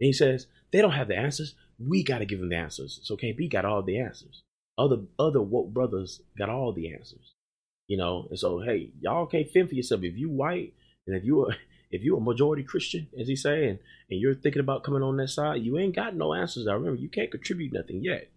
And 0.00 0.06
he 0.06 0.12
says, 0.12 0.48
they 0.70 0.82
don't 0.82 0.92
have 0.92 1.08
the 1.08 1.16
answers. 1.16 1.54
We 1.78 2.04
got 2.04 2.18
to 2.18 2.26
give 2.26 2.38
them 2.38 2.50
the 2.50 2.56
answers. 2.56 3.00
So 3.04 3.16
KB 3.16 3.50
got 3.50 3.64
all 3.64 3.82
the 3.82 3.98
answers. 3.98 4.42
Other 4.76 4.98
other 5.18 5.40
woke 5.40 5.72
brothers 5.72 6.20
got 6.36 6.50
all 6.50 6.74
the 6.74 6.92
answers. 6.92 7.32
You 7.88 7.96
know, 7.96 8.26
and 8.28 8.38
so 8.38 8.60
hey, 8.60 8.90
y'all 9.00 9.24
can't 9.24 9.50
fend 9.50 9.70
for 9.70 9.76
yourself. 9.76 10.02
If 10.02 10.18
you 10.18 10.28
white 10.28 10.74
and 11.06 11.16
if 11.16 11.24
you 11.24 11.46
are 11.46 11.56
if 11.90 12.02
you're 12.02 12.18
a 12.18 12.20
majority 12.20 12.64
Christian, 12.64 13.08
as 13.18 13.28
he's 13.28 13.42
saying, 13.42 13.78
and 14.10 14.20
you're 14.20 14.34
thinking 14.34 14.60
about 14.60 14.84
coming 14.84 15.02
on 15.02 15.16
that 15.16 15.28
side, 15.28 15.62
you 15.62 15.78
ain't 15.78 15.96
got 15.96 16.14
no 16.14 16.34
answers. 16.34 16.68
I 16.68 16.74
remember 16.74 17.00
you 17.00 17.08
can't 17.08 17.30
contribute 17.30 17.72
nothing 17.72 18.04
yet. 18.04 18.28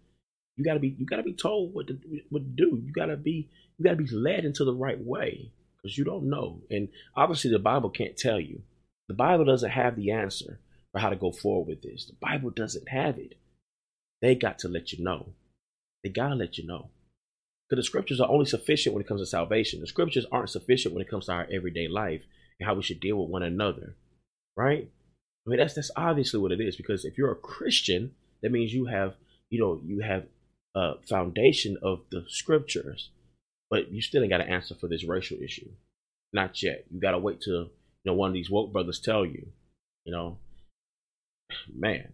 You 0.56 0.64
gotta 0.64 0.80
be 0.80 0.96
you 0.98 1.04
gotta 1.04 1.22
be 1.22 1.34
told 1.34 1.74
what 1.74 1.88
to 1.88 1.98
what 2.30 2.38
to 2.38 2.48
do. 2.48 2.82
You 2.82 2.94
gotta 2.94 3.18
be 3.18 3.50
you 3.76 3.84
gotta 3.84 3.96
be 3.96 4.06
led 4.06 4.46
into 4.46 4.64
the 4.64 4.74
right 4.74 4.98
way 4.98 5.52
you 5.94 6.04
don't 6.04 6.28
know. 6.28 6.62
And 6.70 6.88
obviously, 7.14 7.50
the 7.50 7.58
Bible 7.58 7.90
can't 7.90 8.16
tell 8.16 8.40
you. 8.40 8.62
The 9.08 9.14
Bible 9.14 9.44
doesn't 9.44 9.70
have 9.70 9.96
the 9.96 10.10
answer 10.10 10.58
for 10.92 11.00
how 11.00 11.10
to 11.10 11.16
go 11.16 11.30
forward 11.30 11.68
with 11.68 11.82
this. 11.82 12.06
The 12.06 12.16
Bible 12.20 12.50
doesn't 12.50 12.88
have 12.88 13.18
it. 13.18 13.34
They 14.22 14.34
got 14.34 14.58
to 14.60 14.68
let 14.68 14.92
you 14.92 15.04
know. 15.04 15.34
They 16.02 16.10
got 16.10 16.28
to 16.28 16.34
let 16.34 16.58
you 16.58 16.66
know. 16.66 16.90
Because 17.68 17.84
the 17.84 17.86
scriptures 17.86 18.20
are 18.20 18.28
only 18.28 18.46
sufficient 18.46 18.94
when 18.94 19.02
it 19.02 19.08
comes 19.08 19.20
to 19.20 19.26
salvation. 19.26 19.80
The 19.80 19.86
scriptures 19.86 20.26
aren't 20.30 20.50
sufficient 20.50 20.94
when 20.94 21.02
it 21.02 21.10
comes 21.10 21.26
to 21.26 21.32
our 21.32 21.48
everyday 21.52 21.88
life 21.88 22.24
and 22.58 22.66
how 22.66 22.74
we 22.74 22.82
should 22.82 23.00
deal 23.00 23.16
with 23.16 23.30
one 23.30 23.42
another. 23.42 23.96
Right? 24.56 24.88
I 25.46 25.50
mean, 25.50 25.58
that's 25.58 25.74
that's 25.74 25.90
obviously 25.96 26.40
what 26.40 26.52
it 26.52 26.60
is. 26.60 26.76
Because 26.76 27.04
if 27.04 27.18
you're 27.18 27.32
a 27.32 27.36
Christian, 27.36 28.12
that 28.42 28.52
means 28.52 28.72
you 28.72 28.86
have, 28.86 29.14
you 29.50 29.60
know, 29.60 29.80
you 29.84 30.00
have 30.00 30.26
a 30.74 30.94
foundation 31.08 31.76
of 31.82 32.00
the 32.10 32.24
scriptures 32.28 33.10
but 33.70 33.90
you 33.90 34.00
still 34.00 34.22
ain't 34.22 34.30
got 34.30 34.40
an 34.40 34.48
answer 34.48 34.74
for 34.74 34.88
this 34.88 35.04
racial 35.04 35.38
issue. 35.42 35.68
Not 36.32 36.62
yet. 36.62 36.84
You 36.90 37.00
got 37.00 37.12
to 37.12 37.18
wait 37.18 37.40
till 37.40 37.64
you 37.64 37.70
know 38.04 38.14
one 38.14 38.28
of 38.28 38.34
these 38.34 38.50
woke 38.50 38.72
brothers 38.72 39.00
tell 39.00 39.24
you. 39.24 39.46
You 40.04 40.12
know, 40.12 40.38
man. 41.74 42.12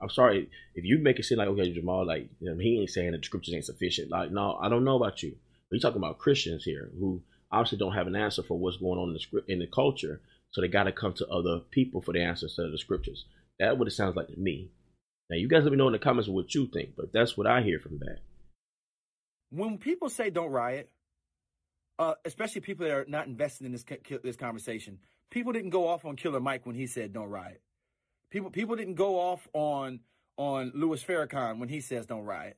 I'm 0.00 0.08
sorry 0.10 0.48
if 0.76 0.84
you 0.84 0.98
make 0.98 1.18
it 1.18 1.24
seem 1.24 1.38
like 1.38 1.48
okay, 1.48 1.72
Jamal, 1.72 2.06
like 2.06 2.28
you 2.38 2.48
know, 2.48 2.56
he 2.58 2.78
ain't 2.80 2.90
saying 2.90 3.10
the 3.10 3.18
scriptures 3.20 3.54
ain't 3.54 3.64
sufficient. 3.64 4.08
Like, 4.08 4.30
no, 4.30 4.56
I 4.62 4.68
don't 4.68 4.84
know 4.84 4.96
about 4.96 5.20
you. 5.22 5.30
But 5.68 5.76
you're 5.76 5.80
talking 5.80 6.00
about 6.00 6.18
Christians 6.18 6.62
here 6.62 6.90
who 6.98 7.22
obviously 7.50 7.78
don't 7.78 7.94
have 7.94 8.06
an 8.06 8.14
answer 8.14 8.44
for 8.44 8.56
what's 8.56 8.76
going 8.76 9.00
on 9.00 9.08
in 9.08 9.14
the 9.14 9.20
script 9.20 9.50
in 9.50 9.58
the 9.58 9.66
culture, 9.66 10.20
so 10.52 10.60
they 10.60 10.68
got 10.68 10.84
to 10.84 10.92
come 10.92 11.12
to 11.14 11.26
other 11.26 11.58
people 11.70 12.00
for 12.00 12.12
the 12.12 12.22
answers 12.22 12.54
to 12.54 12.70
the 12.70 12.78
scriptures. 12.78 13.24
That's 13.58 13.76
what 13.76 13.88
it 13.88 13.92
sounds 13.92 14.14
like 14.14 14.28
to 14.28 14.38
me. 14.38 14.70
Now, 15.28 15.36
you 15.36 15.48
guys 15.48 15.64
let 15.64 15.72
me 15.72 15.76
know 15.76 15.88
in 15.88 15.92
the 15.92 15.98
comments 15.98 16.28
what 16.28 16.54
you 16.54 16.68
think, 16.68 16.90
but 16.96 17.12
that's 17.12 17.36
what 17.36 17.48
I 17.48 17.62
hear 17.62 17.80
from 17.80 17.98
that 17.98 18.20
when 19.50 19.78
people 19.78 20.08
say 20.10 20.30
don't 20.30 20.50
riot, 20.50 20.90
uh, 21.98 22.14
especially 22.24 22.60
people 22.60 22.86
that 22.86 22.94
are 22.94 23.06
not 23.08 23.26
invested 23.26 23.66
in 23.66 23.72
this 23.72 23.84
this 24.22 24.36
conversation, 24.36 24.98
people 25.30 25.52
didn't 25.52 25.70
go 25.70 25.88
off 25.88 26.04
on 26.04 26.16
Killer 26.16 26.40
Mike 26.40 26.66
when 26.66 26.76
he 26.76 26.86
said 26.86 27.12
don't 27.12 27.28
riot. 27.28 27.62
People 28.30 28.50
people 28.50 28.76
didn't 28.76 28.94
go 28.94 29.18
off 29.18 29.48
on 29.52 30.00
on 30.36 30.72
Louis 30.74 31.02
Farrakhan 31.02 31.58
when 31.58 31.68
he 31.68 31.80
says 31.80 32.06
don't 32.06 32.24
riot. 32.24 32.56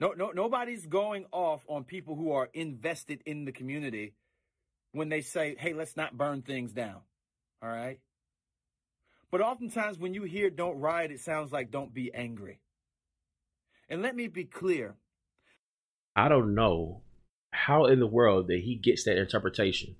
No, 0.00 0.12
no, 0.12 0.30
nobody's 0.30 0.86
going 0.86 1.26
off 1.32 1.64
on 1.68 1.84
people 1.84 2.16
who 2.16 2.32
are 2.32 2.48
invested 2.54 3.22
in 3.26 3.44
the 3.44 3.52
community 3.52 4.14
when 4.92 5.08
they 5.08 5.20
say, 5.20 5.54
"Hey, 5.56 5.74
let's 5.74 5.96
not 5.96 6.16
burn 6.16 6.42
things 6.42 6.72
down." 6.72 7.02
All 7.62 7.68
right. 7.68 8.00
But 9.30 9.40
oftentimes, 9.40 9.98
when 9.98 10.14
you 10.14 10.24
hear 10.24 10.50
"don't 10.50 10.80
riot," 10.80 11.10
it 11.10 11.20
sounds 11.20 11.52
like 11.52 11.70
"don't 11.70 11.92
be 11.92 12.12
angry." 12.14 12.60
And 13.88 14.02
let 14.02 14.16
me 14.16 14.28
be 14.28 14.44
clear: 14.44 14.96
I 16.14 16.28
don't 16.28 16.54
know 16.54 17.02
how 17.52 17.86
in 17.86 18.00
the 18.00 18.06
world 18.06 18.48
that 18.48 18.60
he 18.60 18.74
gets 18.74 19.04
that 19.04 19.18
interpretation. 19.18 19.96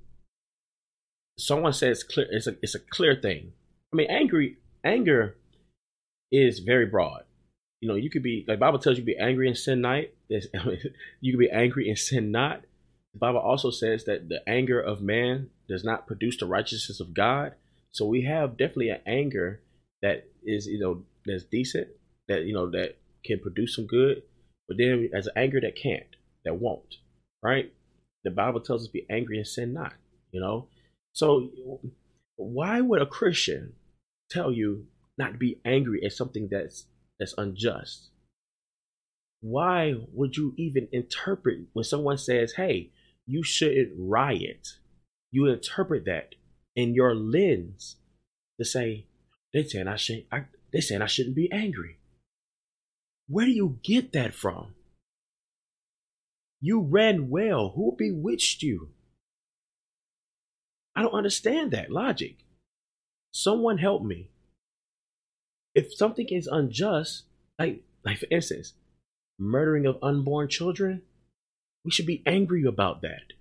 Someone 1.39 1.73
says 1.73 2.03
clear 2.03 2.27
it's 2.31 2.47
a 2.47 2.57
it's 2.63 2.75
a 2.75 2.81
clear 2.81 3.15
thing. 3.15 3.53
I 3.93 3.97
mean, 3.97 4.11
angry 4.11 4.59
anger 4.85 5.37
is 6.31 6.61
very 6.61 6.87
broad. 6.87 7.25
You 7.81 7.89
know, 7.89 7.95
you 7.95 8.11
could 8.11 8.23
be 8.23 8.45
like 8.47 8.59
Bible 8.59 8.79
tells 8.79 8.99
you 8.99 9.05
be 9.05 9.19
angry 9.19 9.49
and 9.49 9.57
sin 9.57 9.81
not. 9.81 10.05
you 10.29 11.33
could 11.33 11.39
be 11.39 11.51
angry 11.51 11.89
and 11.89 11.99
sin 11.99 12.31
not. 12.31 12.63
The 13.13 13.19
Bible 13.19 13.41
also 13.41 13.71
says 13.71 14.05
that 14.05 14.29
the 14.29 14.47
anger 14.49 14.81
of 14.81 15.03
man 15.03 15.51
does 15.69 15.85
not 15.85 16.07
produce 16.07 16.37
the 16.37 16.47
righteousness 16.47 17.01
of 17.01 17.13
God. 17.13 17.55
So 17.91 18.07
we 18.07 18.23
have 18.23 18.57
definitely 18.57 18.89
an 18.89 19.01
anger 19.07 19.61
that 20.01 20.27
is, 20.45 20.67
you 20.67 20.79
know, 20.79 21.05
that's 21.27 21.45
decent, 21.45 21.89
that 22.29 22.45
you 22.45 22.55
know, 22.55 22.71
that 22.71 22.97
can 23.25 23.39
produce 23.39 23.77
some 23.77 23.87
good. 23.87 24.23
But 24.69 24.79
then 24.79 25.11
as 25.15 25.27
an 25.27 25.33
anger 25.37 25.61
that 25.61 25.77
can't, 25.77 26.07
that 26.45 26.57
won't, 26.57 26.97
right? 27.43 27.73
The 28.25 28.31
Bible 28.31 28.61
tells 28.61 28.83
us 28.83 28.89
be 28.89 29.07
angry 29.11 29.39
and 29.39 29.47
sin 29.47 29.73
not, 29.73 29.95
you 30.31 30.41
know? 30.41 30.69
So 31.13 31.51
why 32.37 32.81
would 32.81 33.03
a 33.03 33.07
Christian 33.07 33.75
tell 34.31 34.53
you 34.53 34.87
not 35.19 35.33
to 35.33 35.39
be 35.39 35.61
angry 35.65 36.05
at 36.05 36.13
something 36.13 36.49
that's 36.51 36.87
that's 37.19 37.35
unjust? 37.37 38.11
Why 39.41 39.95
would 40.13 40.37
you 40.37 40.55
even 40.57 40.89
interpret 40.93 41.61
when 41.73 41.85
someone 41.85 42.19
says, 42.19 42.55
hey, 42.55 42.91
you 43.27 43.43
shouldn't 43.43 43.93
riot? 43.99 44.69
You 45.31 45.47
interpret 45.47 46.05
that 46.07 46.37
in 46.77 46.95
your 46.95 47.15
lens 47.15 47.97
to 48.59 48.65
say, 48.65 49.07
they 49.53 49.65
saying 49.65 49.89
I 49.89 49.97
should 49.97 50.25
I, 50.31 50.45
they 50.73 50.81
saying 50.81 51.03
I 51.03 51.07
shouldn't 51.07 51.37
be 51.37 51.51
angry. 51.53 51.99
Where 53.29 53.47
do 53.47 53.53
you 53.53 53.79
get 53.83 54.13
that 54.13 54.35
from? 54.35 54.75
You 56.61 56.81
ran 56.81 57.29
well. 57.29 57.73
Who 57.75 57.95
bewitched 57.97 58.63
you? 58.63 58.91
I 60.95 61.03
don't 61.03 61.15
understand 61.15 61.71
that 61.71 61.91
logic. 61.91 62.37
Someone 63.33 63.79
help 63.79 64.03
me. 64.03 64.31
If 65.75 65.95
something 65.95 66.29
is 66.29 66.47
unjust, 66.47 67.25
like, 67.59 67.83
like 68.05 68.19
for 68.19 68.27
instance, 68.31 68.75
murdering 69.39 69.87
of 69.87 69.99
unborn 70.03 70.49
children, 70.49 71.03
we 71.85 71.91
should 71.91 72.07
be 72.07 72.23
angry 72.27 72.65
about 72.65 73.03
that. 73.03 73.33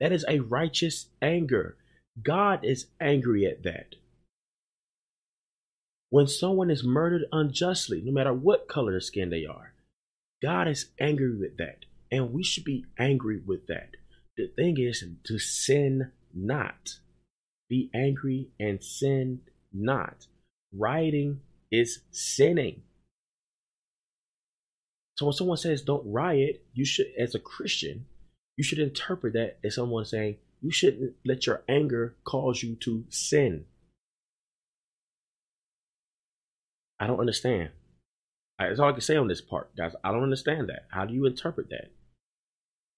That 0.00 0.12
is 0.12 0.24
a 0.28 0.40
righteous 0.40 1.06
anger. 1.22 1.76
God 2.22 2.64
is 2.64 2.86
angry 3.00 3.46
at 3.46 3.62
that. 3.62 3.94
When 6.10 6.26
someone 6.26 6.70
is 6.70 6.82
murdered 6.82 7.26
unjustly, 7.32 8.02
no 8.04 8.12
matter 8.12 8.32
what 8.32 8.68
color 8.68 8.96
of 8.96 9.04
skin 9.04 9.30
they 9.30 9.46
are, 9.46 9.74
God 10.42 10.66
is 10.66 10.90
angry 10.98 11.36
with 11.36 11.56
that. 11.58 11.84
And 12.10 12.32
we 12.32 12.42
should 12.42 12.64
be 12.64 12.84
angry 12.98 13.38
with 13.38 13.68
that. 13.68 13.90
The 14.36 14.48
thing 14.48 14.78
is 14.78 15.04
to 15.24 15.38
sin 15.38 16.10
not. 16.34 16.98
Be 17.68 17.90
angry 17.94 18.48
and 18.58 18.82
sin 18.82 19.42
not. 19.72 20.26
Rioting 20.76 21.40
is 21.70 22.00
sinning. 22.10 22.82
So 25.16 25.26
when 25.26 25.32
someone 25.34 25.58
says 25.58 25.82
don't 25.82 26.10
riot, 26.10 26.64
you 26.72 26.84
should, 26.84 27.06
as 27.18 27.34
a 27.34 27.38
Christian, 27.38 28.06
you 28.56 28.64
should 28.64 28.78
interpret 28.78 29.34
that 29.34 29.58
as 29.62 29.76
someone 29.76 30.04
saying 30.04 30.38
you 30.60 30.72
shouldn't 30.72 31.14
let 31.24 31.46
your 31.46 31.62
anger 31.68 32.16
cause 32.24 32.62
you 32.62 32.74
to 32.76 33.04
sin. 33.10 33.66
I 37.00 37.06
don't 37.06 37.20
understand. 37.20 37.70
That's 38.58 38.78
all 38.78 38.90
I 38.90 38.92
can 38.92 39.00
say 39.00 39.16
on 39.16 39.26
this 39.26 39.40
part, 39.40 39.74
guys. 39.74 39.94
I 40.04 40.12
don't 40.12 40.22
understand 40.22 40.68
that. 40.68 40.86
How 40.90 41.06
do 41.06 41.14
you 41.14 41.24
interpret 41.24 41.70
that? 41.70 41.90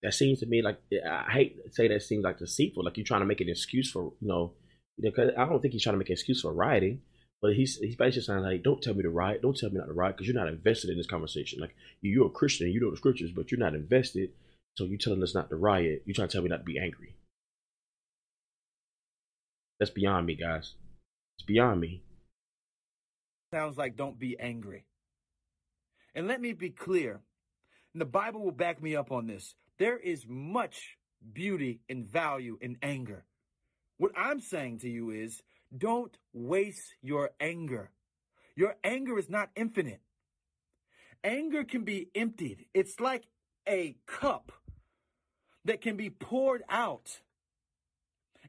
That 0.03 0.12
seems 0.12 0.40
to 0.40 0.46
me 0.46 0.61
like 0.61 0.80
I 1.09 1.30
hate 1.30 1.64
to 1.64 1.72
say 1.72 1.86
that 1.86 2.03
seems 2.03 2.24
like 2.24 2.40
deceitful, 2.40 2.84
like 2.84 2.96
you're 2.96 3.07
trying 3.07 3.20
to 3.20 3.26
make 3.26 3.40
an 3.40 3.48
excuse 3.48 3.88
for 3.88 4.12
you 4.20 4.28
know, 4.28 4.55
because 5.00 5.30
I 5.38 5.44
don't 5.44 5.62
think 5.62 5.72
he's 5.72 5.84
trying 5.84 5.94
to 5.94 5.98
make 5.98 6.09
an 6.09 6.14
excuse 6.14 6.40
for 6.42 6.53
rioting, 6.53 7.03
but 7.40 7.55
he's 7.55 7.76
he's 7.76 7.94
basically 7.94 8.22
saying 8.22 8.42
like, 8.42 8.64
don't 8.64 8.82
tell 8.82 8.94
me 8.94 9.05
to 9.05 9.11
riot, 9.11 9.42
don't 9.42 9.57
tell 9.57 9.70
me 9.70 9.78
not 9.78 9.86
to 9.86 9.92
riot, 9.92 10.16
because 10.16 10.26
you're 10.26 10.34
not 10.34 10.48
invested 10.48 10.90
in 10.90 10.96
this 10.96 11.07
conversation. 11.07 11.61
Like 11.61 11.76
you're 12.00 12.26
a 12.26 12.30
Christian, 12.30 12.72
you 12.72 12.80
know 12.80 12.90
the 12.90 12.96
scriptures, 12.96 13.30
but 13.30 13.53
you're 13.53 13.61
not 13.61 13.74
invested. 13.74 14.30
So 14.76 14.84
you're 14.84 14.98
telling 14.98 15.22
us 15.22 15.34
not 15.34 15.50
to 15.50 15.57
riot. 15.57 16.03
You're 16.05 16.14
trying 16.14 16.28
to 16.28 16.32
tell 16.32 16.42
me 16.42 16.48
not 16.48 16.59
to 16.59 16.64
be 16.64 16.80
angry. 16.80 17.14
That's 19.78 19.90
beyond 19.92 20.26
me, 20.26 20.34
guys. 20.34 20.74
It's 21.36 21.46
beyond 21.46 21.80
me. 21.80 22.03
Sounds 23.53 23.76
like 23.76 23.96
don't 23.96 24.18
be 24.18 24.38
angry. 24.40 24.86
And 26.14 26.26
let 26.26 26.40
me 26.40 26.55
be 26.55 26.70
clear, 26.70 27.20
and 27.92 28.00
the 28.00 28.07
Bible 28.07 28.42
will 28.42 28.50
back 28.50 28.82
me 28.82 28.96
up 28.96 29.12
on 29.12 29.26
this. 29.26 29.55
There 29.78 29.98
is 29.98 30.24
much 30.26 30.96
beauty 31.32 31.80
and 31.88 32.07
value 32.07 32.59
in 32.61 32.78
anger. 32.82 33.24
What 33.98 34.12
I'm 34.16 34.40
saying 34.40 34.78
to 34.80 34.88
you 34.88 35.11
is 35.11 35.42
don't 35.76 36.16
waste 36.32 36.94
your 37.03 37.30
anger. 37.40 37.90
Your 38.57 38.76
anger 38.82 39.18
is 39.18 39.28
not 39.28 39.50
infinite. 39.55 40.00
Anger 41.22 41.64
can 41.64 41.84
be 41.84 42.09
emptied. 42.14 42.66
It's 42.72 43.00
like 43.00 43.24
a 43.68 43.96
cup 44.07 44.53
that 45.64 45.80
can 45.80 45.96
be 45.96 46.11
poured 46.11 46.62
out 46.68 47.20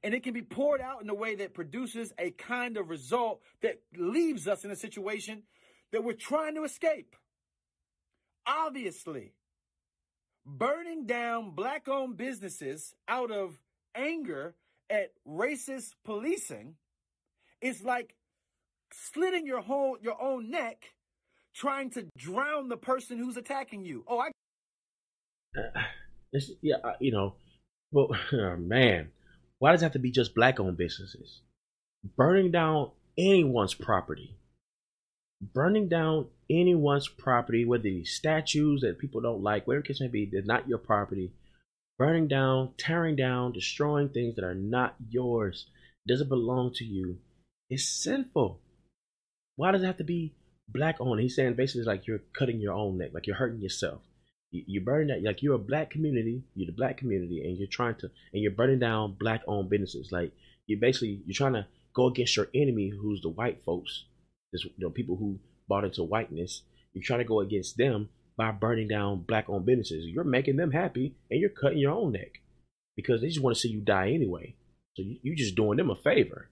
and 0.04 0.14
it 0.14 0.24
can 0.24 0.34
be 0.34 0.42
poured 0.42 0.82
out 0.82 1.02
in 1.02 1.10
a 1.10 1.14
way 1.14 1.36
that 1.36 1.54
produces 1.54 2.14
a 2.20 2.32
kind 2.32 2.78
of 2.78 2.90
result 2.90 3.42
that 3.62 3.80
leaves 3.98 4.48
us 4.48 4.66
in 4.66 4.72
a 4.72 4.76
situation 4.76 5.44
that 5.92 6.04
we're 6.04 6.14
trying 6.14 6.56
to 6.56 6.64
escape. 6.64 7.16
Obviously, 8.46 9.34
burning 10.46 11.06
down 11.06 11.52
black 11.52 11.88
owned 11.88 12.18
businesses 12.18 12.94
out 13.08 13.32
of 13.32 13.58
anger 13.96 14.56
at 14.90 15.12
racist 15.28 15.92
policing 16.04 16.76
is 17.62 17.84
like 17.84 18.16
slitting 18.92 19.48
your 19.48 19.62
whole 19.62 19.98
your 20.02 20.22
own 20.22 20.52
neck 20.52 20.94
trying 21.56 21.90
to 21.92 22.06
drown 22.18 22.68
the 22.68 22.78
person 22.78 23.18
who's 23.18 23.38
attacking 23.38 23.86
you. 23.86 24.04
Oh, 24.08 24.20
I 24.20 24.32
uh, 25.58 25.82
yeah, 26.62 26.76
you 27.00 27.12
know, 27.12 27.36
well, 27.92 28.10
man, 28.58 29.10
why 29.64 29.72
does 29.72 29.82
it 29.82 29.86
have 29.86 29.94
to 29.94 30.00
be 30.00 30.12
just 30.12 30.36
black 30.36 30.60
owned 30.60 30.76
businesses? 30.76 31.40
Burning 32.18 32.52
down 32.52 32.92
anyone's 33.18 33.74
property. 33.74 34.36
Burning 35.42 35.88
down 35.88 36.28
anyone's 36.50 37.08
property, 37.08 37.64
whether 37.64 37.84
these 37.84 38.12
statues 38.12 38.82
that 38.82 39.00
people 39.00 39.22
don't 39.22 39.42
like, 39.42 39.66
whatever 39.66 39.86
it 39.88 39.98
may 40.02 40.10
be, 40.10 40.26
they're 40.30 40.42
not 40.42 40.68
your 40.68 40.80
property. 40.80 41.32
Burning 41.98 42.28
down, 42.28 42.74
tearing 42.78 43.16
down, 43.16 43.54
destroying 43.54 44.10
things 44.10 44.36
that 44.36 44.44
are 44.44 44.54
not 44.54 44.96
yours, 45.10 45.68
doesn't 46.10 46.28
belong 46.28 46.74
to 46.74 46.84
you, 46.84 47.20
is 47.70 47.88
sinful. 47.88 48.60
Why 49.56 49.72
does 49.72 49.82
it 49.82 49.86
have 49.86 49.98
to 50.00 50.04
be 50.04 50.34
black 50.68 50.98
owned? 51.00 51.22
He's 51.22 51.38
saying 51.38 51.54
basically 51.54 51.86
like 51.86 52.06
you're 52.06 52.20
cutting 52.38 52.60
your 52.60 52.74
own 52.74 52.98
neck, 52.98 53.12
like 53.14 53.28
you're 53.28 53.38
hurting 53.38 53.62
yourself 53.62 54.02
you're 54.54 54.84
burning 54.84 55.08
that 55.08 55.24
like 55.24 55.42
you're 55.42 55.56
a 55.56 55.60
black 55.60 55.90
community 55.90 56.44
you're 56.56 56.68
the 56.68 56.78
black 56.78 56.98
community 56.98 57.42
and 57.44 57.58
you're 57.58 57.68
trying 57.68 57.96
to 57.96 58.10
and 58.32 58.44
you're 58.44 58.52
burning 58.52 58.80
down 58.80 59.16
black 59.20 59.42
owned 59.48 59.70
businesses. 59.70 60.10
Like 60.12 60.32
you're 60.68 60.80
basically 60.80 61.22
you're 61.26 61.34
trying 61.34 61.54
to 61.54 61.66
go 61.94 62.08
against 62.08 62.38
your 62.38 62.48
enemy 62.54 62.90
who's 62.90 63.22
the 63.22 63.30
white 63.30 63.64
folks 63.66 64.06
this 64.52 64.64
you 64.64 64.72
know 64.78 64.90
people 64.90 65.16
who 65.16 65.40
bought 65.68 65.84
into 65.84 66.04
whiteness. 66.04 66.62
You're 66.94 67.04
trying 67.04 67.20
to 67.20 67.26
go 67.26 67.40
against 67.40 67.78
them 67.78 68.10
by 68.38 68.52
burning 68.52 68.88
down 68.88 69.24
black 69.28 69.50
owned 69.50 69.66
businesses. 69.66 70.06
You're 70.06 70.24
making 70.24 70.58
them 70.58 70.72
happy 70.72 71.16
and 71.32 71.40
you're 71.40 71.50
cutting 71.50 71.80
your 71.80 71.92
own 71.92 72.12
neck 72.12 72.42
because 72.96 73.22
they 73.22 73.28
just 73.28 73.42
want 73.42 73.56
to 73.56 73.60
see 73.60 73.70
you 73.70 73.82
die 73.82 74.12
anyway. 74.12 74.56
So 74.96 75.02
you, 75.02 75.18
you're 75.24 75.36
just 75.36 75.56
doing 75.56 75.78
them 75.78 75.90
a 75.90 75.96
favor. 75.96 76.50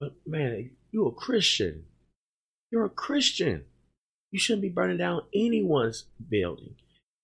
But 0.00 0.14
man 0.26 0.70
you're 0.92 1.08
a 1.08 1.12
christian. 1.12 1.86
You're 2.70 2.84
a 2.84 2.90
christian 2.90 3.64
you 4.32 4.40
shouldn't 4.40 4.62
be 4.62 4.68
burning 4.68 4.98
down 4.98 5.22
anyone's 5.34 6.04
building, 6.28 6.74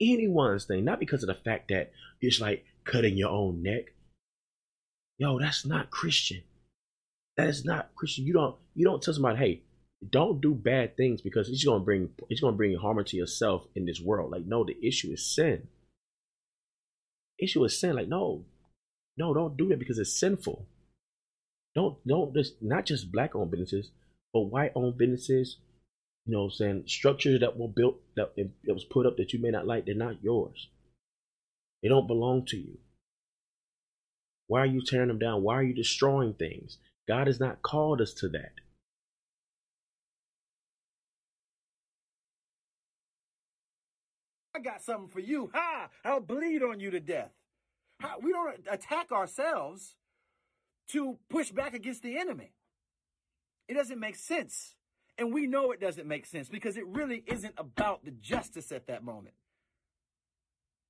anyone's 0.01 0.67
thing, 0.67 0.85
not 0.85 1.01
because 1.01 1.23
of 1.23 1.29
the 1.29 1.35
fact 1.35 1.69
that 1.71 1.91
it's 2.21 2.41
like 2.41 2.65
cutting 2.85 3.17
your 3.17 3.31
own 3.31 3.63
neck. 3.63 3.95
Yo, 5.19 5.39
that's 5.41 5.67
not 5.67 5.91
Christian. 5.91 6.43
That 7.37 7.49
is 7.49 7.65
not 7.65 7.95
Christian. 7.97 8.27
You 8.27 8.35
don't 8.35 8.57
you 8.75 8.85
don't 8.85 9.03
tell 9.03 9.15
somebody, 9.15 9.39
hey, 9.39 9.63
don't 10.09 10.41
do 10.41 10.55
bad 10.55 10.97
things 10.97 11.21
because 11.21 11.49
it's 11.49 11.65
gonna 11.65 11.85
bring 11.85 12.11
it's 12.29 12.41
gonna 12.41 12.57
bring 12.57 12.77
harm 12.77 13.03
to 13.03 13.17
yourself 13.17 13.67
in 13.75 13.87
this 13.87 14.01
world. 14.01 14.31
Like, 14.31 14.47
no, 14.47 14.65
the 14.65 14.77
issue 14.87 15.11
is 15.11 15.35
sin. 15.35 15.67
Issue 17.39 17.65
is 17.65 17.79
sin. 17.81 17.97
Like, 17.97 18.09
no, 18.09 18.45
no, 19.17 19.35
don't 19.35 19.57
do 19.57 19.69
that 19.69 19.79
because 19.79 19.99
it's 19.99 20.19
sinful. 20.19 20.67
Don't 21.75 21.97
don't 22.07 22.35
just 22.35 22.63
not 22.63 22.87
just 22.87 23.11
black 23.11 23.35
owned 23.35 23.51
businesses, 23.51 23.91
but 24.33 24.43
white 24.43 24.73
owned 24.75 24.99
businesses, 24.99 25.57
you 26.29 26.35
know 26.35 26.41
what 26.43 26.53
I'm 26.53 26.57
saying, 26.57 26.83
structures 26.89 27.41
that 27.41 27.57
were 27.57 27.69
built 27.69 27.97
that, 28.15 28.37
that 28.37 28.75
was 28.75 28.85
put 28.85 29.07
up 29.07 29.17
that 29.17 29.33
you 29.33 29.41
may 29.41 29.51
not 29.51 29.67
like, 29.67 29.87
they're 29.87 29.95
not 29.95 30.23
yours. 30.23 30.69
They 31.83 31.89
don't 31.89 32.07
belong 32.07 32.45
to 32.49 32.57
you. 32.59 32.77
Why 34.47 34.61
are 34.61 34.67
you 34.67 34.83
tearing 34.85 35.09
them 35.09 35.19
down? 35.19 35.43
Why 35.43 35.55
are 35.55 35.63
you 35.63 35.73
destroying 35.73 36.35
things? 36.35 36.77
God 37.09 37.29
has 37.29 37.41
not 37.41 37.63
called 37.63 38.03
us 38.03 38.13
to 38.15 38.29
that. 38.29 38.53
I 44.55 44.61
got 44.61 44.83
something 44.83 45.09
for 45.09 45.21
you. 45.21 45.51
Ha! 45.55 45.89
I'll 46.05 46.21
bleed 46.21 46.63
on 46.63 46.79
you 46.79 46.91
to 46.91 47.01
death. 47.01 47.31
We 48.21 48.33
don't 48.33 48.59
attack 48.71 49.13
ourselves 49.13 49.97
to 50.89 51.17
push 51.31 51.53
back 51.53 51.73
against 51.73 52.03
the 52.03 52.19
enemy. 52.19 52.53
It 53.67 53.75
doesn't 53.75 53.99
make 53.99 54.17
sense. 54.17 54.75
And 55.19 55.35
we 55.35 55.49
know 55.49 55.73
it 55.73 55.81
doesn't 55.81 56.07
make 56.07 56.27
sense 56.27 56.49
because 56.49 56.77
it 56.77 56.87
really 56.87 57.25
isn't 57.27 57.55
about 57.59 58.05
the 58.05 58.13
justice 58.13 58.71
at 58.71 58.87
that 58.87 59.03
moment. 59.03 59.35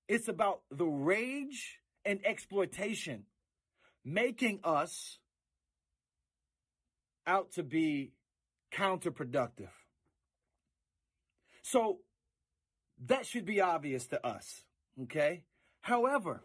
It's 0.07 0.29
about 0.29 0.61
the 0.71 0.85
rage 0.85 1.81
and 2.05 2.21
exploitation 2.25 3.25
making 4.05 4.61
us 4.65 5.19
out 7.27 7.53
to 7.53 7.63
be 7.63 8.13
counterproductive. 8.73 9.71
So 11.63 11.99
that 13.07 13.27
should 13.27 13.45
be 13.45 13.61
obvious 13.61 14.07
to 14.09 14.27
us, 14.27 14.65
okay? 15.03 15.45
However, 15.81 16.43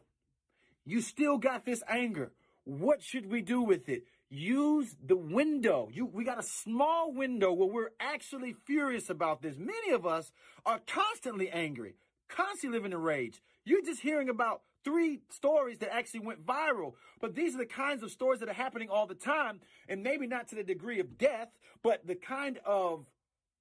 you 0.85 1.01
still 1.01 1.37
got 1.37 1.65
this 1.65 1.81
anger. 1.87 2.31
What 2.65 3.01
should 3.01 3.31
we 3.31 3.41
do 3.41 3.61
with 3.61 3.87
it? 3.89 4.03
Use 4.33 4.95
the 5.05 5.15
window. 5.15 5.89
You, 5.91 6.05
we 6.05 6.23
got 6.23 6.39
a 6.39 6.43
small 6.43 7.13
window 7.13 7.53
where 7.53 7.67
we're 7.67 7.91
actually 7.99 8.53
furious 8.65 9.09
about 9.09 9.41
this. 9.41 9.57
Many 9.57 9.91
of 9.91 10.05
us 10.05 10.31
are 10.65 10.79
constantly 10.87 11.49
angry, 11.49 11.95
constantly 12.29 12.79
living 12.79 12.93
in 12.93 13.01
rage. 13.01 13.41
You're 13.63 13.83
just 13.83 14.01
hearing 14.01 14.29
about 14.29 14.61
three 14.83 15.19
stories 15.29 15.77
that 15.79 15.93
actually 15.93 16.21
went 16.21 16.45
viral, 16.45 16.93
but 17.21 17.35
these 17.35 17.53
are 17.55 17.59
the 17.59 17.65
kinds 17.65 18.01
of 18.01 18.11
stories 18.11 18.39
that 18.39 18.49
are 18.49 18.53
happening 18.53 18.89
all 18.89 19.05
the 19.05 19.15
time, 19.15 19.61
and 19.87 20.03
maybe 20.03 20.27
not 20.27 20.47
to 20.49 20.55
the 20.55 20.63
degree 20.63 20.99
of 20.99 21.17
death, 21.17 21.49
but 21.83 22.05
the 22.05 22.15
kind 22.15 22.59
of 22.65 23.05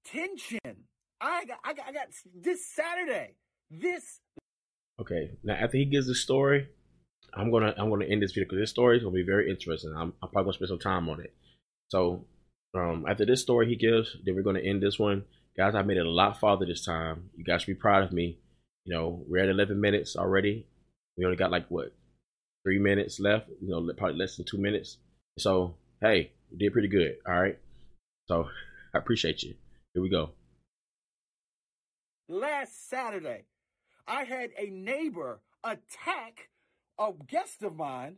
tension. 0.05 0.59
I 1.21 1.45
got, 1.45 1.59
I 1.65 1.75
got, 1.75 1.89
I 1.89 1.93
got 1.93 2.09
this 2.35 2.67
Saturday. 2.67 3.35
This. 3.71 4.21
Okay, 5.01 5.33
now 5.45 5.55
after 5.55 5.77
he 5.77 5.85
gives 5.85 6.07
the 6.07 6.15
story, 6.15 6.69
I'm 7.35 7.51
gonna 7.51 7.75
I'm 7.79 7.89
gonna 7.89 8.05
end 8.05 8.23
this 8.23 8.33
video 8.33 8.45
because 8.45 8.63
this 8.63 8.71
story 8.71 8.99
is 8.99 9.03
gonna 9.03 9.15
be 9.15 9.23
very 9.23 9.51
interesting. 9.51 9.93
I'm, 9.97 10.13
I'm 10.23 10.29
probably 10.29 10.45
gonna 10.45 10.53
spend 10.55 10.69
some 10.69 10.79
time 10.79 11.09
on 11.09 11.21
it. 11.21 11.33
So 11.89 12.25
um, 12.75 13.07
after 13.09 13.25
this 13.25 13.41
story 13.41 13.69
he 13.69 13.77
gives, 13.77 14.17
then 14.25 14.35
we're 14.35 14.43
gonna 14.43 14.61
end 14.61 14.83
this 14.83 14.99
one, 14.99 15.25
guys. 15.57 15.75
I 15.75 15.83
made 15.83 15.97
it 15.97 16.07
a 16.07 16.11
lot 16.11 16.39
farther 16.39 16.67
this 16.67 16.85
time. 16.85 17.31
You 17.37 17.45
guys 17.45 17.63
should 17.63 17.75
be 17.75 17.81
proud 17.81 18.03
of 18.05 18.13
me. 18.13 18.39
You 18.85 18.95
know, 18.95 19.25
we're 19.29 19.43
at 19.43 19.49
11 19.49 19.81
minutes 19.81 20.17
already. 20.17 20.67
We 21.17 21.25
only 21.25 21.37
got 21.37 21.51
like 21.51 21.67
what 21.69 21.93
three 22.65 22.79
minutes 22.79 23.19
left. 23.19 23.49
You 23.61 23.69
know, 23.69 23.93
probably 23.97 24.19
less 24.19 24.37
than 24.37 24.45
two 24.45 24.59
minutes. 24.59 24.99
So 25.39 25.77
hey, 26.01 26.33
we 26.51 26.59
did 26.59 26.73
pretty 26.73 26.89
good. 26.89 27.17
All 27.27 27.41
right. 27.41 27.59
So 28.29 28.49
I 28.95 28.99
appreciate 28.99 29.43
you. 29.43 29.55
Here 29.95 30.03
we 30.03 30.11
go. 30.11 30.31
Last 32.29 32.89
Saturday, 32.89 33.45
I 34.07 34.25
had 34.25 34.51
a 34.59 34.71
neighbor 34.71 35.41
attack 35.65 36.49
a 36.99 37.11
guest 37.29 37.63
of 37.63 37.77
mine 37.77 38.17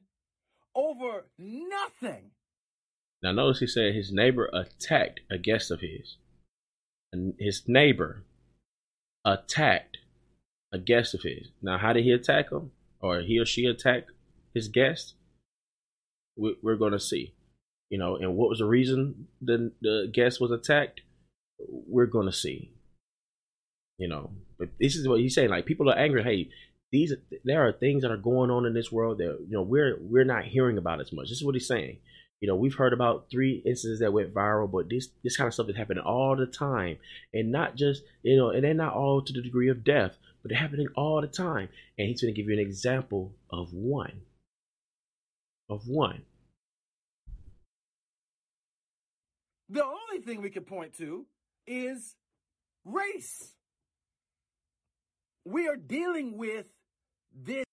over 0.74 1.26
nothing. 1.38 2.30
Now, 3.22 3.32
notice 3.32 3.60
he 3.60 3.66
said 3.66 3.94
his 3.94 4.12
neighbor 4.12 4.50
attacked 4.52 5.20
a 5.30 5.38
guest 5.38 5.70
of 5.70 5.80
his. 5.80 6.16
And 7.12 7.34
his 7.38 7.62
neighbor 7.66 8.24
attacked 9.24 9.98
a 10.72 10.78
guest 10.78 11.14
of 11.14 11.22
his. 11.22 11.48
Now, 11.62 11.78
how 11.78 11.92
did 11.92 12.04
he 12.04 12.10
attack 12.10 12.50
him? 12.50 12.72
Or 13.00 13.20
he 13.20 13.38
or 13.38 13.46
she 13.46 13.66
attack 13.66 14.04
his 14.54 14.68
guest? 14.68 15.14
We're 16.36 16.76
going 16.76 16.92
to 16.92 17.00
see. 17.00 17.34
You 17.90 17.98
know, 17.98 18.16
and 18.16 18.34
what 18.34 18.48
was 18.48 18.58
the 18.58 18.66
reason 18.66 19.28
the, 19.40 19.72
the 19.80 20.10
guest 20.12 20.40
was 20.40 20.50
attacked? 20.50 21.02
We're 21.68 22.06
going 22.06 22.26
to 22.26 22.32
see. 22.32 22.72
You 23.98 24.08
know, 24.08 24.32
but 24.58 24.70
this 24.80 24.96
is 24.96 25.06
what 25.06 25.20
he's 25.20 25.34
saying. 25.34 25.50
Like, 25.50 25.66
people 25.66 25.88
are 25.88 25.96
angry. 25.96 26.24
Hey, 26.24 26.50
these 26.94 27.12
there 27.42 27.66
are 27.66 27.72
things 27.72 28.02
that 28.02 28.12
are 28.12 28.16
going 28.16 28.50
on 28.52 28.66
in 28.66 28.72
this 28.72 28.92
world 28.92 29.18
that 29.18 29.38
you 29.40 29.52
know 29.52 29.62
we're 29.62 29.98
we're 30.00 30.24
not 30.24 30.44
hearing 30.44 30.78
about 30.78 31.00
as 31.00 31.12
much. 31.12 31.28
This 31.28 31.38
is 31.38 31.44
what 31.44 31.56
he's 31.56 31.66
saying. 31.66 31.98
You 32.40 32.46
know, 32.48 32.54
we've 32.54 32.74
heard 32.74 32.92
about 32.92 33.26
three 33.30 33.62
instances 33.66 33.98
that 33.98 34.12
went 34.12 34.32
viral, 34.32 34.70
but 34.70 34.88
this 34.88 35.08
this 35.24 35.36
kind 35.36 35.48
of 35.48 35.54
stuff 35.54 35.68
is 35.68 35.76
happening 35.76 36.04
all 36.04 36.36
the 36.36 36.46
time, 36.46 36.98
and 37.32 37.50
not 37.50 37.74
just 37.74 38.04
you 38.22 38.36
know, 38.36 38.50
and 38.50 38.62
they're 38.62 38.74
not 38.74 38.94
all 38.94 39.22
to 39.22 39.32
the 39.32 39.42
degree 39.42 39.70
of 39.70 39.82
death, 39.82 40.16
but 40.40 40.50
they're 40.50 40.58
happening 40.58 40.86
all 40.94 41.20
the 41.20 41.26
time. 41.26 41.68
And 41.98 42.08
he's 42.08 42.22
going 42.22 42.32
to 42.32 42.40
give 42.40 42.48
you 42.48 42.54
an 42.54 42.64
example 42.64 43.34
of 43.50 43.72
one. 43.72 44.20
Of 45.68 45.88
one. 45.88 46.22
The 49.68 49.84
only 49.84 50.24
thing 50.24 50.42
we 50.42 50.50
can 50.50 50.62
point 50.62 50.96
to 50.98 51.26
is 51.66 52.14
race. 52.84 53.52
We 55.44 55.66
are 55.66 55.76
dealing 55.76 56.36
with 56.38 56.66
this 57.34 57.64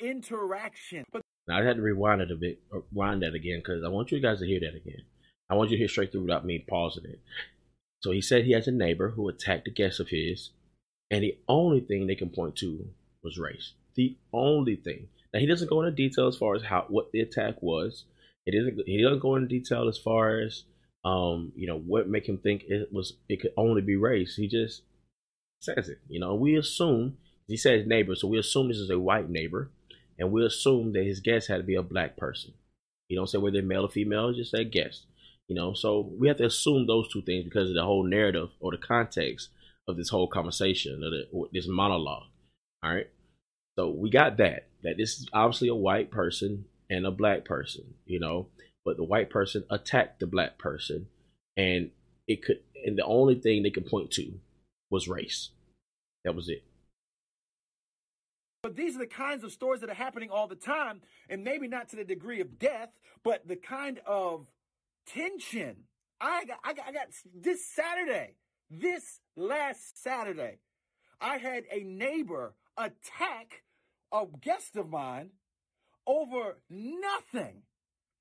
interaction. 0.00 1.04
But 1.12 1.22
now 1.46 1.58
I 1.58 1.64
had 1.64 1.76
to 1.76 1.82
rewind 1.82 2.20
it 2.20 2.30
a 2.30 2.36
bit, 2.36 2.60
rewind 2.70 3.22
that 3.22 3.34
again, 3.34 3.60
because 3.60 3.82
I 3.84 3.88
want 3.88 4.12
you 4.12 4.20
guys 4.20 4.40
to 4.40 4.46
hear 4.46 4.60
that 4.60 4.76
again. 4.76 5.02
I 5.50 5.54
want 5.54 5.70
you 5.70 5.76
to 5.76 5.80
hear 5.80 5.88
straight 5.88 6.12
through 6.12 6.22
without 6.22 6.44
me 6.44 6.64
pausing 6.68 7.04
it. 7.04 7.20
So 8.02 8.12
he 8.12 8.20
said 8.20 8.44
he 8.44 8.52
has 8.52 8.68
a 8.68 8.72
neighbor 8.72 9.10
who 9.10 9.28
attacked 9.28 9.66
a 9.66 9.72
guest 9.72 9.98
of 9.98 10.08
his, 10.10 10.50
and 11.10 11.22
the 11.22 11.38
only 11.48 11.80
thing 11.80 12.06
they 12.06 12.14
can 12.14 12.30
point 12.30 12.56
to 12.56 12.88
was 13.24 13.38
race. 13.38 13.72
The 13.96 14.16
only 14.32 14.76
thing. 14.76 15.08
Now 15.32 15.40
he 15.40 15.46
doesn't 15.46 15.70
go 15.70 15.82
into 15.82 15.90
detail 15.90 16.28
as 16.28 16.36
far 16.36 16.54
as 16.54 16.62
how 16.62 16.86
what 16.88 17.10
the 17.12 17.20
attack 17.20 17.62
was. 17.62 18.04
It 18.46 18.54
isn't. 18.54 18.86
He 18.86 19.02
doesn't 19.02 19.20
go 19.20 19.34
into 19.34 19.48
detail 19.48 19.88
as 19.88 19.98
far 19.98 20.40
as 20.40 20.64
um, 21.04 21.52
you 21.54 21.66
know, 21.66 21.78
what 21.78 22.08
make 22.08 22.28
him 22.28 22.38
think 22.38 22.64
it 22.68 22.92
was 22.92 23.14
it 23.28 23.40
could 23.40 23.52
only 23.56 23.82
be 23.82 23.96
race. 23.96 24.34
He 24.36 24.48
just 24.48 24.82
says 25.60 25.88
it. 25.88 25.98
You 26.08 26.20
know, 26.20 26.34
we 26.34 26.56
assume 26.56 27.18
he 27.48 27.56
says 27.56 27.86
neighbor, 27.86 28.14
so 28.14 28.28
we 28.28 28.38
assume 28.38 28.68
this 28.68 28.76
is 28.76 28.90
a 28.90 28.98
white 28.98 29.28
neighbor, 29.28 29.70
and 30.18 30.30
we 30.30 30.44
assume 30.44 30.92
that 30.92 31.04
his 31.04 31.20
guest 31.20 31.48
had 31.48 31.56
to 31.56 31.62
be 31.62 31.74
a 31.74 31.82
black 31.82 32.16
person. 32.16 32.52
He 33.08 33.16
don't 33.16 33.26
say 33.26 33.38
whether 33.38 33.54
they're 33.54 33.62
male 33.62 33.86
or 33.86 33.88
female, 33.88 34.32
just 34.32 34.50
say 34.50 34.64
guest. 34.64 35.06
You 35.48 35.56
know, 35.56 35.72
so 35.72 36.12
we 36.18 36.28
have 36.28 36.36
to 36.36 36.46
assume 36.46 36.86
those 36.86 37.10
two 37.10 37.22
things 37.22 37.44
because 37.44 37.70
of 37.70 37.74
the 37.74 37.82
whole 37.82 38.04
narrative 38.04 38.50
or 38.60 38.70
the 38.70 38.76
context 38.76 39.48
of 39.88 39.96
this 39.96 40.10
whole 40.10 40.28
conversation, 40.28 41.02
or, 41.02 41.10
the, 41.10 41.26
or 41.32 41.48
this 41.50 41.66
monologue. 41.66 42.26
All 42.82 42.94
right. 42.94 43.08
So 43.78 43.88
we 43.88 44.10
got 44.10 44.36
that. 44.36 44.68
That 44.82 44.98
this 44.98 45.18
is 45.18 45.28
obviously 45.32 45.68
a 45.68 45.74
white 45.74 46.10
person 46.10 46.66
and 46.90 47.06
a 47.06 47.10
black 47.10 47.44
person, 47.44 47.94
you 48.04 48.20
know, 48.20 48.48
but 48.84 48.96
the 48.96 49.04
white 49.04 49.30
person 49.30 49.64
attacked 49.70 50.20
the 50.20 50.26
black 50.26 50.58
person, 50.58 51.08
and 51.56 51.90
it 52.26 52.44
could, 52.44 52.60
and 52.84 52.96
the 52.96 53.04
only 53.04 53.34
thing 53.34 53.62
they 53.62 53.70
could 53.70 53.86
point 53.86 54.10
to 54.12 54.34
was 54.90 55.08
race. 55.08 55.50
That 56.24 56.34
was 56.34 56.48
it. 56.48 56.62
But 58.68 58.76
these 58.76 58.96
are 58.96 58.98
the 58.98 59.06
kinds 59.06 59.44
of 59.44 59.52
stories 59.52 59.80
that 59.80 59.88
are 59.88 59.94
happening 59.94 60.28
all 60.30 60.46
the 60.46 60.54
time, 60.54 61.00
and 61.30 61.42
maybe 61.42 61.68
not 61.68 61.88
to 61.88 61.96
the 61.96 62.04
degree 62.04 62.42
of 62.42 62.58
death, 62.58 62.90
but 63.24 63.48
the 63.48 63.56
kind 63.56 63.98
of 64.06 64.46
tension. 65.06 65.84
I 66.20 66.44
got, 66.44 66.58
I 66.62 66.74
got, 66.74 66.86
I 66.86 66.92
got 66.92 67.06
this 67.34 67.64
Saturday, 67.64 68.34
this 68.70 69.20
last 69.36 70.02
Saturday, 70.02 70.58
I 71.18 71.38
had 71.38 71.64
a 71.72 71.82
neighbor 71.82 72.56
attack 72.76 73.62
a 74.12 74.26
guest 74.42 74.76
of 74.76 74.90
mine 74.90 75.30
over 76.06 76.58
nothing. 76.68 77.62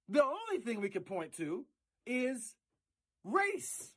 The 0.08 0.24
only 0.24 0.64
thing 0.64 0.80
we 0.80 0.88
can 0.88 1.04
point 1.04 1.36
to 1.40 1.66
is 2.06 2.56
race. 3.26 3.92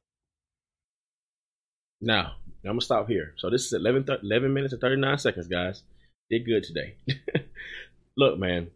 Now, 2.01 2.33
I'm 2.65 2.71
gonna 2.71 2.81
stop 2.81 3.07
here. 3.07 3.35
So 3.37 3.51
this 3.51 3.67
is 3.67 3.73
11, 3.73 4.07
11 4.25 4.53
minutes 4.53 4.73
and 4.73 4.81
39 4.81 5.19
seconds, 5.19 5.47
guys. 5.47 5.85
Did 6.31 6.47
good 6.47 6.63
today. 6.63 6.95
Look, 8.17 8.39
man, 8.39 8.71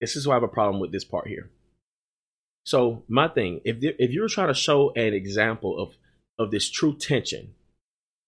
this 0.00 0.16
is 0.16 0.26
why 0.26 0.34
I 0.34 0.36
have 0.36 0.42
a 0.42 0.48
problem 0.48 0.80
with 0.80 0.92
this 0.92 1.04
part 1.04 1.28
here. 1.28 1.50
So 2.64 3.04
my 3.08 3.28
thing, 3.28 3.60
if 3.64 3.78
if 3.80 4.10
you're 4.10 4.28
trying 4.28 4.48
to 4.48 4.54
show 4.54 4.90
an 4.90 5.14
example 5.14 5.78
of 5.78 5.96
of 6.38 6.50
this 6.50 6.70
true 6.70 6.94
tension 6.96 7.54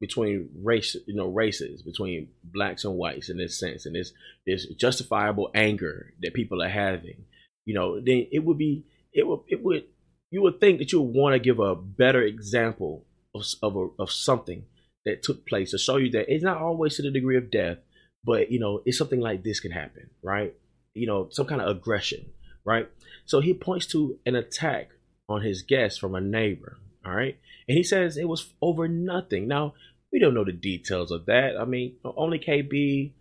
between 0.01 0.49
race, 0.63 0.97
you 1.07 1.15
know, 1.15 1.29
races 1.29 1.83
between 1.83 2.29
blacks 2.43 2.85
and 2.85 2.95
whites 2.95 3.29
in 3.29 3.37
this 3.37 3.59
sense, 3.59 3.87
and 3.87 3.95
this 3.95 4.13
this 4.47 4.67
justifiable 4.67 5.51
anger 5.55 6.15
that 6.23 6.35
people 6.35 6.63
are 6.63 6.69
having, 6.69 7.25
you 7.67 7.75
know, 7.75 8.01
then 8.01 8.27
it 8.33 8.45
would 8.45 8.59
be 8.59 8.85
it 9.13 9.27
would 9.27 9.41
it 9.49 9.63
would 9.63 9.85
you 10.31 10.43
would 10.43 10.61
think 10.61 10.79
that 10.79 10.93
you 10.93 11.01
would 11.01 11.15
want 11.15 11.35
to 11.35 11.39
give 11.39 11.59
a 11.59 11.75
better 11.75 12.23
example 12.23 13.05
of 13.35 13.45
of, 13.63 13.77
a, 13.77 13.89
of 13.99 14.11
something 14.11 14.65
that 15.05 15.23
took 15.23 15.47
place 15.47 15.71
to 15.71 15.79
show 15.79 15.97
you 15.97 16.11
that 16.11 16.33
it's 16.33 16.45
not 16.45 16.59
always 16.59 16.97
to 16.97 17.03
the 17.03 17.11
degree 17.11 17.37
of 17.37 17.51
death, 17.51 17.79
but 18.25 18.51
you 18.51 18.61
know, 18.61 18.83
it's 18.85 18.99
something 18.99 19.21
like 19.21 19.43
this 19.43 19.61
can 19.61 19.73
happen, 19.73 20.11
right? 20.23 20.55
You 20.95 21.07
know, 21.07 21.29
some 21.31 21.47
kind 21.47 21.61
of 21.61 21.69
aggression, 21.69 22.27
right? 22.65 22.89
So 23.25 23.41
he 23.41 23.55
points 23.55 23.87
to 23.89 24.19
an 24.27 24.35
attack 24.35 24.91
on 25.29 25.43
his 25.43 25.63
guest 25.63 26.01
from 26.01 26.15
a 26.15 26.21
neighbor, 26.21 26.79
all 27.05 27.15
right? 27.15 27.39
And 27.69 27.77
he 27.77 27.85
says 27.85 28.17
it 28.17 28.29
was 28.29 28.53
over 28.61 28.89
nothing. 28.89 29.47
Now, 29.47 29.75
we 30.13 30.19
don't 30.19 30.35
know 30.35 30.45
the 30.45 30.53
details 30.53 31.11
of 31.11 31.27
that. 31.27 31.57
I 31.59 31.65
mean, 31.65 31.97
only 32.05 32.39
KB, 32.39 33.13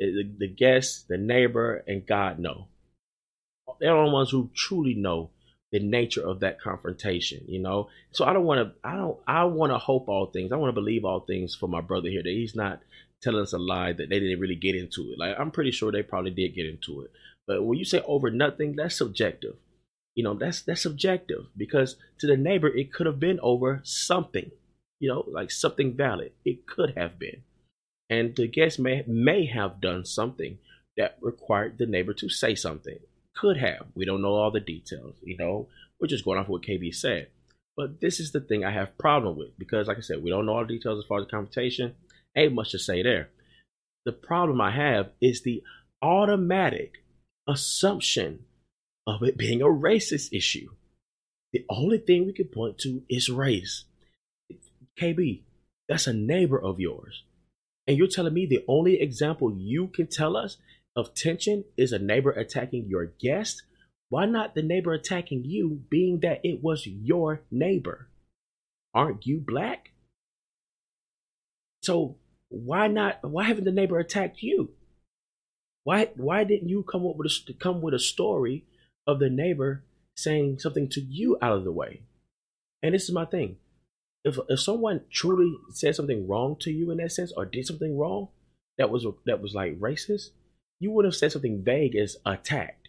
eh, 0.00 0.04
the, 0.04 0.30
the 0.38 0.48
guest, 0.48 1.06
the 1.08 1.16
neighbor, 1.16 1.84
and 1.86 2.06
God 2.06 2.38
know. 2.38 2.66
They're 3.80 3.94
the 3.94 4.10
ones 4.10 4.30
who 4.30 4.50
truly 4.54 4.94
know 4.94 5.30
the 5.70 5.78
nature 5.78 6.26
of 6.26 6.40
that 6.40 6.60
confrontation, 6.60 7.44
you 7.46 7.60
know. 7.60 7.88
So 8.10 8.24
I 8.24 8.32
don't 8.32 8.44
want 8.44 8.60
to, 8.60 8.88
I 8.88 8.96
don't, 8.96 9.18
I 9.26 9.44
want 9.44 9.72
to 9.72 9.78
hope 9.78 10.08
all 10.08 10.26
things. 10.26 10.52
I 10.52 10.56
want 10.56 10.68
to 10.68 10.80
believe 10.80 11.04
all 11.04 11.20
things 11.20 11.54
for 11.54 11.68
my 11.68 11.80
brother 11.80 12.08
here 12.08 12.22
that 12.22 12.28
he's 12.28 12.54
not 12.54 12.80
telling 13.22 13.42
us 13.42 13.52
a 13.52 13.58
lie 13.58 13.92
that 13.92 14.08
they 14.08 14.18
didn't 14.18 14.40
really 14.40 14.56
get 14.56 14.74
into 14.74 15.12
it. 15.12 15.18
Like 15.18 15.36
I'm 15.38 15.50
pretty 15.50 15.70
sure 15.70 15.90
they 15.92 16.02
probably 16.02 16.30
did 16.30 16.54
get 16.54 16.66
into 16.66 17.02
it. 17.02 17.10
But 17.46 17.64
when 17.64 17.78
you 17.78 17.84
say 17.84 18.02
over 18.06 18.30
nothing, 18.30 18.76
that's 18.76 18.96
subjective. 18.96 19.56
You 20.14 20.24
know, 20.24 20.34
that's 20.34 20.62
that's 20.62 20.82
subjective 20.82 21.46
because 21.56 21.96
to 22.18 22.26
the 22.26 22.36
neighbor 22.36 22.68
it 22.68 22.92
could 22.92 23.06
have 23.06 23.20
been 23.20 23.40
over 23.40 23.80
something. 23.84 24.50
You 25.00 25.08
know, 25.08 25.24
like 25.26 25.50
something 25.50 25.96
valid. 25.96 26.32
It 26.44 26.66
could 26.66 26.94
have 26.96 27.18
been. 27.18 27.42
And 28.10 28.36
the 28.36 28.46
guest 28.46 28.78
may 28.78 29.04
may 29.06 29.46
have 29.46 29.80
done 29.80 30.04
something 30.04 30.58
that 30.96 31.16
required 31.20 31.78
the 31.78 31.86
neighbor 31.86 32.12
to 32.14 32.28
say 32.28 32.54
something. 32.54 32.98
Could 33.34 33.56
have. 33.56 33.86
We 33.94 34.04
don't 34.04 34.22
know 34.22 34.34
all 34.34 34.50
the 34.50 34.60
details. 34.60 35.14
You 35.22 35.38
know, 35.38 35.68
we're 35.98 36.08
just 36.08 36.24
going 36.24 36.38
off 36.38 36.48
what 36.48 36.62
KB 36.62 36.94
said. 36.94 37.28
But 37.76 38.00
this 38.00 38.20
is 38.20 38.32
the 38.32 38.40
thing 38.40 38.64
I 38.64 38.70
have 38.70 38.98
problem 38.98 39.38
with 39.38 39.58
because, 39.58 39.88
like 39.88 39.96
I 39.96 40.02
said, 40.02 40.22
we 40.22 40.30
don't 40.30 40.44
know 40.44 40.54
all 40.54 40.66
the 40.66 40.74
details 40.74 41.02
as 41.02 41.08
far 41.08 41.20
as 41.20 41.26
the 41.26 41.30
confrontation. 41.30 41.94
Ain't 42.36 42.54
much 42.54 42.70
to 42.70 42.78
say 42.78 43.02
there. 43.02 43.30
The 44.04 44.12
problem 44.12 44.60
I 44.60 44.70
have 44.70 45.10
is 45.20 45.42
the 45.42 45.62
automatic 46.00 47.04
assumption 47.48 48.44
of 49.06 49.22
it 49.22 49.36
being 49.36 49.62
a 49.62 49.66
racist 49.66 50.32
issue. 50.32 50.70
The 51.52 51.64
only 51.68 51.98
thing 51.98 52.26
we 52.26 52.32
can 52.32 52.46
point 52.46 52.78
to 52.78 53.02
is 53.08 53.28
race. 53.28 53.84
KB, 54.98 55.42
that's 55.88 56.06
a 56.06 56.12
neighbor 56.12 56.60
of 56.60 56.80
yours. 56.80 57.24
And 57.86 57.98
you're 57.98 58.06
telling 58.06 58.34
me 58.34 58.46
the 58.46 58.64
only 58.68 59.00
example 59.00 59.54
you 59.56 59.88
can 59.88 60.06
tell 60.06 60.36
us 60.36 60.56
of 60.94 61.14
tension 61.14 61.64
is 61.76 61.92
a 61.92 61.98
neighbor 61.98 62.30
attacking 62.30 62.86
your 62.86 63.06
guest? 63.06 63.62
Why 64.08 64.26
not 64.26 64.54
the 64.54 64.62
neighbor 64.62 64.92
attacking 64.92 65.44
you, 65.44 65.82
being 65.88 66.20
that 66.20 66.40
it 66.44 66.62
was 66.62 66.86
your 66.86 67.42
neighbor? 67.50 68.08
Aren't 68.94 69.26
you 69.26 69.40
black? 69.40 69.92
So 71.82 72.16
why 72.52 72.88
not? 72.88 73.18
Why 73.22 73.44
haven't 73.44 73.64
the 73.64 73.72
neighbor 73.72 73.98
attacked 73.98 74.42
you? 74.42 74.70
Why 75.84 76.10
why 76.16 76.44
didn't 76.44 76.68
you 76.68 76.82
come 76.82 77.06
up 77.06 77.16
with 77.16 77.32
a, 77.32 77.52
come 77.54 77.80
with 77.80 77.94
a 77.94 77.98
story 77.98 78.64
of 79.06 79.18
the 79.18 79.30
neighbor 79.30 79.82
saying 80.16 80.58
something 80.58 80.88
to 80.90 81.00
you 81.00 81.38
out 81.42 81.56
of 81.56 81.64
the 81.64 81.72
way? 81.72 82.02
And 82.82 82.94
this 82.94 83.04
is 83.04 83.12
my 83.12 83.24
thing. 83.24 83.56
If 84.24 84.38
if 84.48 84.60
someone 84.60 85.02
truly 85.10 85.56
said 85.70 85.96
something 85.96 86.28
wrong 86.28 86.56
to 86.60 86.70
you 86.70 86.90
in 86.90 86.98
that 86.98 87.12
sense 87.12 87.32
or 87.36 87.44
did 87.44 87.66
something 87.66 87.98
wrong 87.98 88.28
that 88.78 88.90
was 88.90 89.06
that 89.26 89.42
was 89.42 89.54
like 89.54 89.80
racist, 89.80 90.30
you 90.78 90.90
would 90.92 91.04
have 91.04 91.16
said 91.16 91.32
something 91.32 91.62
vague 91.64 91.96
as 91.96 92.16
attacked. 92.24 92.88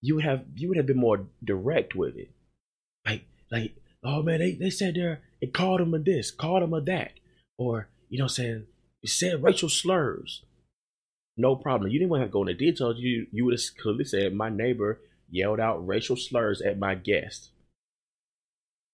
You 0.00 0.16
would 0.16 0.24
have 0.24 0.44
you 0.54 0.68
would 0.68 0.76
have 0.76 0.86
been 0.86 0.98
more 0.98 1.26
direct 1.42 1.94
with 1.94 2.16
it. 2.16 2.30
Like 3.06 3.24
like 3.50 3.74
oh 4.04 4.22
man, 4.22 4.40
they, 4.40 4.52
they 4.52 4.70
said 4.70 4.94
there 4.94 5.22
it 5.40 5.52
called 5.52 5.80
him 5.80 5.92
a 5.94 5.98
this, 5.98 6.30
called 6.30 6.62
him 6.62 6.72
a 6.72 6.80
that. 6.82 7.12
Or, 7.58 7.88
you 8.08 8.18
know 8.18 8.26
saying, 8.26 8.66
it 9.04 9.10
said 9.10 9.42
racial 9.42 9.68
slurs. 9.68 10.42
No 11.36 11.56
problem. 11.56 11.90
You 11.90 11.98
didn't 11.98 12.10
want 12.10 12.22
to 12.24 12.28
go 12.28 12.40
into 12.40 12.54
details. 12.54 12.96
You 12.98 13.26
you 13.30 13.44
would 13.44 13.54
have 13.54 13.76
clearly 13.80 14.04
said 14.04 14.34
my 14.34 14.48
neighbor 14.48 15.00
yelled 15.28 15.60
out 15.60 15.86
racial 15.86 16.16
slurs 16.16 16.62
at 16.62 16.78
my 16.78 16.94
guest, 16.94 17.50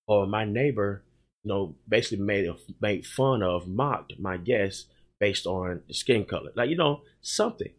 or 0.09 0.27
my 0.27 0.45
neighbor, 0.45 1.05
you 1.45 1.49
know, 1.49 1.77
basically 1.89 2.25
made 2.25 2.49
made 2.81 3.07
fun 3.07 3.43
of, 3.43 3.69
mocked 3.69 4.19
my 4.19 4.37
guest 4.37 4.89
based 5.21 5.47
on 5.47 5.83
the 5.87 5.95
skin 5.95 6.25
color. 6.25 6.51
Like 6.57 6.71
you 6.71 6.77
know 6.77 7.03
something, 7.21 7.73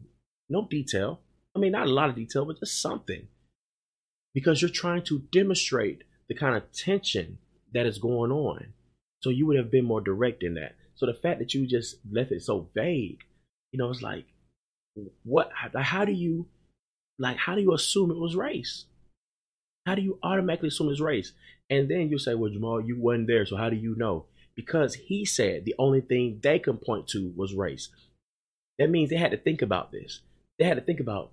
no 0.48 0.68
detail. 0.70 1.20
I 1.54 1.60
mean, 1.60 1.74
not 1.74 1.88
a 1.88 1.94
lot 1.94 2.10
of 2.10 2.16
detail, 2.16 2.46
but 2.46 2.60
just 2.60 2.82
something, 2.82 3.28
because 4.34 4.62
you're 4.62 4.72
trying 4.72 5.04
to 5.04 5.20
demonstrate 5.34 6.04
the 6.30 6.36
kind 6.36 6.56
of 6.56 6.72
tension 6.72 7.40
that 7.74 7.86
is 7.86 7.98
going 7.98 8.32
on. 8.32 8.74
So 9.22 9.30
you 9.30 9.46
would 9.48 9.58
have 9.58 9.70
been 9.70 9.86
more 9.86 10.02
direct 10.02 10.44
in 10.44 10.54
that. 10.54 10.76
So 11.02 11.08
the 11.08 11.16
fact 11.16 11.40
that 11.40 11.56
you 11.56 11.66
just 11.66 11.96
left 12.12 12.32
it 12.32 12.44
so 12.44 12.70
vague, 12.76 13.22
you 13.72 13.80
know, 13.80 13.90
it's 13.90 14.04
like, 14.04 14.26
what? 15.24 15.50
How 15.56 16.06
do 16.06 16.12
you, 16.12 16.46
like, 17.18 17.38
how 17.38 17.56
do 17.56 17.62
you 17.62 17.74
assume 17.74 18.12
it 18.12 18.20
was 18.20 18.36
race? 18.36 18.86
How 19.88 19.96
do 19.96 20.04
you 20.04 20.20
automatically 20.22 20.68
assume 20.68 20.90
it's 20.90 21.00
race? 21.00 21.34
And 21.72 21.90
then 21.90 22.10
you 22.10 22.20
say, 22.20 22.36
well, 22.36 22.52
Jamal, 22.52 22.82
you 22.82 23.00
wasn't 23.00 23.26
there, 23.26 23.48
so 23.48 23.56
how 23.58 23.72
do 23.72 23.78
you 23.78 23.96
know? 23.96 24.26
Because 24.56 24.94
he 24.94 25.26
said 25.26 25.66
the 25.66 25.74
only 25.80 26.02
thing 26.02 26.40
they 26.44 26.60
can 26.60 26.78
point 26.78 27.08
to 27.08 27.34
was 27.36 27.56
race. 27.56 27.90
That 28.78 28.92
means 28.92 29.10
they 29.10 29.16
had 29.16 29.32
to 29.32 29.38
think 29.38 29.64
about 29.64 29.92
this. 29.92 30.22
They 30.60 30.66
had 30.66 30.78
to 30.78 30.84
think 30.84 31.00
about, 31.00 31.32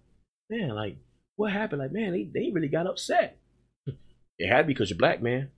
man, 0.48 0.70
like, 0.70 0.96
what 1.36 1.52
happened? 1.52 1.82
Like, 1.82 1.92
man, 1.92 2.12
they, 2.12 2.22
they 2.22 2.50
really 2.50 2.68
got 2.68 2.86
upset. 2.86 3.36
it 4.38 4.48
had 4.48 4.62
to 4.62 4.64
be 4.64 4.72
because 4.72 4.88
you're 4.88 4.98
black, 4.98 5.20
man. 5.20 5.50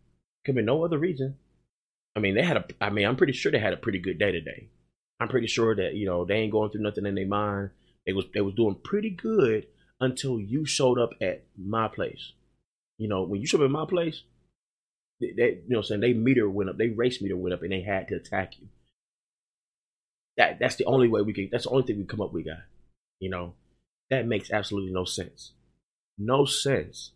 Could 0.44 0.56
be 0.56 0.62
no 0.62 0.84
other 0.84 0.98
reason. 0.98 1.36
I 2.20 2.22
mean, 2.22 2.34
they 2.34 2.42
had 2.42 2.58
a. 2.58 2.64
I 2.82 2.90
mean, 2.90 3.06
I'm 3.06 3.16
pretty 3.16 3.32
sure 3.32 3.50
they 3.50 3.58
had 3.58 3.72
a 3.72 3.78
pretty 3.78 3.98
good 3.98 4.18
day 4.18 4.30
today. 4.30 4.68
I'm 5.18 5.28
pretty 5.28 5.46
sure 5.46 5.74
that 5.74 5.94
you 5.94 6.04
know 6.04 6.26
they 6.26 6.34
ain't 6.34 6.52
going 6.52 6.70
through 6.70 6.82
nothing 6.82 7.06
in 7.06 7.14
their 7.14 7.26
mind. 7.26 7.70
They 8.04 8.12
was 8.12 8.26
they 8.34 8.42
was 8.42 8.52
doing 8.52 8.76
pretty 8.84 9.08
good 9.08 9.66
until 10.00 10.38
you 10.38 10.66
showed 10.66 10.98
up 10.98 11.12
at 11.22 11.44
my 11.56 11.88
place. 11.88 12.32
You 12.98 13.08
know, 13.08 13.22
when 13.22 13.40
you 13.40 13.46
showed 13.46 13.62
up 13.62 13.68
at 13.68 13.70
my 13.70 13.86
place, 13.86 14.22
they, 15.18 15.32
they 15.34 15.48
you 15.66 15.70
know, 15.70 15.80
saying 15.80 16.02
they 16.02 16.12
meter 16.12 16.46
went 16.46 16.68
up, 16.68 16.76
they 16.76 16.88
race 16.88 17.22
meter 17.22 17.38
went 17.38 17.54
up, 17.54 17.62
and 17.62 17.72
they 17.72 17.80
had 17.80 18.08
to 18.08 18.16
attack 18.16 18.60
you. 18.60 18.68
That 20.36 20.58
that's 20.60 20.76
the 20.76 20.84
only 20.84 21.08
way 21.08 21.22
we 21.22 21.32
can. 21.32 21.48
That's 21.50 21.64
the 21.64 21.70
only 21.70 21.86
thing 21.86 21.96
we 21.96 22.04
come 22.04 22.20
up 22.20 22.34
with, 22.34 22.44
guy. 22.44 22.64
You 23.18 23.30
know, 23.30 23.54
that 24.10 24.26
makes 24.26 24.50
absolutely 24.50 24.92
no 24.92 25.06
sense. 25.06 25.52
No 26.18 26.44
sense. 26.44 27.12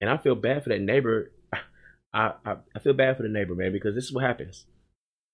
And 0.00 0.10
I 0.10 0.16
feel 0.16 0.34
bad 0.34 0.64
for 0.64 0.70
that 0.70 0.80
neighbor 0.80 1.30
I, 2.14 2.32
I, 2.46 2.56
I 2.74 2.78
feel 2.78 2.92
bad 2.92 3.16
for 3.16 3.24
the 3.24 3.28
neighbor, 3.28 3.56
man, 3.56 3.72
because 3.72 3.94
this 3.94 4.04
is 4.04 4.12
what 4.12 4.24
happens. 4.24 4.66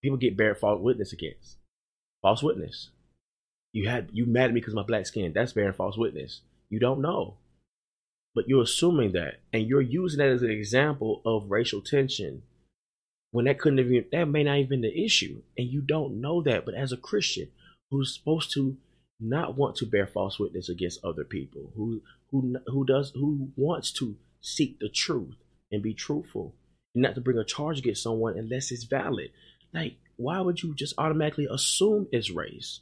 People 0.03 0.17
get 0.17 0.37
bear 0.37 0.55
false 0.55 0.81
witness 0.81 1.13
against. 1.13 1.59
False 2.23 2.43
witness. 2.43 2.89
You 3.73 3.89
had 3.89 4.09
you 4.13 4.27
mad 4.27 4.47
at 4.47 4.55
me 4.55 4.61
because 4.61 4.75
my 4.75 4.83
black 4.83 5.07
skin. 5.07 5.33
That's 5.35 5.53
bearing 5.53 5.75
false 5.75 5.97
witness. 5.97 6.41
You 6.71 6.81
don't 6.81 7.03
know. 7.03 7.37
But 8.35 8.49
you're 8.49 8.63
assuming 8.63 9.13
that. 9.13 9.41
And 9.53 9.67
you're 9.67 9.83
using 9.83 10.19
that 10.19 10.29
as 10.29 10.43
an 10.43 10.51
example 10.51 11.21
of 11.25 11.51
racial 11.51 11.83
tension. 11.83 12.43
When 13.31 13.45
that 13.45 13.61
couldn't 13.61 13.79
have 13.79 13.93
even 13.93 14.07
that 14.11 14.25
may 14.27 14.43
not 14.43 14.57
even 14.57 14.69
been 14.69 14.81
the 14.81 15.05
issue. 15.05 15.43
And 15.59 15.69
you 15.69 15.83
don't 15.83 16.21
know 16.21 16.43
that. 16.43 16.65
But 16.65 16.75
as 16.75 16.93
a 16.93 16.97
Christian 16.97 17.49
who's 17.91 18.15
supposed 18.15 18.53
to 18.55 18.77
not 19.21 19.57
want 19.57 19.77
to 19.77 19.87
bear 19.87 20.07
false 20.07 20.39
witness 20.39 20.71
against 20.71 21.05
other 21.05 21.25
people, 21.25 21.73
who 21.77 22.01
who 22.31 22.57
who 22.67 22.87
does 22.87 23.13
who 23.15 23.51
wants 23.55 23.93
to 23.93 24.17
seek 24.41 24.79
the 24.79 24.89
truth 24.89 25.37
and 25.71 25.83
be 25.83 25.93
truthful 25.93 26.55
not 26.95 27.15
to 27.15 27.21
bring 27.21 27.39
a 27.39 27.45
charge 27.45 27.79
against 27.79 28.03
someone 28.03 28.39
unless 28.39 28.71
it's 28.71 28.85
valid. 28.85 29.31
Like, 29.73 29.97
why 30.17 30.41
would 30.41 30.63
you 30.63 30.75
just 30.75 30.95
automatically 30.99 31.47
assume 31.51 32.09
it's 32.13 32.31
race 32.31 32.81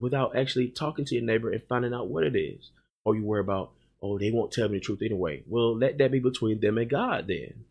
without 0.00 0.36
actually 0.36 0.68
talking 0.68 1.04
to 1.04 1.14
your 1.14 1.24
neighbor 1.24 1.50
and 1.50 1.62
finding 1.68 1.92
out 1.92 2.08
what 2.08 2.24
it 2.24 2.36
is? 2.36 2.70
Or 3.04 3.14
you 3.14 3.24
worry 3.24 3.40
about, 3.40 3.72
oh, 4.02 4.18
they 4.18 4.30
won't 4.30 4.52
tell 4.52 4.68
me 4.68 4.78
the 4.78 4.84
truth 4.84 5.02
anyway. 5.02 5.42
Well, 5.46 5.76
let 5.76 5.98
that 5.98 6.12
be 6.12 6.18
between 6.18 6.60
them 6.60 6.78
and 6.78 6.90
God 6.90 7.26
then. 7.28 7.64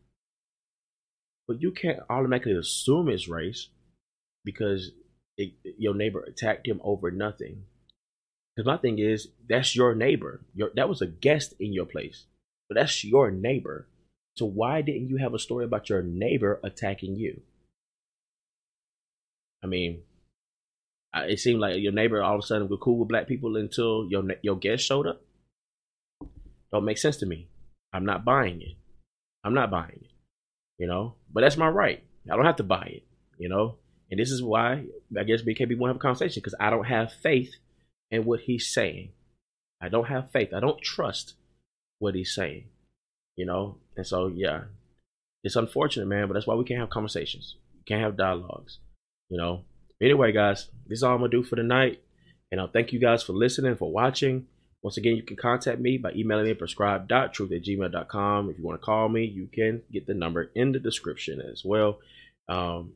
But 1.47 1.61
you 1.61 1.71
can't 1.71 1.99
automatically 2.09 2.53
assume 2.53 3.09
it's 3.09 3.27
race 3.27 3.69
because 4.43 4.91
it, 5.37 5.53
your 5.77 5.93
neighbor 5.93 6.21
attacked 6.21 6.67
him 6.67 6.81
over 6.83 7.11
nothing. 7.11 7.63
Because 8.55 8.67
my 8.67 8.77
thing 8.77 8.99
is, 8.99 9.29
that's 9.47 9.75
your 9.75 9.93
neighbor. 9.95 10.41
Your, 10.53 10.71
that 10.75 10.89
was 10.89 11.01
a 11.01 11.07
guest 11.07 11.53
in 11.59 11.73
your 11.73 11.85
place, 11.85 12.25
but 12.67 12.75
that's 12.75 13.03
your 13.03 13.31
neighbor. 13.31 13.87
So 14.37 14.45
why 14.45 14.83
didn't 14.83 15.09
you 15.09 15.17
have 15.17 15.33
a 15.33 15.39
story 15.39 15.65
about 15.65 15.89
your 15.89 16.03
neighbor 16.03 16.59
attacking 16.63 17.15
you? 17.15 17.41
I 19.63 19.67
mean, 19.67 20.03
it 21.15 21.39
seemed 21.39 21.59
like 21.59 21.81
your 21.81 21.91
neighbor 21.91 22.21
all 22.21 22.35
of 22.35 22.43
a 22.43 22.45
sudden 22.45 22.67
was 22.67 22.79
cool 22.79 22.99
with 22.99 23.07
black 23.07 23.27
people 23.27 23.57
until 23.57 24.07
your 24.09 24.23
your 24.43 24.55
guest 24.55 24.85
showed 24.85 25.07
up. 25.07 25.23
Don't 26.71 26.85
make 26.85 26.99
sense 26.99 27.17
to 27.17 27.25
me. 27.25 27.47
I'm 27.91 28.05
not 28.05 28.25
buying 28.25 28.61
it. 28.61 28.75
I'm 29.43 29.55
not 29.55 29.71
buying 29.71 30.01
it. 30.03 30.11
You 30.77 30.85
know, 30.85 31.15
but 31.33 31.41
that's 31.41 31.57
my 31.57 31.69
right. 31.69 32.03
I 32.31 32.35
don't 32.35 32.45
have 32.45 32.57
to 32.57 32.63
buy 32.63 32.85
it. 32.85 33.03
You 33.39 33.49
know, 33.49 33.77
and 34.11 34.19
this 34.19 34.29
is 34.29 34.43
why 34.43 34.85
I 35.17 35.23
guess 35.23 35.41
BKB 35.41 35.79
won't 35.79 35.89
have 35.89 35.95
a 35.95 35.99
conversation 35.99 36.41
because 36.41 36.55
I 36.59 36.69
don't 36.69 36.85
have 36.85 37.11
faith 37.11 37.55
in 38.11 38.23
what 38.25 38.41
he's 38.41 38.71
saying. 38.71 39.13
I 39.81 39.89
don't 39.89 40.07
have 40.07 40.29
faith. 40.29 40.53
I 40.53 40.59
don't 40.59 40.81
trust 40.81 41.33
what 41.97 42.13
he's 42.13 42.35
saying 42.35 42.65
you 43.37 43.45
know. 43.45 43.77
And 43.95 44.05
so 44.05 44.27
yeah, 44.27 44.63
it's 45.43 45.55
unfortunate, 45.55 46.07
man, 46.07 46.27
but 46.27 46.33
that's 46.33 46.47
why 46.47 46.55
we 46.55 46.65
can't 46.65 46.81
have 46.81 46.89
conversations. 46.89 47.55
We 47.73 47.83
can't 47.85 48.03
have 48.03 48.17
dialogues, 48.17 48.79
you 49.29 49.37
know. 49.37 49.61
Anyway, 50.01 50.33
guys, 50.33 50.67
this 50.87 50.97
is 50.97 51.03
all 51.03 51.13
I'm 51.13 51.19
gonna 51.19 51.31
do 51.31 51.43
for 51.43 51.55
tonight. 51.55 52.01
And 52.51 52.61
I'll 52.61 52.67
thank 52.67 52.93
you 52.93 52.99
guys 52.99 53.23
for 53.23 53.33
listening, 53.33 53.75
for 53.75 53.91
watching. 53.91 54.47
Once 54.81 54.97
again, 54.97 55.15
you 55.15 55.23
can 55.23 55.35
contact 55.35 55.79
me 55.79 55.97
by 55.97 56.11
emailing 56.13 56.45
me 56.45 56.53
prescribe.truth 56.53 57.51
at 57.51 57.63
gmail.com. 57.63 58.49
If 58.49 58.57
you 58.57 58.63
want 58.63 58.79
to 58.79 58.85
call 58.85 59.09
me, 59.09 59.25
you 59.25 59.49
can 59.51 59.81
get 59.91 60.07
the 60.07 60.13
number 60.13 60.49
in 60.55 60.71
the 60.71 60.79
description 60.79 61.41
as 61.41 61.65
well. 61.65 61.99
Um, 62.47 62.93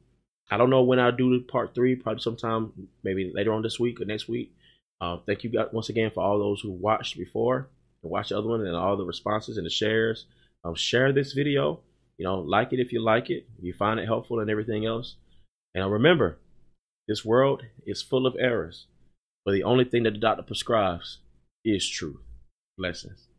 I 0.49 0.57
don't 0.57 0.69
know 0.69 0.83
when 0.83 0.99
I'll 0.99 1.11
do 1.11 1.41
part 1.41 1.73
three, 1.73 1.95
probably 1.95 2.21
sometime 2.21 2.71
maybe 3.03 3.31
later 3.33 3.51
on 3.51 3.61
this 3.61 3.79
week 3.79 3.99
or 3.99 4.05
next 4.05 4.29
week. 4.29 4.53
Uh, 5.01 5.17
thank 5.25 5.43
you 5.43 5.49
guys 5.49 5.67
once 5.71 5.89
again 5.89 6.11
for 6.11 6.23
all 6.23 6.37
those 6.37 6.61
who 6.61 6.71
watched 6.71 7.17
before 7.17 7.67
and 8.03 8.11
watch 8.11 8.29
the 8.29 8.37
other 8.37 8.47
one 8.47 8.65
and 8.65 8.75
all 8.75 8.97
the 8.97 9.05
responses 9.05 9.57
and 9.57 9.65
the 9.65 9.69
shares. 9.69 10.25
Um, 10.63 10.75
share 10.75 11.11
this 11.11 11.33
video. 11.33 11.79
You 12.17 12.25
know, 12.25 12.39
like 12.39 12.71
it 12.71 12.79
if 12.79 12.93
you 12.93 13.01
like 13.01 13.29
it, 13.29 13.47
if 13.57 13.63
you 13.63 13.73
find 13.73 13.99
it 13.99 14.05
helpful 14.05 14.39
and 14.39 14.49
everything 14.49 14.85
else. 14.85 15.15
And 15.73 15.91
remember, 15.91 16.37
this 17.07 17.25
world 17.25 17.63
is 17.85 18.01
full 18.01 18.27
of 18.27 18.35
errors, 18.39 18.85
but 19.43 19.53
the 19.53 19.63
only 19.63 19.85
thing 19.85 20.03
that 20.03 20.11
the 20.11 20.19
doctor 20.19 20.43
prescribes 20.43 21.19
is 21.65 21.89
truth. 21.89 22.21
Blessings. 22.77 23.30